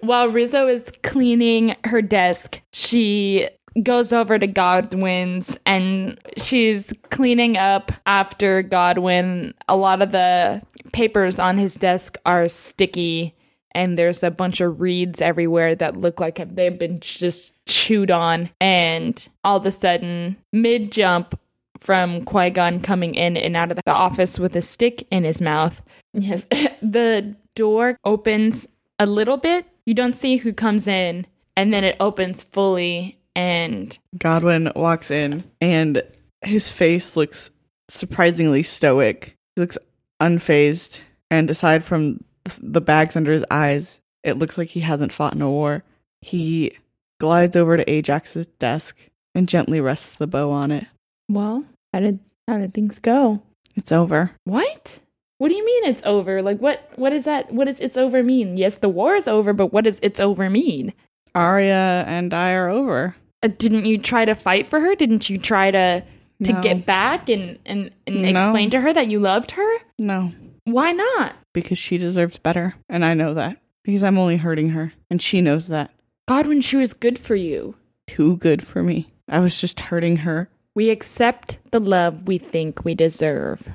While 0.00 0.28
Rizzo 0.28 0.68
is 0.68 0.92
cleaning 1.02 1.76
her 1.84 2.02
desk, 2.02 2.60
she 2.72 3.48
goes 3.82 4.12
over 4.12 4.38
to 4.38 4.46
Godwin's 4.46 5.56
and 5.66 6.20
she's 6.36 6.92
cleaning 7.10 7.56
up 7.56 7.92
after 8.06 8.62
Godwin. 8.62 9.54
A 9.68 9.76
lot 9.76 10.02
of 10.02 10.12
the 10.12 10.62
papers 10.92 11.38
on 11.38 11.58
his 11.58 11.74
desk 11.74 12.16
are 12.24 12.48
sticky 12.48 13.34
and 13.74 13.98
there's 13.98 14.22
a 14.22 14.30
bunch 14.30 14.60
of 14.60 14.80
reeds 14.80 15.20
everywhere 15.20 15.74
that 15.74 15.96
look 15.96 16.20
like 16.20 16.40
they've 16.54 16.78
been 16.78 17.00
just 17.00 17.52
chewed 17.66 18.10
on. 18.10 18.48
And 18.60 19.26
all 19.42 19.56
of 19.56 19.66
a 19.66 19.72
sudden, 19.72 20.36
mid 20.52 20.92
jump 20.92 21.38
from 21.80 22.24
Qui 22.24 22.50
Gon 22.50 22.80
coming 22.80 23.14
in 23.14 23.36
and 23.36 23.56
out 23.56 23.70
of 23.70 23.78
the 23.84 23.92
office 23.92 24.38
with 24.38 24.56
a 24.56 24.62
stick 24.62 25.06
in 25.10 25.24
his 25.24 25.40
mouth, 25.40 25.82
yes, 26.12 26.44
the 26.82 27.34
door 27.54 27.98
opens 28.04 28.66
a 28.98 29.06
little 29.06 29.36
bit. 29.36 29.66
You 29.84 29.94
don't 29.94 30.16
see 30.16 30.36
who 30.36 30.52
comes 30.52 30.86
in, 30.86 31.26
and 31.56 31.74
then 31.74 31.84
it 31.84 31.96
opens 32.00 32.42
fully, 32.42 33.18
and 33.36 33.96
Godwin 34.18 34.70
walks 34.76 35.10
in 35.10 35.44
and 35.60 36.02
his 36.42 36.70
face 36.70 37.16
looks 37.16 37.50
surprisingly 37.88 38.62
stoic. 38.62 39.36
He 39.54 39.60
looks 39.62 39.78
unfazed, 40.20 41.00
and 41.30 41.50
aside 41.50 41.84
from 41.84 42.22
the 42.60 42.80
bags 42.80 43.16
under 43.16 43.32
his 43.32 43.44
eyes, 43.50 44.00
it 44.22 44.38
looks 44.38 44.58
like 44.58 44.68
he 44.68 44.80
hasn't 44.80 45.12
fought 45.12 45.34
in 45.34 45.42
a 45.42 45.50
war. 45.50 45.82
He 46.20 46.76
glides 47.20 47.56
over 47.56 47.76
to 47.76 47.90
Ajax's 47.90 48.46
desk 48.58 48.96
and 49.34 49.48
gently 49.48 49.80
rests 49.80 50.14
the 50.14 50.26
bow 50.26 50.50
on 50.50 50.70
it. 50.70 50.86
well, 51.28 51.64
how 51.92 52.00
did 52.00 52.18
how 52.48 52.58
did 52.58 52.74
things 52.74 52.98
go? 52.98 53.42
It's 53.76 53.92
over. 53.92 54.30
What? 54.44 54.98
What 55.38 55.48
do 55.48 55.54
you 55.54 55.64
mean 55.64 55.84
it's 55.84 56.02
over? 56.04 56.42
Like 56.42 56.58
what 56.58 56.90
what 56.96 57.12
is 57.12 57.24
that 57.24 57.52
what 57.52 57.66
does 57.66 57.80
it's 57.80 57.96
over 57.96 58.22
mean? 58.22 58.56
Yes, 58.56 58.76
the 58.76 58.88
war 58.88 59.16
is 59.16 59.26
over, 59.28 59.52
but 59.52 59.72
what 59.72 59.84
does 59.84 59.98
it's 60.02 60.20
over 60.20 60.50
mean? 60.50 60.92
Arya 61.34 62.04
and 62.06 62.32
I 62.32 62.52
are 62.52 62.68
over. 62.68 63.16
Uh, 63.44 63.48
didn't 63.58 63.84
you 63.84 63.98
try 63.98 64.24
to 64.24 64.34
fight 64.34 64.68
for 64.70 64.80
her? 64.80 64.94
Didn't 64.94 65.28
you 65.30 65.38
try 65.38 65.70
to 65.70 66.02
to 66.42 66.52
No. 66.52 66.60
get 66.62 66.84
back 66.86 67.28
and 67.28 67.58
and, 67.64 67.90
and 68.06 68.20
No. 68.22 68.28
explain 68.28 68.70
to 68.70 68.80
her 68.80 68.92
that 68.92 69.08
you 69.08 69.20
loved 69.20 69.52
her? 69.52 69.70
No, 70.00 70.32
Why 70.64 70.90
not? 70.92 71.36
because 71.52 71.78
she 71.78 71.96
deserves 71.98 72.38
better, 72.38 72.74
and 72.88 73.04
I 73.04 73.14
know 73.14 73.34
that 73.34 73.58
because 73.84 74.02
I'm 74.02 74.18
only 74.18 74.36
hurting 74.38 74.70
her, 74.70 74.92
and 75.10 75.22
she 75.22 75.40
knows 75.40 75.68
that. 75.68 75.90
God, 76.26 76.46
when 76.46 76.60
she 76.62 76.76
was 76.76 76.92
good 76.94 77.18
for 77.18 77.36
you, 77.36 77.76
Too 78.06 78.36
good 78.38 78.66
for 78.66 78.82
me. 78.82 79.12
I 79.28 79.38
was 79.40 79.58
just 79.60 79.78
hurting 79.80 80.18
her. 80.18 80.48
we 80.74 80.90
accept 80.90 81.58
the 81.70 81.80
love 81.80 82.26
we 82.26 82.36
think 82.38 82.84
we 82.84 82.94
deserve. 82.94 83.68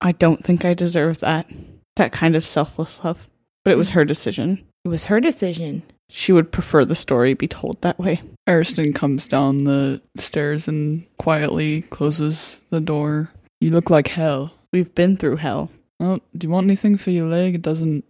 I 0.00 0.12
don't 0.12 0.42
think 0.44 0.64
I 0.64 0.72
deserve 0.74 1.18
that. 1.18 1.46
That 1.96 2.12
kind 2.12 2.34
of 2.36 2.44
selfless 2.46 3.02
love. 3.04 3.28
But 3.64 3.72
it 3.72 3.76
was 3.76 3.90
her 3.90 4.04
decision. 4.04 4.64
It 4.84 4.88
was 4.88 5.04
her 5.04 5.20
decision. 5.20 5.82
She 6.08 6.32
would 6.32 6.52
prefer 6.52 6.84
the 6.84 6.94
story 6.94 7.34
be 7.34 7.48
told 7.48 7.80
that 7.82 7.98
way. 7.98 8.22
Ariston 8.48 8.92
comes 8.92 9.26
down 9.26 9.64
the 9.64 10.00
stairs 10.18 10.68
and 10.68 11.04
quietly 11.18 11.82
closes 11.82 12.60
the 12.70 12.80
door. 12.80 13.30
You 13.60 13.70
look 13.70 13.90
like 13.90 14.08
hell. 14.08 14.52
We've 14.72 14.94
been 14.94 15.16
through 15.16 15.36
hell. 15.36 15.70
Oh, 15.98 16.20
do 16.36 16.46
you 16.46 16.50
want 16.50 16.66
anything 16.66 16.96
for 16.96 17.10
your 17.10 17.26
leg? 17.28 17.54
It 17.56 17.62
doesn't 17.62 18.04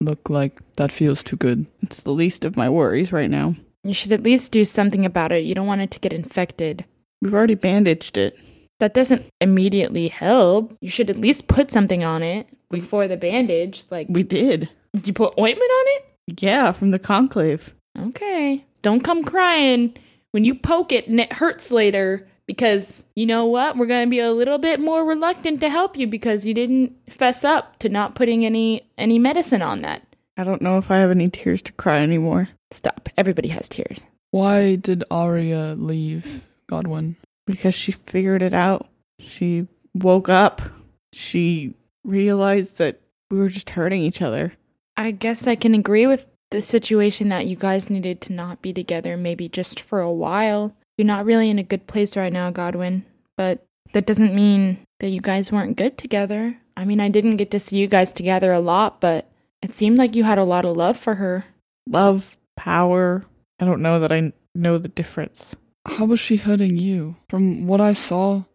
look 0.00 0.28
like 0.30 0.60
that 0.76 0.90
feels 0.92 1.22
too 1.22 1.36
good. 1.36 1.66
It's 1.82 2.00
the 2.00 2.12
least 2.12 2.44
of 2.44 2.56
my 2.56 2.68
worries 2.68 3.12
right 3.12 3.30
now. 3.30 3.54
You 3.84 3.92
should 3.94 4.12
at 4.12 4.22
least 4.22 4.50
do 4.52 4.64
something 4.64 5.04
about 5.04 5.32
it. 5.32 5.44
You 5.44 5.54
don't 5.54 5.66
want 5.66 5.80
it 5.82 5.90
to 5.92 6.00
get 6.00 6.12
infected. 6.12 6.84
We've 7.22 7.34
already 7.34 7.54
bandaged 7.54 8.16
it. 8.16 8.36
That 8.80 8.94
doesn't 8.94 9.26
immediately 9.40 10.08
help. 10.08 10.76
You 10.80 10.90
should 10.90 11.10
at 11.10 11.20
least 11.20 11.48
put 11.48 11.70
something 11.70 12.04
on 12.04 12.22
it 12.22 12.46
before 12.70 13.08
the 13.08 13.16
bandage. 13.16 13.84
Like, 13.90 14.06
We 14.08 14.22
did. 14.22 14.68
did 14.94 15.06
you 15.06 15.12
put 15.12 15.38
ointment 15.38 15.70
on 15.70 15.84
it? 15.96 16.04
Yeah, 16.38 16.72
from 16.72 16.90
the 16.90 16.98
conclave. 16.98 17.74
Okay. 17.98 18.64
Don't 18.82 19.02
come 19.02 19.24
crying 19.24 19.96
when 20.32 20.44
you 20.44 20.54
poke 20.54 20.92
it 20.92 21.08
and 21.08 21.18
it 21.20 21.32
hurts 21.32 21.70
later 21.70 22.26
because 22.46 23.04
you 23.16 23.26
know 23.26 23.46
what? 23.46 23.76
We're 23.76 23.86
going 23.86 24.06
to 24.06 24.10
be 24.10 24.20
a 24.20 24.32
little 24.32 24.58
bit 24.58 24.80
more 24.80 25.04
reluctant 25.04 25.60
to 25.60 25.68
help 25.68 25.96
you 25.96 26.06
because 26.06 26.44
you 26.44 26.54
didn't 26.54 26.92
fess 27.10 27.44
up 27.44 27.78
to 27.80 27.88
not 27.88 28.14
putting 28.14 28.44
any 28.44 28.88
any 28.96 29.18
medicine 29.18 29.62
on 29.62 29.82
that. 29.82 30.02
I 30.36 30.44
don't 30.44 30.62
know 30.62 30.78
if 30.78 30.90
I 30.90 30.98
have 30.98 31.10
any 31.10 31.28
tears 31.28 31.62
to 31.62 31.72
cry 31.72 32.00
anymore. 32.00 32.48
Stop. 32.70 33.08
Everybody 33.16 33.48
has 33.48 33.68
tears. 33.68 33.98
Why 34.30 34.76
did 34.76 35.02
Arya 35.10 35.74
leave 35.76 36.42
Godwin? 36.68 37.16
because 37.48 37.74
she 37.74 37.92
figured 37.92 38.42
it 38.42 38.52
out. 38.52 38.86
She 39.18 39.66
woke 39.94 40.28
up. 40.28 40.60
She 41.14 41.74
realized 42.04 42.76
that 42.76 43.00
we 43.30 43.38
were 43.38 43.48
just 43.48 43.70
hurting 43.70 44.02
each 44.02 44.20
other. 44.20 44.52
I 44.98 45.12
guess 45.12 45.46
I 45.46 45.54
can 45.54 45.74
agree 45.76 46.08
with 46.08 46.26
the 46.50 46.60
situation 46.60 47.28
that 47.28 47.46
you 47.46 47.54
guys 47.54 47.88
needed 47.88 48.20
to 48.22 48.32
not 48.32 48.60
be 48.60 48.72
together 48.72 49.16
maybe 49.16 49.48
just 49.48 49.78
for 49.78 50.00
a 50.00 50.10
while. 50.10 50.74
You're 50.96 51.06
not 51.06 51.24
really 51.24 51.50
in 51.50 51.58
a 51.60 51.62
good 51.62 51.86
place 51.86 52.16
right 52.16 52.32
now, 52.32 52.50
Godwin, 52.50 53.04
but 53.36 53.64
that 53.92 54.06
doesn't 54.06 54.34
mean 54.34 54.78
that 54.98 55.10
you 55.10 55.20
guys 55.20 55.52
weren't 55.52 55.76
good 55.76 55.96
together. 55.96 56.58
I 56.76 56.84
mean, 56.84 56.98
I 56.98 57.10
didn't 57.10 57.36
get 57.36 57.52
to 57.52 57.60
see 57.60 57.76
you 57.76 57.86
guys 57.86 58.10
together 58.10 58.50
a 58.52 58.58
lot, 58.58 59.00
but 59.00 59.30
it 59.62 59.72
seemed 59.72 59.98
like 59.98 60.16
you 60.16 60.24
had 60.24 60.38
a 60.38 60.44
lot 60.44 60.64
of 60.64 60.76
love 60.76 60.96
for 60.96 61.14
her. 61.14 61.44
Love, 61.88 62.36
power. 62.56 63.24
I 63.60 63.66
don't 63.66 63.82
know 63.82 64.00
that 64.00 64.10
I 64.10 64.32
know 64.52 64.78
the 64.78 64.88
difference. 64.88 65.54
How 65.86 66.06
was 66.06 66.18
she 66.18 66.36
hurting 66.36 66.76
you? 66.76 67.14
From 67.28 67.68
what 67.68 67.80
I 67.80 67.92
saw, 67.92 68.46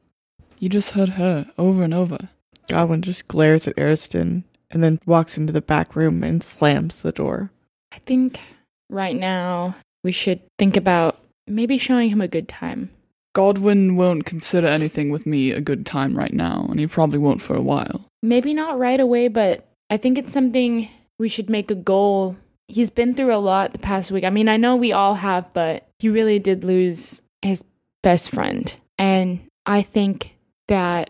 you 0.60 0.68
just 0.68 0.92
hurt 0.92 1.10
her 1.10 1.50
over 1.58 1.84
and 1.84 1.94
over. 1.94 2.18
Godwin 2.68 3.02
just 3.02 3.30
glares 3.30 3.66
at 3.66 3.78
Ariston 3.78 4.44
and 4.74 4.84
then 4.84 5.00
walks 5.06 5.38
into 5.38 5.54
the 5.54 5.62
back 5.62 5.96
room 5.96 6.24
and 6.24 6.44
slams 6.44 7.02
the 7.02 7.12
door. 7.12 7.52
I 7.94 8.00
think 8.00 8.40
right 8.90 9.16
now 9.16 9.76
we 10.04 10.12
should 10.12 10.42
think 10.58 10.76
about 10.76 11.20
maybe 11.48 11.78
showing 11.78 12.10
him 12.10 12.20
a 12.20 12.28
good 12.28 12.50
time. 12.50 12.90
Godwin 13.34 13.96
won't 13.96 14.26
consider 14.26 14.68
anything 14.68 15.10
with 15.10 15.26
me 15.26 15.52
a 15.52 15.62
good 15.62 15.86
time 15.86 16.18
right 16.18 16.34
now, 16.34 16.68
and 16.70 16.80
he 16.80 16.88
probably 16.88 17.20
won't 17.20 17.42
for 17.42 17.56
a 17.56 17.62
while. 17.62 18.06
Maybe 18.22 18.54
not 18.54 18.78
right 18.78 19.00
away, 19.00 19.28
but 19.28 19.68
I 19.90 19.98
think 19.98 20.18
it's 20.18 20.34
something 20.34 20.90
we 21.18 21.30
should 21.30 21.50
make 21.50 21.72
a 21.72 21.76
goal. 21.76 22.36
He's 22.68 22.90
been 22.90 23.16
through 23.16 23.34
a 23.34 23.38
lot 23.38 23.74
the 23.74 23.80
past 23.80 24.12
week. 24.12 24.24
I 24.24 24.30
mean, 24.30 24.50
I 24.50 24.58
know 24.58 24.76
we 24.76 24.92
all 24.92 25.16
have, 25.16 25.52
but 25.54 25.88
he 26.00 26.10
really 26.10 26.40
did 26.40 26.64
lose 26.64 27.22
his 27.42 27.64
best 28.02 28.30
friend. 28.30 28.74
And 28.98 29.42
I 29.66 29.82
think 29.82 30.36
that 30.68 31.10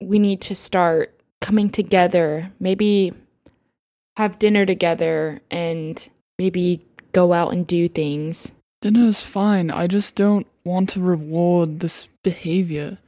we 0.00 0.18
need 0.18 0.40
to 0.42 0.54
start 0.54 1.20
coming 1.40 1.70
together, 1.70 2.50
maybe 2.60 3.12
have 4.16 4.38
dinner 4.38 4.64
together 4.64 5.40
and 5.50 6.08
maybe 6.38 6.84
go 7.12 7.32
out 7.32 7.52
and 7.52 7.66
do 7.66 7.88
things. 7.88 8.52
Dinner's 8.80 9.22
fine. 9.22 9.70
I 9.70 9.86
just 9.86 10.14
don't 10.14 10.46
want 10.64 10.90
to 10.90 11.00
reward 11.00 11.80
this 11.80 12.06
behavior. 12.22 12.98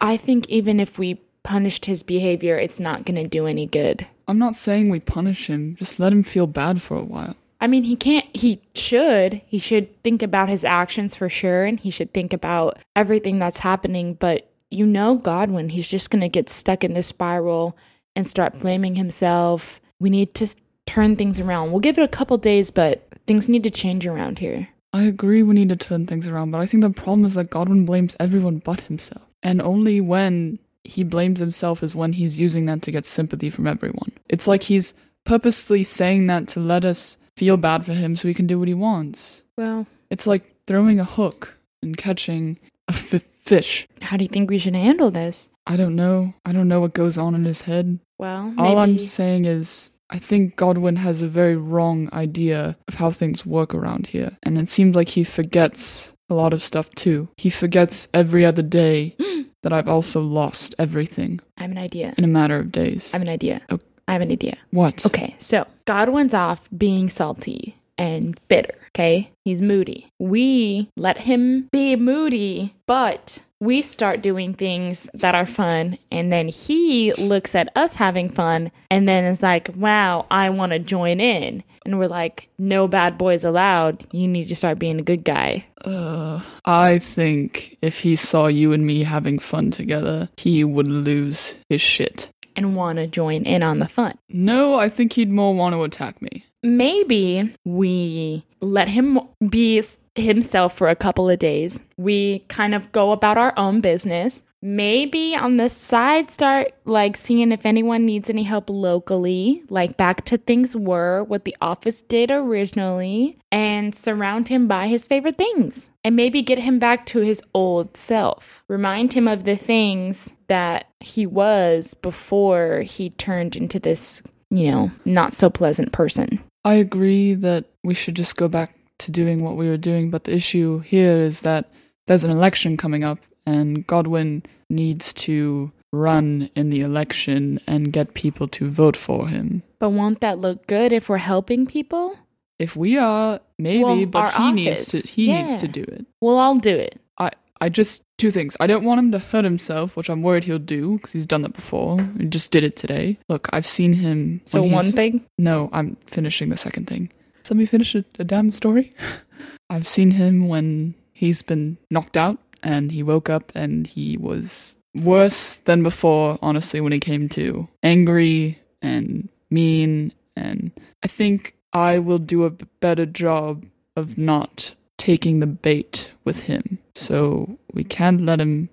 I 0.00 0.16
think 0.16 0.48
even 0.48 0.80
if 0.80 0.98
we 0.98 1.20
punished 1.42 1.86
his 1.86 2.02
behavior, 2.02 2.58
it's 2.58 2.80
not 2.80 3.04
going 3.04 3.22
to 3.22 3.28
do 3.28 3.46
any 3.46 3.66
good. 3.66 4.06
I'm 4.28 4.38
not 4.38 4.54
saying 4.54 4.88
we 4.88 5.00
punish 5.00 5.46
him, 5.48 5.76
just 5.76 5.98
let 5.98 6.12
him 6.12 6.22
feel 6.22 6.46
bad 6.46 6.80
for 6.80 6.96
a 6.96 7.04
while. 7.04 7.36
I 7.60 7.66
mean, 7.66 7.84
he 7.84 7.96
can't, 7.96 8.26
he 8.34 8.60
should. 8.74 9.40
He 9.46 9.58
should 9.58 10.02
think 10.02 10.22
about 10.22 10.48
his 10.48 10.64
actions 10.64 11.14
for 11.14 11.28
sure, 11.28 11.64
and 11.64 11.78
he 11.78 11.90
should 11.90 12.12
think 12.12 12.32
about 12.32 12.78
everything 12.96 13.38
that's 13.38 13.58
happening. 13.58 14.14
But 14.14 14.51
you 14.72 14.86
know, 14.86 15.16
Godwin, 15.16 15.68
he's 15.68 15.88
just 15.88 16.10
going 16.10 16.22
to 16.22 16.28
get 16.28 16.48
stuck 16.48 16.82
in 16.84 16.94
this 16.94 17.08
spiral 17.08 17.76
and 18.16 18.26
start 18.26 18.58
blaming 18.58 18.94
himself. 18.96 19.80
We 20.00 20.10
need 20.10 20.34
to 20.34 20.48
turn 20.86 21.16
things 21.16 21.38
around. 21.38 21.70
We'll 21.70 21.80
give 21.80 21.98
it 21.98 22.04
a 22.04 22.08
couple 22.08 22.36
days, 22.38 22.70
but 22.70 23.06
things 23.26 23.48
need 23.48 23.62
to 23.64 23.70
change 23.70 24.06
around 24.06 24.38
here. 24.38 24.68
I 24.92 25.04
agree 25.04 25.42
we 25.42 25.54
need 25.54 25.70
to 25.70 25.76
turn 25.76 26.06
things 26.06 26.28
around, 26.28 26.50
but 26.50 26.60
I 26.60 26.66
think 26.66 26.82
the 26.82 26.90
problem 26.90 27.24
is 27.24 27.34
that 27.34 27.50
Godwin 27.50 27.86
blames 27.86 28.14
everyone 28.20 28.58
but 28.58 28.82
himself. 28.82 29.22
And 29.42 29.62
only 29.62 30.00
when 30.00 30.58
he 30.84 31.02
blames 31.02 31.40
himself 31.40 31.82
is 31.82 31.94
when 31.94 32.14
he's 32.14 32.38
using 32.38 32.66
that 32.66 32.82
to 32.82 32.90
get 32.90 33.06
sympathy 33.06 33.48
from 33.48 33.66
everyone. 33.66 34.12
It's 34.28 34.46
like 34.46 34.64
he's 34.64 34.94
purposely 35.24 35.84
saying 35.84 36.26
that 36.26 36.48
to 36.48 36.60
let 36.60 36.84
us 36.84 37.16
feel 37.36 37.56
bad 37.56 37.86
for 37.86 37.94
him 37.94 38.16
so 38.16 38.28
he 38.28 38.34
can 38.34 38.46
do 38.46 38.58
what 38.58 38.68
he 38.68 38.74
wants. 38.74 39.42
Well, 39.56 39.86
It's 40.10 40.26
like 40.26 40.54
throwing 40.66 41.00
a 41.00 41.04
hook 41.04 41.56
and 41.82 41.96
catching 41.96 42.58
a 42.88 42.92
a 42.92 43.16
f- 43.16 43.22
fish. 43.42 43.86
how 44.00 44.16
do 44.16 44.24
you 44.24 44.28
think 44.28 44.48
we 44.50 44.58
should 44.58 44.74
handle 44.74 45.10
this? 45.10 45.48
I 45.66 45.76
don't 45.76 45.94
know. 45.94 46.34
I 46.44 46.52
don't 46.52 46.68
know 46.68 46.80
what 46.80 46.94
goes 46.94 47.18
on 47.18 47.34
in 47.34 47.44
his 47.44 47.62
head. 47.62 47.98
Well, 48.18 48.54
All 48.58 48.78
I'm 48.78 48.98
saying 48.98 49.44
is, 49.44 49.90
I 50.10 50.18
think 50.18 50.56
Godwin 50.56 50.96
has 50.96 51.22
a 51.22 51.28
very 51.28 51.56
wrong 51.56 52.08
idea 52.12 52.76
of 52.88 52.94
how 52.94 53.10
things 53.10 53.46
work 53.46 53.74
around 53.74 54.08
here. 54.08 54.36
And 54.42 54.58
it 54.58 54.68
seems 54.68 54.94
like 54.96 55.10
he 55.10 55.24
forgets 55.24 56.12
a 56.28 56.34
lot 56.34 56.52
of 56.52 56.62
stuff 56.62 56.90
too. 56.90 57.28
He 57.36 57.48
forgets 57.50 58.08
every 58.12 58.44
other 58.44 58.62
day 58.62 59.16
that 59.62 59.72
I've 59.72 59.88
also 59.88 60.20
lost 60.20 60.74
everything 60.78 61.40
I 61.56 61.62
have 61.62 61.70
an 61.70 61.78
idea. 61.78 62.14
in 62.18 62.24
a 62.24 62.28
matter 62.28 62.58
of 62.58 62.72
days. 62.72 63.12
I 63.12 63.16
have 63.16 63.22
an 63.22 63.28
idea. 63.28 63.62
Oh. 63.70 63.78
I 64.08 64.12
have 64.14 64.22
an 64.22 64.32
idea. 64.32 64.58
what? 64.72 65.06
Okay, 65.06 65.36
so 65.38 65.64
Godwin's 65.84 66.34
off 66.34 66.60
being 66.76 67.08
salty 67.08 67.76
and 67.98 68.38
bitter, 68.48 68.74
okay? 68.88 69.30
He's 69.44 69.62
moody. 69.62 70.08
We 70.18 70.88
let 70.96 71.18
him 71.18 71.68
be 71.72 71.96
moody, 71.96 72.74
but 72.86 73.38
we 73.60 73.80
start 73.80 74.22
doing 74.22 74.54
things 74.54 75.08
that 75.14 75.36
are 75.36 75.46
fun, 75.46 75.96
and 76.10 76.32
then 76.32 76.48
he 76.48 77.12
looks 77.12 77.54
at 77.54 77.68
us 77.76 77.94
having 77.94 78.28
fun 78.28 78.72
and 78.90 79.06
then 79.06 79.24
is 79.24 79.40
like, 79.40 79.70
wow, 79.76 80.26
I 80.32 80.50
want 80.50 80.72
to 80.72 80.80
join 80.80 81.20
in. 81.20 81.62
And 81.84 81.98
we're 81.98 82.08
like, 82.08 82.48
no 82.58 82.88
bad 82.88 83.16
boys 83.16 83.44
allowed. 83.44 84.04
You 84.12 84.26
need 84.26 84.48
to 84.48 84.56
start 84.56 84.80
being 84.80 84.98
a 84.98 85.04
good 85.04 85.24
guy. 85.24 85.66
Uh, 85.84 86.40
I 86.64 86.98
think 86.98 87.76
if 87.82 88.00
he 88.00 88.16
saw 88.16 88.48
you 88.48 88.72
and 88.72 88.84
me 88.84 89.04
having 89.04 89.38
fun 89.38 89.70
together, 89.70 90.28
he 90.36 90.64
would 90.64 90.88
lose 90.88 91.54
his 91.68 91.80
shit. 91.80 92.28
And 92.56 92.74
want 92.76 92.96
to 92.96 93.06
join 93.06 93.44
in 93.44 93.62
on 93.62 93.78
the 93.78 93.88
fun. 93.88 94.18
No, 94.28 94.74
I 94.74 94.88
think 94.88 95.12
he'd 95.12 95.30
more 95.30 95.54
want 95.54 95.74
to 95.74 95.84
attack 95.84 96.20
me. 96.20 96.44
Maybe 96.62 97.54
we 97.64 98.44
let 98.60 98.88
him 98.88 99.20
be 99.48 99.82
himself 100.14 100.76
for 100.76 100.88
a 100.88 100.96
couple 100.96 101.28
of 101.28 101.38
days. 101.38 101.80
We 101.96 102.40
kind 102.48 102.74
of 102.74 102.92
go 102.92 103.12
about 103.12 103.38
our 103.38 103.52
own 103.56 103.80
business. 103.80 104.42
Maybe 104.64 105.34
on 105.34 105.56
the 105.56 105.68
side, 105.68 106.30
start 106.30 106.72
like 106.84 107.16
seeing 107.16 107.50
if 107.50 107.66
anyone 107.66 108.06
needs 108.06 108.30
any 108.30 108.44
help 108.44 108.70
locally, 108.70 109.64
like 109.68 109.96
back 109.96 110.24
to 110.26 110.38
things 110.38 110.76
were 110.76 111.24
what 111.24 111.44
the 111.44 111.56
office 111.60 112.00
did 112.00 112.30
originally, 112.30 113.38
and 113.50 113.92
surround 113.92 114.46
him 114.46 114.68
by 114.68 114.86
his 114.86 115.04
favorite 115.04 115.36
things. 115.36 115.90
And 116.04 116.14
maybe 116.14 116.42
get 116.42 116.60
him 116.60 116.78
back 116.78 117.06
to 117.06 117.18
his 117.18 117.42
old 117.54 117.96
self. 117.96 118.62
Remind 118.68 119.14
him 119.14 119.26
of 119.26 119.42
the 119.42 119.56
things 119.56 120.32
that 120.46 120.86
he 121.00 121.26
was 121.26 121.94
before 121.94 122.82
he 122.82 123.10
turned 123.10 123.56
into 123.56 123.80
this, 123.80 124.22
you 124.50 124.70
know, 124.70 124.92
not 125.04 125.34
so 125.34 125.50
pleasant 125.50 125.90
person. 125.90 126.40
I 126.64 126.74
agree 126.74 127.34
that 127.34 127.66
we 127.82 127.94
should 127.94 128.14
just 128.14 128.36
go 128.36 128.48
back 128.48 128.76
to 128.98 129.10
doing 129.10 129.42
what 129.42 129.56
we 129.56 129.68
were 129.68 129.76
doing, 129.76 130.10
but 130.10 130.24
the 130.24 130.32
issue 130.32 130.78
here 130.80 131.20
is 131.20 131.40
that 131.40 131.70
there's 132.06 132.24
an 132.24 132.30
election 132.30 132.76
coming 132.76 133.04
up, 133.04 133.18
and 133.46 133.86
Godwin 133.86 134.42
needs 134.70 135.12
to 135.14 135.72
run 135.92 136.48
in 136.54 136.70
the 136.70 136.80
election 136.80 137.60
and 137.66 137.92
get 137.92 138.14
people 138.14 138.48
to 138.48 138.70
vote 138.70 138.96
for 138.96 139.28
him. 139.28 139.62
But 139.78 139.90
won't 139.90 140.20
that 140.20 140.38
look 140.38 140.66
good 140.66 140.92
if 140.92 141.08
we're 141.08 141.18
helping 141.18 141.66
people? 141.66 142.16
If 142.58 142.76
we 142.76 142.96
are, 142.96 143.40
maybe, 143.58 143.82
Well, 143.84 144.06
but 144.06 144.34
he 144.34 144.52
needs 144.52 144.88
to 144.88 144.98
office, 144.98 145.10
he 145.10 145.32
needs 145.32 145.56
to 145.56 145.68
do 145.68 145.82
it. 145.82 146.06
Well, 146.20 146.38
I'll 146.38 146.58
do 146.58 146.74
it. 146.76 147.00
I 147.18 147.30
I 147.60 147.68
just 147.68 148.04
two 148.22 148.30
things. 148.30 148.56
I 148.60 148.68
don't 148.68 148.84
want 148.84 149.00
him 149.00 149.10
to 149.10 149.18
hurt 149.18 149.44
himself, 149.44 149.96
which 149.96 150.08
I'm 150.08 150.22
worried 150.22 150.44
he'll 150.44 150.60
do 150.60 150.96
because 150.96 151.10
he's 151.10 151.26
done 151.26 151.42
that 151.42 151.54
before. 151.54 152.00
He 152.18 152.26
just 152.26 152.52
did 152.52 152.62
it 152.62 152.76
today. 152.76 153.18
Look, 153.28 153.48
I've 153.52 153.66
seen 153.66 153.94
him. 153.94 154.40
So 154.44 154.62
one 154.62 154.84
thing. 154.84 155.26
No, 155.38 155.68
I'm 155.72 155.96
finishing 156.06 156.48
the 156.48 156.56
second 156.56 156.86
thing. 156.86 157.10
Let 157.50 157.56
me 157.56 157.66
finish 157.66 157.96
a, 157.96 158.04
a 158.20 158.24
damn 158.24 158.52
story. 158.52 158.92
I've 159.70 159.88
seen 159.88 160.12
him 160.12 160.46
when 160.46 160.94
he's 161.12 161.42
been 161.42 161.78
knocked 161.90 162.16
out 162.16 162.38
and 162.62 162.92
he 162.92 163.02
woke 163.02 163.28
up 163.28 163.50
and 163.56 163.88
he 163.88 164.16
was 164.16 164.76
worse 164.94 165.56
than 165.58 165.82
before, 165.82 166.38
honestly, 166.40 166.80
when 166.80 166.92
he 166.92 167.00
came 167.00 167.28
to. 167.30 167.68
Angry 167.82 168.60
and 168.80 169.28
mean. 169.50 170.12
And 170.36 170.70
I 171.02 171.08
think 171.08 171.56
I 171.72 171.98
will 171.98 172.18
do 172.18 172.44
a 172.44 172.50
better 172.50 173.04
job 173.04 173.66
of 173.96 174.16
not 174.16 174.74
taking 174.96 175.40
the 175.40 175.48
bait 175.48 176.12
with 176.24 176.42
him. 176.42 176.78
So 176.94 177.58
we 177.72 177.84
can't 177.84 178.24
let 178.24 178.40
him 178.40 178.68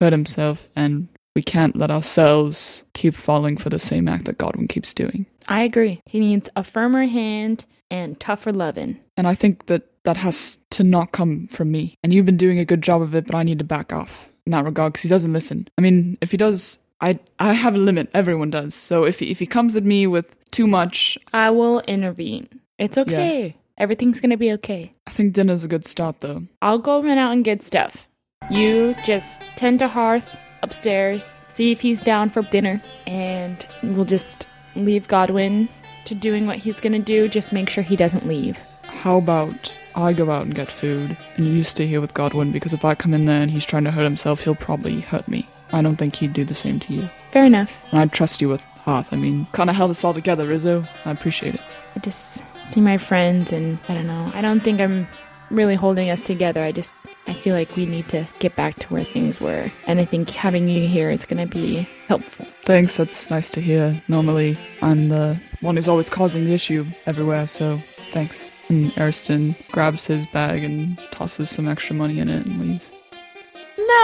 hurt 0.00 0.12
himself 0.12 0.68
and 0.76 1.08
we 1.34 1.42
can't 1.42 1.76
let 1.76 1.90
ourselves 1.90 2.84
keep 2.92 3.14
falling 3.14 3.56
for 3.56 3.70
the 3.70 3.78
same 3.78 4.08
act 4.08 4.26
that 4.26 4.38
Godwin 4.38 4.68
keeps 4.68 4.94
doing. 4.94 5.26
I 5.48 5.62
agree. 5.62 6.00
He 6.06 6.20
needs 6.20 6.48
a 6.54 6.62
firmer 6.64 7.06
hand 7.06 7.64
and 7.90 8.18
tougher 8.18 8.52
loving. 8.52 9.00
And 9.16 9.26
I 9.26 9.34
think 9.34 9.66
that 9.66 9.82
that 10.04 10.16
has 10.18 10.58
to 10.70 10.84
not 10.84 11.12
come 11.12 11.48
from 11.48 11.70
me. 11.70 11.96
And 12.02 12.12
you've 12.12 12.26
been 12.26 12.36
doing 12.36 12.58
a 12.58 12.64
good 12.64 12.82
job 12.82 13.02
of 13.02 13.14
it, 13.14 13.26
but 13.26 13.34
I 13.34 13.42
need 13.42 13.58
to 13.58 13.64
back 13.64 13.92
off 13.92 14.30
in 14.46 14.52
that 14.52 14.64
regard 14.64 14.92
because 14.92 15.02
he 15.02 15.08
doesn't 15.08 15.32
listen. 15.32 15.68
I 15.78 15.80
mean, 15.80 16.18
if 16.20 16.30
he 16.30 16.36
does, 16.36 16.78
I 17.00 17.18
I 17.38 17.54
have 17.54 17.74
a 17.74 17.78
limit. 17.78 18.10
Everyone 18.14 18.50
does. 18.50 18.74
So 18.74 19.04
if 19.04 19.18
he, 19.20 19.30
if 19.30 19.38
he 19.38 19.46
comes 19.46 19.76
at 19.76 19.84
me 19.84 20.06
with 20.06 20.26
too 20.50 20.66
much, 20.66 21.18
I 21.32 21.50
will 21.50 21.80
intervene. 21.80 22.48
It's 22.78 22.98
okay. 22.98 23.56
Everything's 23.76 24.20
gonna 24.20 24.36
be 24.36 24.52
okay. 24.52 24.94
I 25.06 25.10
think 25.10 25.32
dinner's 25.32 25.64
a 25.64 25.68
good 25.68 25.86
start 25.86 26.20
though. 26.20 26.44
I'll 26.62 26.78
go 26.78 27.02
run 27.02 27.18
out 27.18 27.32
and 27.32 27.44
get 27.44 27.62
stuff. 27.62 28.06
You 28.50 28.94
just 29.04 29.42
tend 29.56 29.80
to 29.80 29.88
Hearth 29.88 30.36
upstairs, 30.62 31.34
see 31.48 31.72
if 31.72 31.80
he's 31.80 32.02
down 32.02 32.30
for 32.30 32.42
dinner, 32.42 32.80
and 33.06 33.66
we'll 33.82 34.04
just 34.04 34.46
leave 34.76 35.08
Godwin 35.08 35.68
to 36.04 36.14
doing 36.14 36.46
what 36.46 36.58
he's 36.58 36.80
gonna 36.80 36.98
do. 36.98 37.28
Just 37.28 37.52
make 37.52 37.68
sure 37.68 37.82
he 37.82 37.96
doesn't 37.96 38.28
leave. 38.28 38.56
How 38.84 39.18
about 39.18 39.74
I 39.96 40.12
go 40.12 40.30
out 40.30 40.46
and 40.46 40.54
get 40.54 40.68
food 40.68 41.16
and 41.36 41.46
you 41.46 41.62
stay 41.62 41.86
here 41.86 42.00
with 42.00 42.14
Godwin 42.14 42.52
because 42.52 42.72
if 42.72 42.84
I 42.84 42.94
come 42.94 43.14
in 43.14 43.26
there 43.26 43.42
and 43.42 43.50
he's 43.50 43.66
trying 43.66 43.84
to 43.84 43.90
hurt 43.90 44.04
himself, 44.04 44.44
he'll 44.44 44.54
probably 44.54 45.00
hurt 45.00 45.26
me. 45.28 45.48
I 45.72 45.82
don't 45.82 45.96
think 45.96 46.16
he'd 46.16 46.32
do 46.32 46.44
the 46.44 46.54
same 46.54 46.78
to 46.80 46.94
you. 46.94 47.08
Fair 47.32 47.44
enough. 47.44 47.72
And 47.90 48.00
I 48.00 48.06
trust 48.06 48.40
you 48.40 48.48
with 48.48 48.62
Hearth. 48.84 49.12
I 49.12 49.16
mean, 49.16 49.46
kind 49.52 49.70
of 49.70 49.76
held 49.76 49.90
us 49.90 50.04
all 50.04 50.14
together, 50.14 50.46
Rizzo. 50.46 50.84
I 51.04 51.10
appreciate 51.10 51.54
it. 51.54 51.60
I 51.96 52.00
just 52.00 52.42
see 52.64 52.80
my 52.80 52.98
friends, 52.98 53.52
and 53.52 53.78
I 53.88 53.94
don't 53.94 54.06
know. 54.06 54.30
I 54.34 54.40
don't 54.40 54.60
think 54.60 54.80
I'm 54.80 55.06
really 55.50 55.74
holding 55.74 56.10
us 56.10 56.22
together. 56.22 56.62
I 56.62 56.72
just 56.72 56.94
I 57.26 57.32
feel 57.32 57.54
like 57.54 57.74
we 57.76 57.86
need 57.86 58.08
to 58.08 58.26
get 58.38 58.56
back 58.56 58.76
to 58.76 58.86
where 58.88 59.04
things 59.04 59.40
were, 59.40 59.70
and 59.86 60.00
I 60.00 60.04
think 60.04 60.30
having 60.30 60.68
you 60.68 60.86
here 60.86 61.10
is 61.10 61.24
gonna 61.24 61.46
be 61.46 61.88
helpful. 62.08 62.46
Thanks, 62.62 62.96
that's 62.96 63.30
nice 63.30 63.50
to 63.50 63.60
hear. 63.60 64.02
Normally, 64.08 64.56
I'm 64.82 65.08
the 65.08 65.40
one 65.60 65.76
who's 65.76 65.88
always 65.88 66.10
causing 66.10 66.44
the 66.44 66.54
issue 66.54 66.86
everywhere, 67.06 67.46
so 67.46 67.80
thanks. 68.12 68.46
And 68.68 68.96
Ariston 68.96 69.54
grabs 69.72 70.06
his 70.06 70.24
bag 70.26 70.64
and 70.64 70.98
tosses 71.10 71.50
some 71.50 71.68
extra 71.68 71.94
money 71.94 72.18
in 72.18 72.28
it 72.28 72.46
and 72.46 72.60
leaves. 72.60 72.90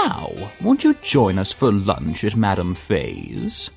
Now, 0.02 0.32
won't 0.60 0.84
you 0.84 0.94
join 1.02 1.38
us 1.38 1.52
for 1.52 1.72
lunch 1.72 2.24
at 2.24 2.36
Madame 2.36 2.74
Faye's? 2.74 3.70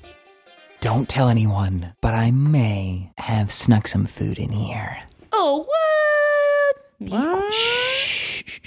Don't 0.84 1.08
tell 1.08 1.30
anyone, 1.30 1.94
but 2.02 2.12
I 2.12 2.30
may 2.30 3.10
have 3.16 3.50
snuck 3.50 3.88
some 3.88 4.04
food 4.04 4.38
in 4.38 4.52
here. 4.52 5.00
Oh 5.32 5.66
what? 6.98 7.10
What? 7.10 7.54
Shh. 7.54 8.60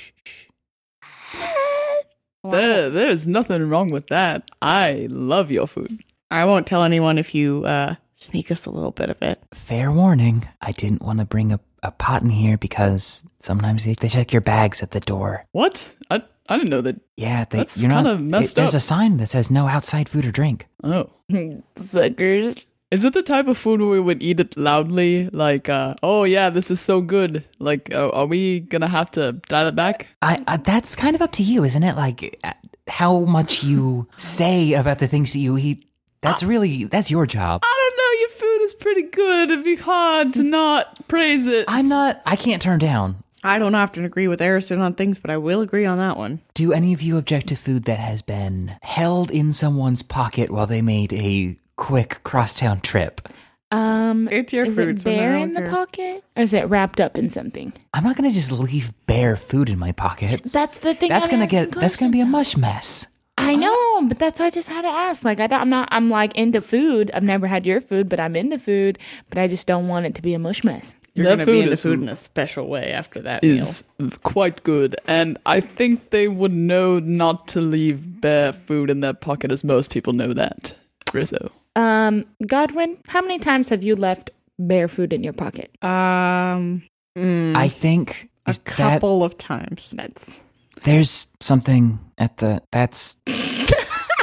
There, 2.43 2.89
there's 2.89 3.28
nothing 3.28 3.70
wrong 3.70 3.91
with 3.91 4.07
that. 4.07 4.49
I 4.63 5.05
love 5.11 5.51
your 5.51 5.68
food. 5.68 6.01
I 6.32 6.45
won't 6.45 6.65
tell 6.65 6.84
anyone 6.84 7.20
if 7.20 7.36
you 7.36 7.63
uh, 7.65 7.93
sneak 8.15 8.49
us 8.49 8.65
a 8.65 8.72
little 8.72 8.89
bit 8.89 9.11
of 9.11 9.22
it. 9.22 9.39
Fair 9.53 9.91
warning. 9.91 10.49
I 10.59 10.72
didn't 10.72 11.03
want 11.03 11.20
to 11.20 11.26
bring 11.26 11.51
a, 11.53 11.59
a 11.84 11.91
pot 11.91 12.24
in 12.24 12.32
here 12.32 12.57
because 12.57 13.22
sometimes 13.41 13.86
they, 13.86 13.93
they 13.93 14.09
check 14.09 14.34
your 14.34 14.41
bags 14.41 14.82
at 14.82 14.89
the 14.89 15.01
door. 15.01 15.45
What? 15.51 15.95
I 16.09 16.24
I 16.49 16.57
didn't 16.57 16.69
know 16.69 16.81
that. 16.81 16.99
Yeah, 17.17 17.45
they, 17.49 17.57
That's 17.59 17.81
you're 17.81 17.89
not. 17.91 18.05
kinda 18.05 18.19
messed 18.23 18.51
it- 18.51 18.55
There's 18.55 18.75
up. 18.75 18.79
a 18.79 18.81
sign 18.81 19.17
that 19.17 19.29
says 19.29 19.51
no 19.51 19.67
outside 19.67 20.07
food 20.09 20.25
or 20.25 20.31
drink. 20.31 20.67
Oh, 20.83 21.09
Suckers. 21.77 22.55
is 22.91 23.03
it 23.03 23.13
the 23.13 23.21
type 23.21 23.47
of 23.47 23.57
food 23.57 23.81
where 23.81 23.89
we 23.89 23.99
would 23.99 24.21
eat 24.23 24.39
it 24.39 24.57
loudly? 24.57 25.29
Like, 25.29 25.69
uh, 25.69 25.95
oh 26.03 26.23
yeah, 26.23 26.49
this 26.49 26.71
is 26.71 26.79
so 26.79 27.01
good. 27.01 27.43
Like, 27.59 27.93
uh, 27.93 28.09
are 28.09 28.25
we 28.25 28.61
gonna 28.61 28.87
have 28.87 29.11
to 29.11 29.33
dial 29.49 29.67
it 29.67 29.75
back? 29.75 30.07
I, 30.21 30.43
I 30.47 30.57
that's 30.57 30.95
kind 30.95 31.15
of 31.15 31.21
up 31.21 31.31
to 31.33 31.43
you, 31.43 31.63
isn't 31.63 31.83
it? 31.83 31.95
Like 31.95 32.39
uh, 32.43 32.53
how 32.87 33.19
much 33.21 33.63
you 33.63 34.07
say 34.15 34.73
about 34.73 34.99
the 34.99 35.07
things 35.07 35.33
that 35.33 35.39
you 35.39 35.57
eat. 35.57 35.83
That's 36.21 36.43
really 36.43 36.85
that's 36.85 37.11
your 37.11 37.25
job. 37.27 37.61
I 37.63 37.73
don't 37.89 37.97
know. 37.97 38.19
Your 38.19 38.29
food 38.29 38.63
is 38.65 38.73
pretty 38.73 39.03
good. 39.03 39.51
It'd 39.51 39.63
be 39.63 39.75
hard 39.75 40.33
to 40.33 40.43
not 40.43 41.07
praise 41.07 41.45
it. 41.45 41.65
I'm 41.67 41.87
not. 41.87 42.21
I 42.25 42.35
can't 42.35 42.61
turn 42.61 42.79
down. 42.79 43.23
I 43.43 43.59
don't 43.59 43.75
often 43.75 44.03
agree 44.03 44.27
with 44.27 44.41
Ariston 44.41 44.81
on 44.81 44.93
things, 44.95 45.19
but 45.19 45.29
I 45.31 45.38
will 45.38 45.61
agree 45.61 45.85
on 45.85 45.97
that 45.99 46.17
one. 46.17 46.41
Do 46.53 46.73
any 46.73 46.93
of 46.93 47.01
you 47.01 47.17
object 47.17 47.47
to 47.47 47.55
food 47.55 47.83
that 47.85 47.99
has 47.99 48.21
been 48.21 48.75
held 48.81 49.29
in 49.31 49.53
someone's 49.53 50.01
pocket 50.01 50.49
while 50.51 50.65
they 50.67 50.81
made 50.81 51.13
a 51.13 51.55
quick 51.75 52.19
crosstown 52.23 52.81
trip? 52.81 53.29
Um, 53.69 54.27
It's 54.31 54.53
your 54.53 54.65
is 54.65 54.75
food, 54.75 54.97
it 54.97 55.01
so 55.01 55.11
I 55.11 55.15
bare 55.15 55.33
don't 55.33 55.41
in 55.49 55.53
the 55.53 55.61
care. 55.61 55.69
pocket, 55.69 56.23
or 56.35 56.43
is 56.43 56.53
it 56.53 56.69
wrapped 56.69 56.99
up 57.01 57.17
in 57.17 57.29
something? 57.29 57.73
I'm 57.93 58.03
not 58.03 58.15
gonna 58.15 58.31
just 58.31 58.51
leave 58.51 58.93
bare 59.07 59.35
food 59.35 59.69
in 59.69 59.77
my 59.77 59.91
pocket. 59.91 60.43
That's 60.45 60.77
the 60.79 60.93
thing. 60.95 61.09
That's 61.09 61.25
I'm 61.25 61.31
gonna 61.31 61.47
get. 61.47 61.71
That's 61.71 61.97
gonna 61.97 62.11
be 62.11 62.21
a 62.21 62.25
mush 62.25 62.55
mess. 62.55 63.07
I 63.39 63.55
know, 63.55 64.07
but 64.07 64.17
that's 64.17 64.39
why 64.39 64.47
I 64.47 64.49
just 64.49 64.67
had 64.69 64.81
to 64.81 64.88
ask. 64.88 65.23
Like, 65.23 65.39
I 65.39 65.45
don't, 65.47 65.59
I'm 65.61 65.69
not. 65.69 65.89
I'm 65.91 66.09
like 66.09 66.33
into 66.35 66.59
food. 66.61 67.11
I've 67.13 67.23
never 67.23 67.45
had 67.45 67.65
your 67.67 67.81
food, 67.81 68.09
but 68.09 68.19
I'm 68.19 68.35
into 68.35 68.57
food. 68.57 68.97
But 69.29 69.38
I 69.38 69.47
just 69.47 69.67
don't 69.67 69.88
want 69.88 70.05
it 70.07 70.15
to 70.15 70.21
be 70.23 70.33
a 70.33 70.39
mush 70.39 70.63
mess. 70.63 70.95
You're 71.18 71.26
That 71.26 71.38
going 71.38 71.39
to 71.39 71.45
be 71.45 71.51
food 71.51 71.61
into 71.61 71.72
is- 71.74 71.82
food 71.82 72.01
in 72.03 72.09
a 72.09 72.15
special 72.15 72.68
way 72.68 72.91
after 72.91 73.22
that 73.24 73.43
is 73.43 73.84
quite 74.24 74.63
good, 74.63 74.95
and 75.07 75.38
I 75.47 75.59
think 75.61 76.11
they 76.11 76.28
would 76.28 76.53
know 76.53 76.99
not 76.99 77.47
to 77.49 77.61
leave 77.61 78.22
bare 78.22 78.53
food 78.53 78.89
in 78.91 78.99
their 78.99 79.13
pocket, 79.15 79.51
as 79.51 79.63
most 79.63 79.89
people 79.89 80.13
know 80.13 80.32
that. 80.34 80.76
Rizzo. 81.13 81.51
Um, 81.76 82.26
Godwin, 82.45 82.97
how 83.07 83.22
many 83.22 83.39
times 83.39 83.70
have 83.70 83.82
you 83.82 83.95
left 83.95 84.30
bare 84.59 84.88
food 84.88 85.11
in 85.11 85.24
your 85.24 85.34
pocket? 85.34 85.72
Um, 85.84 86.84
mm, 87.18 87.55
I 87.57 87.68
think 87.68 88.30
a 88.45 88.51
is 88.51 88.59
that 88.59 88.65
couple 88.65 89.24
of 89.24 89.38
times. 89.39 89.89
That's 89.93 90.39
there's 90.84 91.28
something 91.39 91.97
at 92.20 92.38
the. 92.38 92.61
That's 92.72 93.18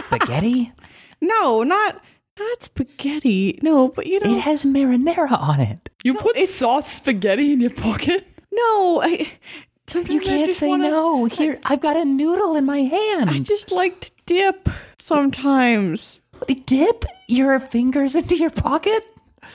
spaghetti. 0.06 0.72
No, 1.20 1.62
not 1.64 2.00
not 2.38 2.62
spaghetti. 2.62 3.58
No, 3.62 3.88
but 3.88 4.06
you 4.06 4.20
know, 4.20 4.36
It 4.36 4.40
has 4.40 4.64
marinara 4.64 5.32
on 5.40 5.60
it. 5.60 5.90
You 6.02 6.14
put 6.14 6.38
sauce 6.40 6.90
spaghetti 6.92 7.52
in 7.52 7.60
your 7.60 7.70
pocket? 7.70 8.26
no. 8.52 9.00
I 9.02 9.30
sometimes 9.86 10.14
You 10.14 10.20
can't 10.20 10.46
just 10.46 10.58
say 10.58 10.68
wanna- 10.68 10.90
no. 10.90 11.24
Here, 11.26 11.60
I've 11.64 11.80
got 11.80 11.96
a 11.96 12.04
noodle 12.04 12.56
in 12.56 12.64
my 12.64 12.80
hand. 12.82 13.30
I 13.30 13.38
just 13.38 13.70
like 13.70 14.00
to 14.00 14.10
dip 14.26 14.68
sometimes, 14.98 16.20
Dip 16.66 17.04
your 17.28 17.58
fingers 17.60 18.14
into 18.20 18.36
your 18.36 18.50
pocket. 18.50 19.02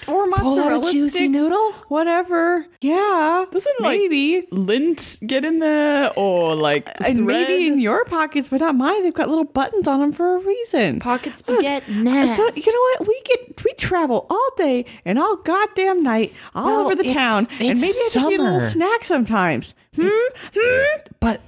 Or 0.08 0.28
Pull 0.30 0.56
mozzarella 0.56 0.84
out 0.86 0.90
a 0.90 0.92
juicy 0.92 1.10
sticks, 1.10 1.32
noodle. 1.32 1.72
Whatever. 1.90 2.66
Yeah, 2.82 3.46
Doesn't, 3.52 3.80
like, 3.82 4.00
maybe. 4.00 4.48
Lint 4.52 5.18
get 5.26 5.44
in 5.46 5.60
there, 5.60 6.12
or 6.16 6.56
like 6.56 6.90
and 7.04 7.26
maybe 7.26 7.68
in 7.68 7.80
your 7.80 8.06
pockets, 8.06 8.48
but 8.50 8.60
not 8.62 8.76
mine. 8.76 9.04
They've 9.04 9.14
got 9.14 9.30
little 9.30 9.44
buttons 9.46 9.88
on 9.88 10.00
them 10.00 10.12
for 10.12 10.36
a 10.36 10.40
reason. 10.40 11.00
Pockets 11.00 11.40
spaghetti. 11.40 11.94
Nasty. 11.94 12.36
So 12.36 12.56
you 12.56 12.72
know 12.74 13.00
what? 13.00 13.08
We 13.08 13.22
get 13.26 13.64
we 13.64 13.74
travel 13.74 14.26
all 14.30 14.50
day 14.58 14.86
and 15.06 15.18
all 15.20 15.36
goddamn 15.38 16.04
night 16.04 16.34
all 16.56 16.66
Well, 16.66 16.80
over 16.86 16.96
the 16.96 17.02
it's- 17.06 17.16
town, 17.16 17.48
and 17.60 17.70
it's 17.72 17.82
maybe 17.82 17.94
I 17.94 18.10
just 18.14 18.28
need 18.28 18.40
a 18.40 18.44
little 18.44 18.60
snack 18.62 19.06
sometimes. 19.06 19.74
Hmm? 19.96 20.08
Hmm? 20.56 21.00
But 21.20 21.42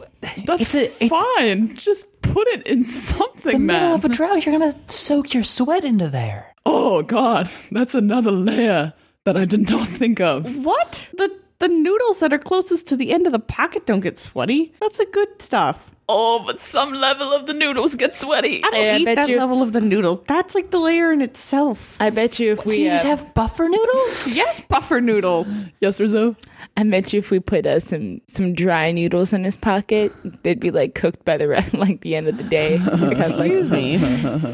That's 0.46 0.74
it's 0.74 1.00
a, 1.00 1.04
it's 1.06 1.10
fine. 1.38 1.76
Just 1.76 2.22
put 2.22 2.48
it 2.48 2.66
in 2.68 2.84
something, 2.84 3.54
the 3.54 3.60
man. 3.60 3.82
middle 3.82 3.96
of 3.96 4.04
a 4.06 4.10
drought. 4.10 4.46
You're 4.46 4.58
gonna 4.58 4.76
soak 4.90 5.34
your 5.34 5.44
sweat 5.44 5.84
into 5.86 6.10
there. 6.10 6.51
Oh 6.66 7.02
God, 7.04 7.50
that's 7.72 7.96
another 7.96 8.32
layer 8.32 8.94
that 9.26 9.38
I 9.38 9.46
did 9.46 9.70
not 9.70 9.88
think 9.88 10.20
of. 10.20 10.64
What? 10.66 11.02
The 11.14 11.30
the 11.60 11.68
noodles 11.68 12.20
that 12.20 12.34
are 12.34 12.40
closest 12.40 12.88
to 12.88 12.96
the 12.98 13.14
end 13.14 13.28
of 13.28 13.34
the 13.34 13.40
pocket 13.40 13.86
don't 13.86 14.00
get 14.00 14.18
sweaty. 14.18 14.74
That's 14.82 14.98
the 14.98 15.06
good 15.06 15.42
stuff. 15.42 15.92
Oh, 16.10 16.44
but 16.46 16.60
some 16.60 16.92
level 16.94 17.32
of 17.32 17.46
the 17.46 17.54
noodles 17.54 17.96
get 17.96 18.16
sweaty. 18.16 18.64
I 18.66 18.70
don't 18.72 18.86
I 18.88 18.98
eat 18.98 19.06
bet 19.06 19.16
that 19.18 19.30
you- 19.30 19.38
level 19.38 19.62
of 19.62 19.72
the 19.72 19.80
noodles. 19.80 20.22
That's 20.28 20.56
like 20.56 20.72
the 20.72 20.80
layer 20.80 21.12
in 21.12 21.22
itself. 21.22 21.96
I 22.00 22.10
bet 22.10 22.40
you 22.40 22.54
if 22.54 22.60
so 22.62 22.66
we 22.66 22.78
you 22.84 22.90
just 22.90 23.06
uh, 23.06 23.10
have 23.10 23.34
buffer 23.36 23.70
noodles? 23.70 24.36
yes, 24.36 24.60
buffer 24.62 25.00
noodles. 25.00 25.48
Yes, 25.80 26.00
Rizzo. 26.00 26.36
I 26.78 26.84
bet 26.84 27.14
you 27.14 27.20
if 27.20 27.32
we 27.32 27.40
put 27.40 27.66
uh, 27.66 27.80
some 27.80 28.22
some 28.28 28.54
dry 28.54 28.92
noodles 28.92 29.34
in 29.34 29.44
his 29.44 29.58
pocket, 29.58 30.12
they'd 30.44 30.60
be 30.60 30.72
like 30.72 30.96
cooked 30.96 31.24
by 31.26 31.38
the 31.38 31.48
re- 31.48 31.70
like 31.74 32.02
the 32.02 32.16
end 32.16 32.28
of 32.28 32.38
the 32.38 32.44
day. 32.44 32.78
Just 32.78 33.18
have 33.18 33.38
like 33.38 33.52
Excuse 33.52 33.72
me. 33.72 33.98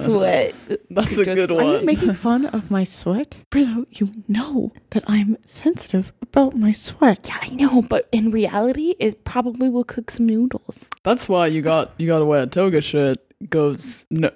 sweat. 0.05 0.55
That's 0.89 1.17
a 1.17 1.25
Just- 1.25 1.35
good 1.35 1.51
Are 1.51 1.61
you 1.63 1.73
one. 1.77 1.85
making 1.85 2.13
fun 2.15 2.45
of 2.47 2.69
my 2.71 2.83
sweat? 2.83 3.35
Rizzo, 3.53 3.85
you 3.91 4.11
know 4.27 4.71
that 4.91 5.03
I'm 5.07 5.37
sensitive 5.47 6.11
about 6.21 6.55
my 6.55 6.71
sweat. 6.71 7.25
Yeah, 7.27 7.37
I 7.41 7.49
know, 7.49 7.81
but 7.81 8.07
in 8.11 8.31
reality, 8.31 8.95
it 8.99 9.23
probably 9.23 9.69
will 9.69 9.83
cook 9.83 10.11
some 10.11 10.25
noodles. 10.25 10.87
That's 11.03 11.27
why 11.29 11.47
you 11.47 11.61
got 11.61 11.93
you 11.97 12.07
got 12.07 12.19
to 12.19 12.25
wear 12.25 12.43
a 12.43 12.47
toga 12.47 12.81
shirt. 12.81 13.17
Goes 13.49 14.05
no, 14.09 14.31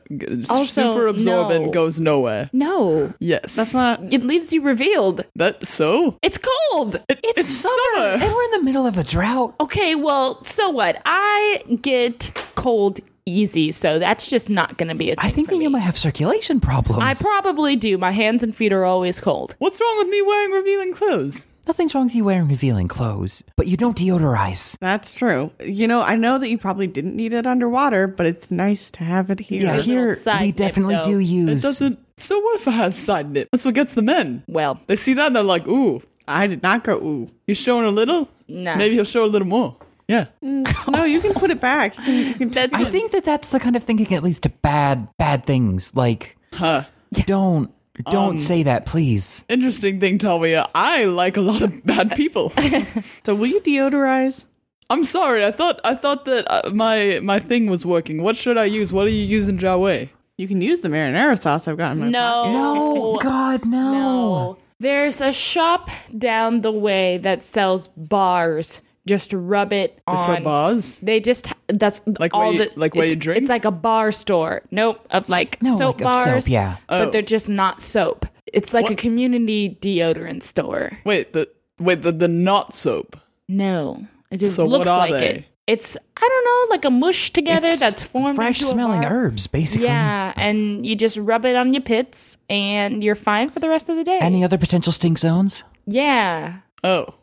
Also, 0.50 0.66
super 0.94 1.08
absorbent. 1.08 1.66
no. 1.66 1.72
Goes 1.72 2.00
nowhere. 2.00 2.50
No, 2.54 3.12
Yes, 3.20 3.56
That's 3.56 3.74
not. 3.74 4.14
it 4.14 4.24
leaves 4.24 4.54
you 4.54 4.62
revealed. 4.62 5.26
that. 5.36 5.66
So 5.66 6.18
It's 6.22 6.38
cold. 6.38 6.96
it, 7.10 7.20
it's, 7.24 7.50
summer. 7.50 8.06
And 8.06 8.22
we're 8.22 8.44
in 8.44 8.52
the 8.52 8.62
middle 8.64 8.86
of 8.86 9.00
a 9.00 9.04
drought. 9.04 9.56
Okay, 9.60 9.96
well, 9.96 10.44
so 10.46 10.70
what? 10.70 11.02
I 11.06 11.64
get 11.82 12.32
cold 12.56 13.00
easy, 13.26 13.72
so 13.72 13.98
that's 13.98 14.28
just 14.30 14.50
not 14.50 14.78
going 14.78 14.90
to 14.90 14.96
be 14.96 15.10
a 15.12 15.16
thing 15.16 15.26
I 15.26 15.30
think 15.30 15.48
for 15.50 15.56
that 15.56 15.62
you 15.62 15.70
might 15.72 15.80
have 15.80 15.98
circulation 15.98 16.60
problems. 16.60 17.02
I 17.04 17.14
probably 17.16 17.76
do. 17.76 17.98
My 17.98 18.12
hands 18.12 18.44
and 18.44 18.56
feet 18.56 18.72
are 18.72 18.86
always 18.86 19.20
cold. 19.20 19.56
What's 19.60 19.80
wrong 19.82 19.98
with 19.98 20.10
me 20.10 20.22
wearing 20.22 20.52
revealing 20.52 20.94
clothes? 20.94 21.48
Nothing's 21.68 21.94
wrong 21.94 22.06
with 22.06 22.16
you 22.16 22.24
wearing 22.24 22.48
revealing 22.48 22.88
clothes, 22.88 23.44
but 23.56 23.68
you 23.68 23.78
don't 23.78 23.98
deodorize. 23.98 24.76
That's 24.82 25.14
true. 25.14 25.52
You 25.64 25.88
know, 25.88 26.02
I 26.02 26.16
know 26.16 26.38
that 26.40 26.50
you 26.50 26.58
probably 26.58 26.88
didn't 26.88 27.16
need 27.16 27.34
it 27.34 27.46
underwater, 27.46 28.08
but 28.08 28.26
it's 28.26 28.50
nice 28.50 28.90
to 28.92 29.04
have 29.04 29.30
it 29.30 29.40
here. 29.40 29.62
Yeah, 29.62 29.82
here 29.82 30.16
side 30.16 30.42
we 30.42 30.48
nip, 30.48 30.56
definitely 30.56 30.96
though. 30.96 31.04
do 31.04 31.20
It 31.20 31.24
use. 31.26 31.62
doesn't. 31.62 32.00
So 32.18 32.40
what 32.40 32.56
if 32.60 32.68
I 32.68 32.72
have 32.72 32.94
side 32.94 33.30
nip? 33.32 33.48
That's 33.52 33.64
what 33.66 33.74
gets 33.76 33.94
the 33.94 34.02
men. 34.02 34.44
Well, 34.48 34.80
They 34.88 34.96
see 34.96 35.14
that 35.14 35.28
and 35.28 35.36
they're 35.36 35.44
like, 35.44 35.68
"Ooh, 35.68 36.02
I 36.28 36.48
did 36.48 36.64
not 36.64 36.84
go. 36.84 36.98
Ooh, 36.98 37.30
he's 37.48 37.58
showing 37.60 37.86
a 37.86 37.92
little. 37.92 38.28
nah. 38.48 38.76
Maybe 38.76 38.96
he'll 38.96 39.06
show 39.06 39.24
a 39.24 39.28
little 39.28 39.48
more." 39.48 39.76
Yeah. 40.08 40.26
Mm, 40.44 40.68
no, 40.92 41.04
you 41.06 41.22
can 41.22 41.34
put 41.34 41.52
it 41.52 41.62
back. 41.62 41.96
You 42.00 42.04
can, 42.04 42.50
you 42.50 42.52
can 42.52 42.70
I 42.76 42.84
think 42.90 43.12
that 43.12 43.24
that's 43.24 43.52
the 43.52 43.60
kind 43.60 43.76
of 43.76 43.84
thinking 43.84 44.08
that 44.10 44.24
leads 44.24 44.40
to 44.42 44.50
bad, 44.50 45.08
bad 45.18 45.46
things. 45.46 45.96
Like, 45.96 46.38
Huh. 46.54 46.84
don't, 47.14 47.72
don't 48.10 48.32
Um, 48.32 48.40
say 48.40 48.64
that, 48.64 48.86
please. 48.86 49.44
Interesting 49.50 50.00
thing, 50.00 50.18
Talia. 50.18 50.70
I 50.74 51.06
like 51.06 51.38
a 51.38 51.42
lot 51.42 51.62
of 51.62 51.86
bad 51.86 52.16
people. 52.16 52.52
So 53.26 53.36
will 53.36 53.48
you 53.48 53.62
deodorize? 53.62 54.46
I'm 54.90 55.04
sorry. 55.04 55.46
I 55.46 55.52
thought 55.52 55.80
I 55.84 55.96
thought 55.96 56.26
that 56.26 56.46
uh, 56.52 56.70
my 56.72 57.20
my 57.24 57.40
thing 57.40 57.68
was 57.68 57.86
working. 57.86 58.24
What 58.24 58.36
should 58.36 58.58
I 58.58 58.66
use? 58.66 58.92
What 58.92 59.08
are 59.08 59.12
you 59.12 59.24
using, 59.24 59.58
Jawe? 59.58 60.10
You 60.38 60.48
can 60.48 60.60
use 60.62 60.82
the 60.82 60.90
marinara 60.90 61.40
sauce 61.40 61.68
I've 61.68 61.78
got 61.78 61.92
in 61.94 62.00
my 62.00 62.10
no. 62.10 62.20
pocket. 62.20 62.52
No, 62.54 63.18
God, 63.22 63.66
no. 63.66 63.92
No. 63.92 64.58
There's 64.80 65.22
a 65.22 65.32
shop 65.32 65.90
down 66.18 66.62
the 66.62 66.72
way 66.72 67.18
that 67.18 67.44
sells 67.44 67.88
bars. 67.96 68.82
Just 69.08 69.34
rub 69.34 69.74
it 69.74 69.96
They 70.08 70.14
on. 70.14 70.20
sell 70.20 70.42
bars. 70.42 70.98
They 71.00 71.20
just 71.20 71.48
that's 71.68 72.02
Like 72.20 72.34
all 72.36 72.52
you- 72.54 72.60
the 72.60 72.72
like 72.76 72.94
where 72.94 73.06
you 73.06 73.14
it's- 73.14 73.24
drink? 73.24 73.42
It's 73.42 73.50
like 73.50 73.66
a 73.66 73.72
bar 73.72 74.12
store. 74.12 74.62
Nope, 74.72 75.06
of 75.10 75.28
like 75.30 75.58
No, 75.64 75.78
soap 75.78 76.02
like 76.02 76.08
of 76.16 76.24
soap, 76.24 76.34
bars. 76.34 76.48
yeah. 76.48 76.78
Oh. 76.90 77.06
but 77.06 77.12
they're 77.12 77.22
just 77.24 77.50
not 77.50 77.82
soap. 77.82 78.26
It's 78.54 78.74
like 78.74 78.90
a 78.92 78.96
community 78.96 79.78
deodorant 79.82 80.44
store. 80.44 80.92
Wait, 81.06 81.34
the 81.34 81.50
wait 81.80 82.04
the 82.04 82.12
the 82.12 82.28
not 82.28 82.74
soap. 82.74 83.18
No, 83.50 84.06
it 84.30 84.38
just 84.38 84.56
So 84.56 84.66
what 84.66 84.72
looks 84.80 84.88
are 84.90 85.00
like 85.00 85.12
they? 85.12 85.30
it. 85.30 85.46
It's 85.68 85.96
I 86.18 86.28
don't 86.28 86.46
know, 86.46 86.74
like 86.76 86.86
a 86.86 86.90
mush 86.90 87.32
together 87.34 87.68
It's 87.70 87.80
that's 87.80 88.04
formed 88.04 88.36
fresh 88.36 88.60
into 88.60 88.72
a 88.72 88.74
smelling 88.74 89.02
bar. 89.02 89.12
herbs, 89.12 89.48
basically. 89.48 89.88
Yeah, 89.88 90.34
and 90.36 90.86
you 90.86 90.96
just 90.96 91.18
rub 91.18 91.46
it 91.46 91.56
on 91.56 91.74
your 91.74 91.82
pits, 91.84 92.38
and 92.50 93.04
you're 93.04 93.16
fine 93.16 93.50
for 93.50 93.60
the 93.60 93.70
rest 93.70 93.88
of 93.90 93.96
the 93.96 94.04
day. 94.04 94.20
Any 94.20 94.44
other 94.44 94.58
potential 94.58 94.92
stink 94.92 95.18
zones? 95.18 95.64
yeah, 95.88 96.60
Oh, 96.84 97.14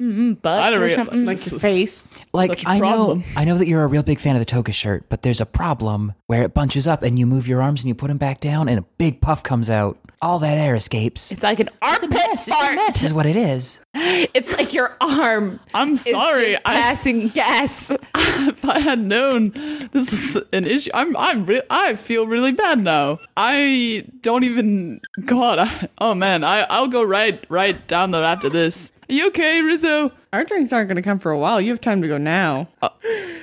mm-hmm, 0.00 0.32
butts 0.34 0.74
I 0.74 0.76
or 0.76 0.80
realize 0.80 0.96
something. 0.96 1.24
Like 1.24 1.50
your 1.50 1.60
face. 1.60 2.08
Like 2.32 2.50
Such 2.50 2.64
a 2.64 2.68
I 2.68 2.74
know, 2.78 2.80
problem. 2.80 3.24
I 3.36 3.44
know 3.44 3.58
that 3.58 3.66
you're 3.66 3.82
a 3.82 3.86
real 3.86 4.02
big 4.02 4.20
fan 4.20 4.36
of 4.36 4.40
the 4.40 4.46
toga 4.46 4.72
shirt, 4.72 5.06
but 5.08 5.22
there's 5.22 5.40
a 5.40 5.46
problem 5.46 6.12
where 6.26 6.42
it 6.42 6.54
bunches 6.54 6.86
up 6.86 7.02
and 7.02 7.18
you 7.18 7.26
move 7.26 7.48
your 7.48 7.62
arms 7.62 7.80
and 7.80 7.88
you 7.88 7.94
put 7.94 8.08
them 8.08 8.18
back 8.18 8.40
down, 8.40 8.68
and 8.68 8.78
a 8.78 8.82
big 8.98 9.20
puff 9.20 9.42
comes 9.42 9.70
out. 9.70 9.98
All 10.20 10.40
that 10.40 10.58
air 10.58 10.74
escapes. 10.74 11.30
It's 11.30 11.44
like 11.44 11.60
an 11.60 11.68
armpit 11.80 12.12
fart. 12.40 12.76
This 12.92 13.04
is 13.04 13.14
what 13.14 13.26
it 13.26 13.36
is. 13.36 13.80
It's 14.34 14.52
like 14.56 14.72
your 14.74 14.96
arm 15.00 15.58
I'm 15.74 15.94
is 15.94 16.02
sorry. 16.02 16.52
just 16.52 16.62
I, 16.64 16.74
passing 16.74 17.28
gas. 17.34 17.90
if 18.14 18.64
I 18.64 18.78
had 18.78 19.00
known 19.00 19.50
this 19.92 20.10
was 20.10 20.42
an 20.52 20.66
issue, 20.66 20.90
I'm 20.94 21.16
I'm 21.16 21.46
re- 21.46 21.62
I 21.70 21.94
feel 21.96 22.26
really 22.26 22.52
bad 22.52 22.80
now. 22.80 23.18
I 23.36 24.04
don't 24.20 24.44
even. 24.44 25.00
God, 25.24 25.58
I, 25.60 25.88
oh 25.98 26.14
man, 26.14 26.44
I 26.44 26.60
I'll 26.70 26.88
go 26.88 27.02
right 27.02 27.44
right 27.48 27.86
down 27.88 28.10
there 28.12 28.24
after 28.24 28.48
this. 28.48 28.92
Are 29.08 29.12
you 29.12 29.26
okay, 29.28 29.62
Rizzo? 29.62 30.12
Our 30.32 30.44
drinks 30.44 30.72
aren't 30.72 30.88
going 30.88 30.96
to 30.96 31.02
come 31.02 31.18
for 31.18 31.30
a 31.32 31.38
while. 31.38 31.60
You 31.60 31.70
have 31.70 31.80
time 31.80 32.02
to 32.02 32.08
go 32.08 32.18
now. 32.18 32.68
I 32.82 32.90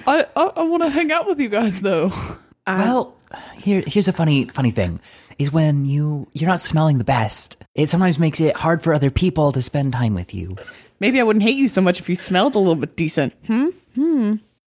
I, 0.07 0.25
I 0.35 0.61
want 0.63 0.83
to 0.83 0.89
hang 0.89 1.11
out 1.11 1.27
with 1.27 1.39
you 1.39 1.49
guys 1.49 1.81
though. 1.81 2.11
Well, 2.67 3.13
here 3.57 3.83
here's 3.85 4.07
a 4.07 4.13
funny 4.13 4.45
funny 4.47 4.71
thing 4.71 4.99
is 5.37 5.51
when 5.51 5.85
you 5.85 6.27
you're 6.33 6.49
not 6.49 6.61
smelling 6.61 6.97
the 6.97 7.03
best. 7.03 7.57
It 7.75 7.91
sometimes 7.91 8.17
makes 8.17 8.41
it 8.41 8.55
hard 8.55 8.81
for 8.81 8.91
other 8.91 9.11
people 9.11 9.51
to 9.51 9.61
spend 9.61 9.93
time 9.93 10.15
with 10.15 10.33
you. 10.33 10.57
Maybe 10.99 11.19
I 11.19 11.23
wouldn't 11.23 11.43
hate 11.43 11.57
you 11.57 11.67
so 11.67 11.81
much 11.81 11.99
if 11.99 12.09
you 12.09 12.15
smelled 12.15 12.55
a 12.55 12.57
little 12.57 12.73
bit 12.75 12.95
decent. 12.95 13.33
Hmm? 13.45 13.67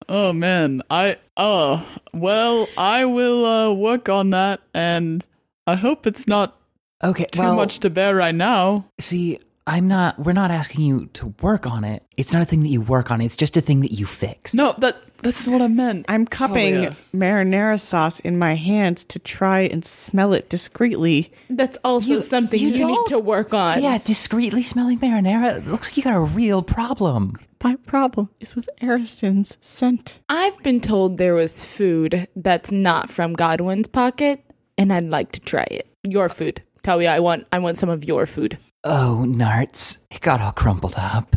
Oh 0.08 0.32
man, 0.32 0.80
I 0.90 1.16
oh 1.36 1.84
well, 2.14 2.68
I 2.78 3.04
will 3.04 3.44
uh, 3.44 3.72
work 3.72 4.08
on 4.08 4.30
that, 4.30 4.60
and 4.72 5.24
I 5.66 5.74
hope 5.74 6.06
it's 6.06 6.28
not 6.28 6.56
Okay, 7.02 7.24
too 7.32 7.40
well, 7.40 7.56
much 7.56 7.80
to 7.80 7.90
bear 7.90 8.14
right 8.14 8.34
now. 8.34 8.86
see, 9.00 9.40
I'm 9.68 9.86
not. 9.88 10.18
We're 10.18 10.32
not 10.32 10.50
asking 10.50 10.80
you 10.82 11.06
to 11.14 11.34
work 11.42 11.66
on 11.66 11.84
it. 11.84 12.02
It's 12.16 12.32
not 12.32 12.42
a 12.42 12.44
thing 12.44 12.62
that 12.62 12.68
you 12.70 12.80
work 12.80 13.10
on. 13.10 13.20
It's 13.20 13.36
just 13.36 13.56
a 13.56 13.60
thing 13.60 13.80
that 13.82 13.92
you 13.92 14.06
fix. 14.06 14.54
No, 14.54 14.74
that 14.78 14.96
that's 15.22 15.46
what 15.46 15.60
I 15.62 15.68
meant. 15.68 16.06
I'm 16.08 16.26
cupping 16.26 16.74
Talia. 16.74 16.96
marinara 17.14 17.80
sauce 17.80 18.20
in 18.20 18.38
my 18.38 18.54
hands 18.54 19.04
to 19.06 19.18
try 19.18 19.60
and 19.60 19.84
smell 19.84 20.32
it 20.32 20.48
discreetly. 20.48 21.32
That's 21.50 21.76
also 21.84 22.08
You- 22.14 22.20
something 22.20 22.58
you 22.60 22.68
you, 22.68 22.72
need 22.72 22.78
don't- 22.78 23.06
to 23.08 23.18
work 23.18 23.52
on. 23.52 23.82
Yeah, 23.82 23.98
discreetly 23.98 24.62
smelling 24.62 24.98
marinara. 25.00 25.58
It 25.58 25.66
looks 25.66 25.88
like 25.88 25.96
you 25.96 26.02
got 26.02 26.16
a 26.16 26.20
real 26.20 26.62
problem. 26.62 27.34
My 27.62 27.74
problem 27.86 28.28
is 28.38 28.54
with 28.54 28.68
Ariston's 28.80 29.56
scent. 29.60 30.14
I've 30.28 30.56
been 30.62 30.80
told 30.80 31.18
there 31.18 31.34
was 31.34 31.62
food 31.64 32.28
that's 32.36 32.70
not 32.70 33.10
from 33.10 33.32
Godwin's 33.32 33.88
pocket, 33.88 34.44
and 34.78 34.92
I'd 34.92 35.10
like 35.10 35.32
to 35.32 35.40
try 35.40 35.66
it. 35.68 35.88
Your 36.04 36.28
food. 36.28 36.62
Talia, 36.84 37.10
I 37.10 37.18
want 37.20 37.46
I 37.52 37.58
want 37.58 37.76
some 37.76 37.88
of 37.90 38.04
your 38.04 38.24
food. 38.26 38.56
Oh, 38.84 39.24
Narts. 39.26 40.04
It 40.10 40.20
got 40.20 40.40
all 40.40 40.52
crumpled 40.52 40.94
up. 40.96 41.36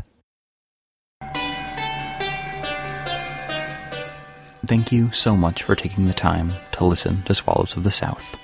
Thank 4.67 4.91
you 4.91 5.11
so 5.11 5.35
much 5.35 5.63
for 5.63 5.75
taking 5.75 6.05
the 6.05 6.13
time 6.13 6.51
to 6.73 6.85
listen 6.85 7.23
to 7.23 7.33
Swallows 7.33 7.75
of 7.75 7.83
the 7.83 7.91
South. 7.91 8.37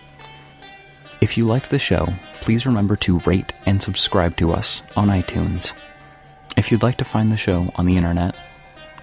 If 1.21 1.37
you 1.37 1.45
liked 1.45 1.69
the 1.69 1.79
show, 1.79 2.07
please 2.41 2.65
remember 2.65 2.95
to 2.97 3.19
rate 3.19 3.53
and 3.65 3.81
subscribe 3.81 4.35
to 4.37 4.51
us 4.51 4.81
on 4.95 5.09
iTunes. 5.09 5.73
If 6.57 6.71
you'd 6.71 6.83
like 6.83 6.97
to 6.97 7.05
find 7.05 7.31
the 7.31 7.37
show 7.37 7.71
on 7.75 7.85
the 7.85 7.97
internet, 7.97 8.37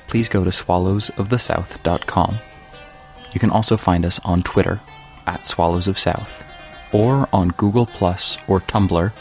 please 0.09 0.29
go 0.29 0.43
to 0.43 0.51
swallowsofthesouth.com. 0.51 2.37
You 3.33 3.41
can 3.41 3.51
also 3.51 3.77
find 3.77 4.05
us 4.05 4.19
on 4.25 4.43
Twitter 4.43 4.81
at 5.27 5.47
Swallows 5.47 5.87
of 5.87 5.99
South 5.99 6.45
or 6.93 7.29
on 7.33 7.49
Google 7.51 7.87
Plus 7.87 8.39
or 8.49 8.61
Tumblr 8.61 9.13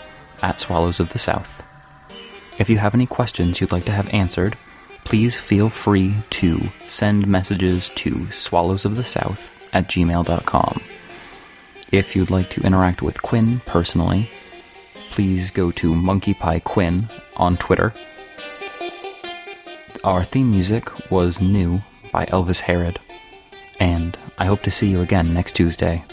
at 0.43 0.59
Swallows 0.59 0.99
of 0.99 1.13
the 1.13 1.19
South. 1.19 1.63
If 2.59 2.69
you 2.69 2.77
have 2.77 2.93
any 2.93 3.07
questions 3.07 3.59
you'd 3.59 3.71
like 3.71 3.85
to 3.85 3.91
have 3.91 4.13
answered, 4.13 4.55
please 5.05 5.35
feel 5.35 5.69
free 5.69 6.15
to 6.31 6.69
send 6.85 7.27
messages 7.27 7.89
to 7.95 8.11
swallowsofthesouth 8.27 9.53
at 9.73 9.87
gmail.com. 9.87 10.81
If 11.91 12.15
you'd 12.15 12.29
like 12.29 12.49
to 12.49 12.61
interact 12.61 13.01
with 13.01 13.21
Quinn 13.21 13.61
personally, 13.65 14.29
please 15.11 15.51
go 15.51 15.71
to 15.71 15.95
Monkey 15.95 16.33
Pie 16.33 16.59
Quinn 16.59 17.09
on 17.37 17.57
Twitter. 17.57 17.93
Our 20.03 20.23
theme 20.23 20.51
music 20.51 21.09
was 21.09 21.39
New 21.39 21.81
by 22.11 22.25
Elvis 22.25 22.59
Herod, 22.59 22.99
and 23.79 24.17
I 24.37 24.45
hope 24.45 24.61
to 24.63 24.71
see 24.71 24.89
you 24.89 25.01
again 25.01 25.33
next 25.33 25.53
Tuesday. 25.53 26.03